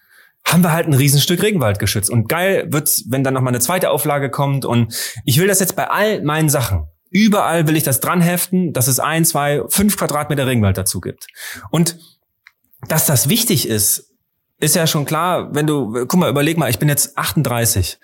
haben 0.46 0.62
wir 0.62 0.72
halt 0.72 0.86
ein 0.86 0.94
Riesenstück 0.94 1.42
Regenwald 1.42 1.78
geschützt. 1.78 2.10
Und 2.10 2.28
geil 2.28 2.66
wird's, 2.70 3.04
wenn 3.08 3.24
dann 3.24 3.34
noch 3.34 3.40
mal 3.40 3.50
eine 3.50 3.60
zweite 3.60 3.90
Auflage 3.90 4.30
kommt. 4.30 4.64
Und 4.64 4.94
ich 5.24 5.38
will 5.38 5.46
das 5.46 5.60
jetzt 5.60 5.76
bei 5.76 5.88
all 5.88 6.22
meinen 6.22 6.48
Sachen. 6.48 6.86
Überall 7.10 7.66
will 7.66 7.76
ich 7.76 7.82
das 7.82 8.00
dran 8.00 8.20
heften, 8.20 8.72
dass 8.72 8.88
es 8.88 8.98
ein, 8.98 9.24
zwei, 9.24 9.62
fünf 9.68 9.96
Quadratmeter 9.96 10.46
Regenwald 10.46 10.76
dazu 10.76 11.00
gibt. 11.00 11.26
Und 11.70 11.96
dass 12.88 13.06
das 13.06 13.28
wichtig 13.28 13.68
ist, 13.68 14.10
ist 14.60 14.76
ja 14.76 14.86
schon 14.86 15.04
klar, 15.04 15.54
wenn 15.54 15.66
du, 15.66 16.06
guck 16.06 16.20
mal, 16.20 16.30
überleg 16.30 16.58
mal, 16.58 16.70
ich 16.70 16.78
bin 16.78 16.88
jetzt 16.88 17.16
38. 17.16 17.98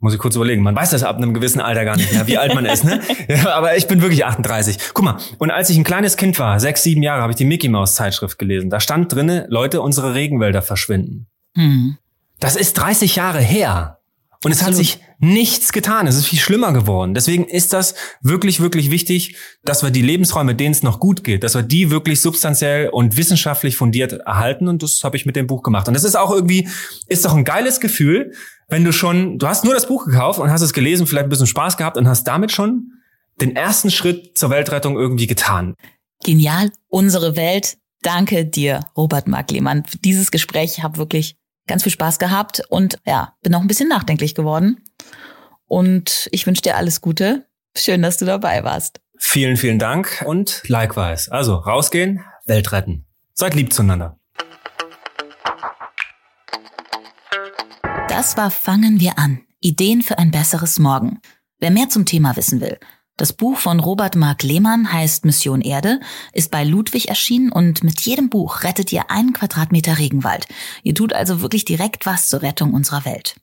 Muss 0.00 0.12
ich 0.12 0.18
kurz 0.18 0.36
überlegen. 0.36 0.62
Man 0.62 0.76
weiß 0.76 0.90
das 0.90 1.02
ab 1.02 1.16
einem 1.16 1.32
gewissen 1.32 1.60
Alter 1.60 1.84
gar 1.84 1.96
nicht 1.96 2.12
mehr, 2.12 2.26
wie 2.26 2.36
alt 2.36 2.54
man 2.54 2.66
ist, 2.66 2.84
ne? 2.84 3.00
Ja, 3.28 3.54
aber 3.54 3.76
ich 3.76 3.86
bin 3.86 4.02
wirklich 4.02 4.24
38. 4.24 4.78
Guck 4.92 5.04
mal, 5.04 5.18
und 5.38 5.50
als 5.50 5.70
ich 5.70 5.78
ein 5.78 5.84
kleines 5.84 6.16
Kind 6.16 6.38
war, 6.38 6.60
sechs, 6.60 6.82
sieben 6.82 7.02
Jahre, 7.02 7.22
habe 7.22 7.32
ich 7.32 7.36
die 7.36 7.46
Mickey 7.46 7.68
Mouse 7.68 7.94
Zeitschrift 7.94 8.38
gelesen. 8.38 8.68
Da 8.68 8.80
stand 8.80 9.12
drinne, 9.12 9.46
Leute, 9.48 9.80
unsere 9.80 10.14
Regenwälder 10.14 10.60
verschwinden. 10.60 11.28
Mhm. 11.54 11.98
Das 12.40 12.56
ist 12.56 12.74
30 12.74 13.16
Jahre 13.16 13.40
her. 13.40 13.98
Und 14.44 14.52
es 14.52 14.62
hat 14.62 14.74
sich 14.74 14.98
nichts 15.20 15.72
getan. 15.72 16.06
Es 16.06 16.16
ist 16.16 16.26
viel 16.26 16.38
schlimmer 16.38 16.72
geworden. 16.74 17.14
Deswegen 17.14 17.44
ist 17.44 17.72
das 17.72 17.94
wirklich, 18.20 18.60
wirklich 18.60 18.90
wichtig, 18.90 19.36
dass 19.64 19.82
wir 19.82 19.90
die 19.90 20.02
Lebensräume, 20.02 20.54
denen 20.54 20.72
es 20.72 20.82
noch 20.82 21.00
gut 21.00 21.24
geht, 21.24 21.44
dass 21.44 21.54
wir 21.54 21.62
die 21.62 21.90
wirklich 21.90 22.20
substanziell 22.20 22.90
und 22.90 23.16
wissenschaftlich 23.16 23.76
fundiert 23.76 24.12
erhalten. 24.12 24.68
Und 24.68 24.82
das 24.82 25.02
habe 25.02 25.16
ich 25.16 25.24
mit 25.24 25.36
dem 25.36 25.46
Buch 25.46 25.62
gemacht. 25.62 25.88
Und 25.88 25.94
das 25.94 26.04
ist 26.04 26.14
auch 26.14 26.30
irgendwie, 26.30 26.68
ist 27.06 27.24
doch 27.24 27.34
ein 27.34 27.44
geiles 27.44 27.80
Gefühl, 27.80 28.32
wenn 28.68 28.84
du 28.84 28.92
schon, 28.92 29.38
du 29.38 29.46
hast 29.46 29.64
nur 29.64 29.72
das 29.72 29.86
Buch 29.86 30.04
gekauft 30.04 30.38
und 30.38 30.50
hast 30.50 30.62
es 30.62 30.74
gelesen, 30.74 31.06
vielleicht 31.06 31.24
ein 31.24 31.30
bisschen 31.30 31.46
Spaß 31.46 31.78
gehabt 31.78 31.96
und 31.96 32.06
hast 32.06 32.24
damit 32.24 32.52
schon 32.52 32.92
den 33.40 33.56
ersten 33.56 33.90
Schritt 33.90 34.36
zur 34.36 34.50
Weltrettung 34.50 34.96
irgendwie 34.96 35.26
getan. 35.26 35.74
Genial. 36.22 36.70
Unsere 36.88 37.36
Welt. 37.36 37.78
Danke 38.02 38.44
dir, 38.44 38.80
Robert 38.94 39.26
Mark 39.26 39.50
Lehmann, 39.50 39.84
dieses 40.04 40.30
Gespräch. 40.30 40.82
Habe 40.82 40.98
wirklich 40.98 41.36
ganz 41.66 41.82
viel 41.82 41.92
Spaß 41.92 42.18
gehabt 42.18 42.62
und 42.68 42.98
ja, 43.06 43.34
bin 43.42 43.54
auch 43.54 43.60
ein 43.60 43.66
bisschen 43.66 43.88
nachdenklich 43.88 44.34
geworden. 44.34 44.82
Und 45.66 46.28
ich 46.32 46.46
wünsche 46.46 46.62
dir 46.62 46.76
alles 46.76 47.00
Gute. 47.00 47.46
Schön, 47.76 48.02
dass 48.02 48.18
du 48.18 48.24
dabei 48.24 48.64
warst. 48.64 49.00
Vielen, 49.18 49.56
vielen 49.56 49.78
Dank 49.78 50.22
und 50.26 50.62
likewise. 50.68 51.30
Also 51.32 51.54
rausgehen, 51.54 52.24
Welt 52.46 52.72
retten. 52.72 53.06
Seid 53.32 53.54
lieb 53.54 53.72
zueinander. 53.72 54.18
Das 58.08 58.36
war 58.36 58.50
Fangen 58.50 59.00
wir 59.00 59.18
an. 59.18 59.40
Ideen 59.60 60.02
für 60.02 60.18
ein 60.18 60.30
besseres 60.30 60.78
Morgen. 60.78 61.20
Wer 61.58 61.70
mehr 61.70 61.88
zum 61.88 62.04
Thema 62.04 62.36
wissen 62.36 62.60
will, 62.60 62.78
Das 63.16 63.32
Buch 63.32 63.58
von 63.58 63.78
Robert 63.78 64.16
Mark 64.16 64.42
Lehmann 64.42 64.92
heißt 64.92 65.24
Mission 65.24 65.60
Erde, 65.60 66.00
ist 66.32 66.50
bei 66.50 66.64
Ludwig 66.64 67.08
erschienen 67.08 67.52
und 67.52 67.84
mit 67.84 68.00
jedem 68.00 68.28
Buch 68.28 68.64
rettet 68.64 68.92
ihr 68.92 69.08
einen 69.08 69.32
Quadratmeter 69.32 69.98
Regenwald. 69.98 70.48
Ihr 70.82 70.94
tut 70.94 71.12
also 71.12 71.40
wirklich 71.40 71.64
direkt 71.64 72.06
was 72.06 72.28
zur 72.28 72.42
Rettung 72.42 72.74
unserer 72.74 73.04
Welt. 73.04 73.36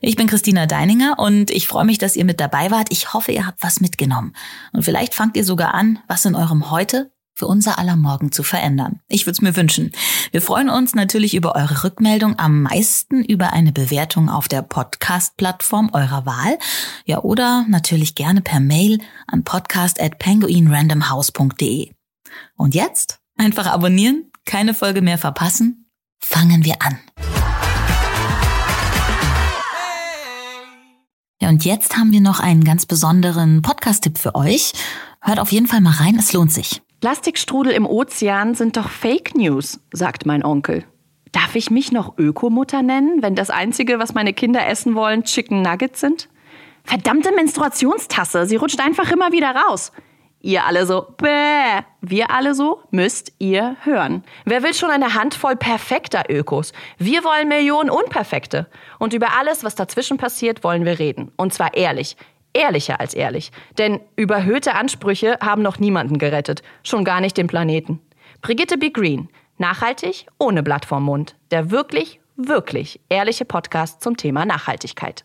Ich 0.00 0.14
bin 0.14 0.28
Christina 0.28 0.66
Deininger 0.66 1.18
und 1.18 1.50
ich 1.50 1.66
freue 1.66 1.84
mich, 1.84 1.98
dass 1.98 2.14
ihr 2.14 2.24
mit 2.24 2.38
dabei 2.38 2.70
wart. 2.70 2.92
Ich 2.92 3.14
hoffe, 3.14 3.32
ihr 3.32 3.46
habt 3.46 3.64
was 3.64 3.80
mitgenommen. 3.80 4.32
Und 4.72 4.84
vielleicht 4.84 5.12
fangt 5.12 5.36
ihr 5.36 5.44
sogar 5.44 5.74
an, 5.74 5.98
was 6.06 6.24
in 6.24 6.36
eurem 6.36 6.70
Heute 6.70 7.10
für 7.36 7.46
unser 7.46 7.78
aller 7.78 7.96
Morgen 7.96 8.32
zu 8.32 8.42
verändern. 8.42 9.00
Ich 9.08 9.26
würde 9.26 9.32
es 9.32 9.42
mir 9.42 9.54
wünschen. 9.56 9.92
Wir 10.32 10.40
freuen 10.40 10.70
uns 10.70 10.94
natürlich 10.94 11.34
über 11.34 11.54
eure 11.54 11.84
Rückmeldung, 11.84 12.38
am 12.38 12.62
meisten 12.62 13.22
über 13.22 13.52
eine 13.52 13.72
Bewertung 13.72 14.30
auf 14.30 14.48
der 14.48 14.62
Podcast-Plattform 14.62 15.90
eurer 15.92 16.24
Wahl. 16.24 16.58
Ja, 17.04 17.18
oder 17.18 17.66
natürlich 17.68 18.14
gerne 18.14 18.40
per 18.40 18.58
Mail 18.58 19.00
an 19.26 19.44
podcast 19.44 20.00
at 20.00 20.18
penguinrandomhouse.de. 20.18 21.92
Und 22.56 22.74
jetzt 22.74 23.20
einfach 23.36 23.66
abonnieren, 23.66 24.32
keine 24.46 24.72
Folge 24.72 25.02
mehr 25.02 25.18
verpassen. 25.18 25.90
Fangen 26.18 26.64
wir 26.64 26.76
an. 26.80 26.98
Ja, 31.38 31.50
und 31.50 31.66
jetzt 31.66 31.98
haben 31.98 32.12
wir 32.12 32.22
noch 32.22 32.40
einen 32.40 32.64
ganz 32.64 32.86
besonderen 32.86 33.60
Podcast-Tipp 33.60 34.16
für 34.16 34.34
euch. 34.34 34.72
Hört 35.20 35.38
auf 35.38 35.52
jeden 35.52 35.66
Fall 35.66 35.82
mal 35.82 35.92
rein, 35.92 36.18
es 36.18 36.32
lohnt 36.32 36.50
sich. 36.50 36.80
Plastikstrudel 37.06 37.72
im 37.72 37.86
Ozean 37.86 38.56
sind 38.56 38.76
doch 38.76 38.90
Fake 38.90 39.36
News, 39.36 39.78
sagt 39.92 40.26
mein 40.26 40.44
Onkel. 40.44 40.82
Darf 41.30 41.54
ich 41.54 41.70
mich 41.70 41.92
noch 41.92 42.18
Ökomutter 42.18 42.82
nennen, 42.82 43.22
wenn 43.22 43.36
das 43.36 43.48
Einzige, 43.48 44.00
was 44.00 44.14
meine 44.14 44.32
Kinder 44.32 44.66
essen 44.66 44.96
wollen, 44.96 45.22
Chicken 45.22 45.62
Nuggets 45.62 46.00
sind? 46.00 46.28
Verdammte 46.82 47.30
Menstruationstasse, 47.30 48.46
sie 48.46 48.56
rutscht 48.56 48.80
einfach 48.80 49.12
immer 49.12 49.30
wieder 49.30 49.54
raus. 49.54 49.92
Ihr 50.40 50.64
alle 50.64 50.84
so, 50.84 51.06
bäh. 51.16 51.84
Wir 52.00 52.32
alle 52.32 52.56
so, 52.56 52.80
müsst 52.90 53.32
ihr 53.38 53.76
hören. 53.84 54.24
Wer 54.44 54.64
will 54.64 54.74
schon 54.74 54.90
eine 54.90 55.14
Handvoll 55.14 55.54
perfekter 55.54 56.24
Ökos? 56.28 56.72
Wir 56.98 57.22
wollen 57.22 57.46
Millionen 57.46 57.88
Unperfekte. 57.88 58.66
Und 58.98 59.14
über 59.14 59.38
alles, 59.38 59.62
was 59.62 59.76
dazwischen 59.76 60.16
passiert, 60.16 60.64
wollen 60.64 60.84
wir 60.84 60.98
reden. 60.98 61.30
Und 61.36 61.54
zwar 61.54 61.74
ehrlich 61.74 62.16
ehrlicher 62.56 63.00
als 63.00 63.14
ehrlich. 63.14 63.52
Denn 63.78 64.00
überhöhte 64.16 64.74
Ansprüche 64.74 65.38
haben 65.40 65.62
noch 65.62 65.78
niemanden 65.78 66.18
gerettet, 66.18 66.62
schon 66.82 67.04
gar 67.04 67.20
nicht 67.20 67.36
den 67.36 67.46
Planeten. 67.46 68.00
Brigitte 68.40 68.78
B. 68.78 68.90
Green, 68.90 69.28
nachhaltig 69.58 70.26
ohne 70.38 70.62
Blatt 70.62 70.84
vorm 70.84 71.04
Mund. 71.04 71.36
Der 71.50 71.70
wirklich, 71.70 72.20
wirklich 72.36 73.00
ehrliche 73.08 73.44
Podcast 73.44 74.02
zum 74.02 74.16
Thema 74.16 74.44
Nachhaltigkeit. 74.44 75.24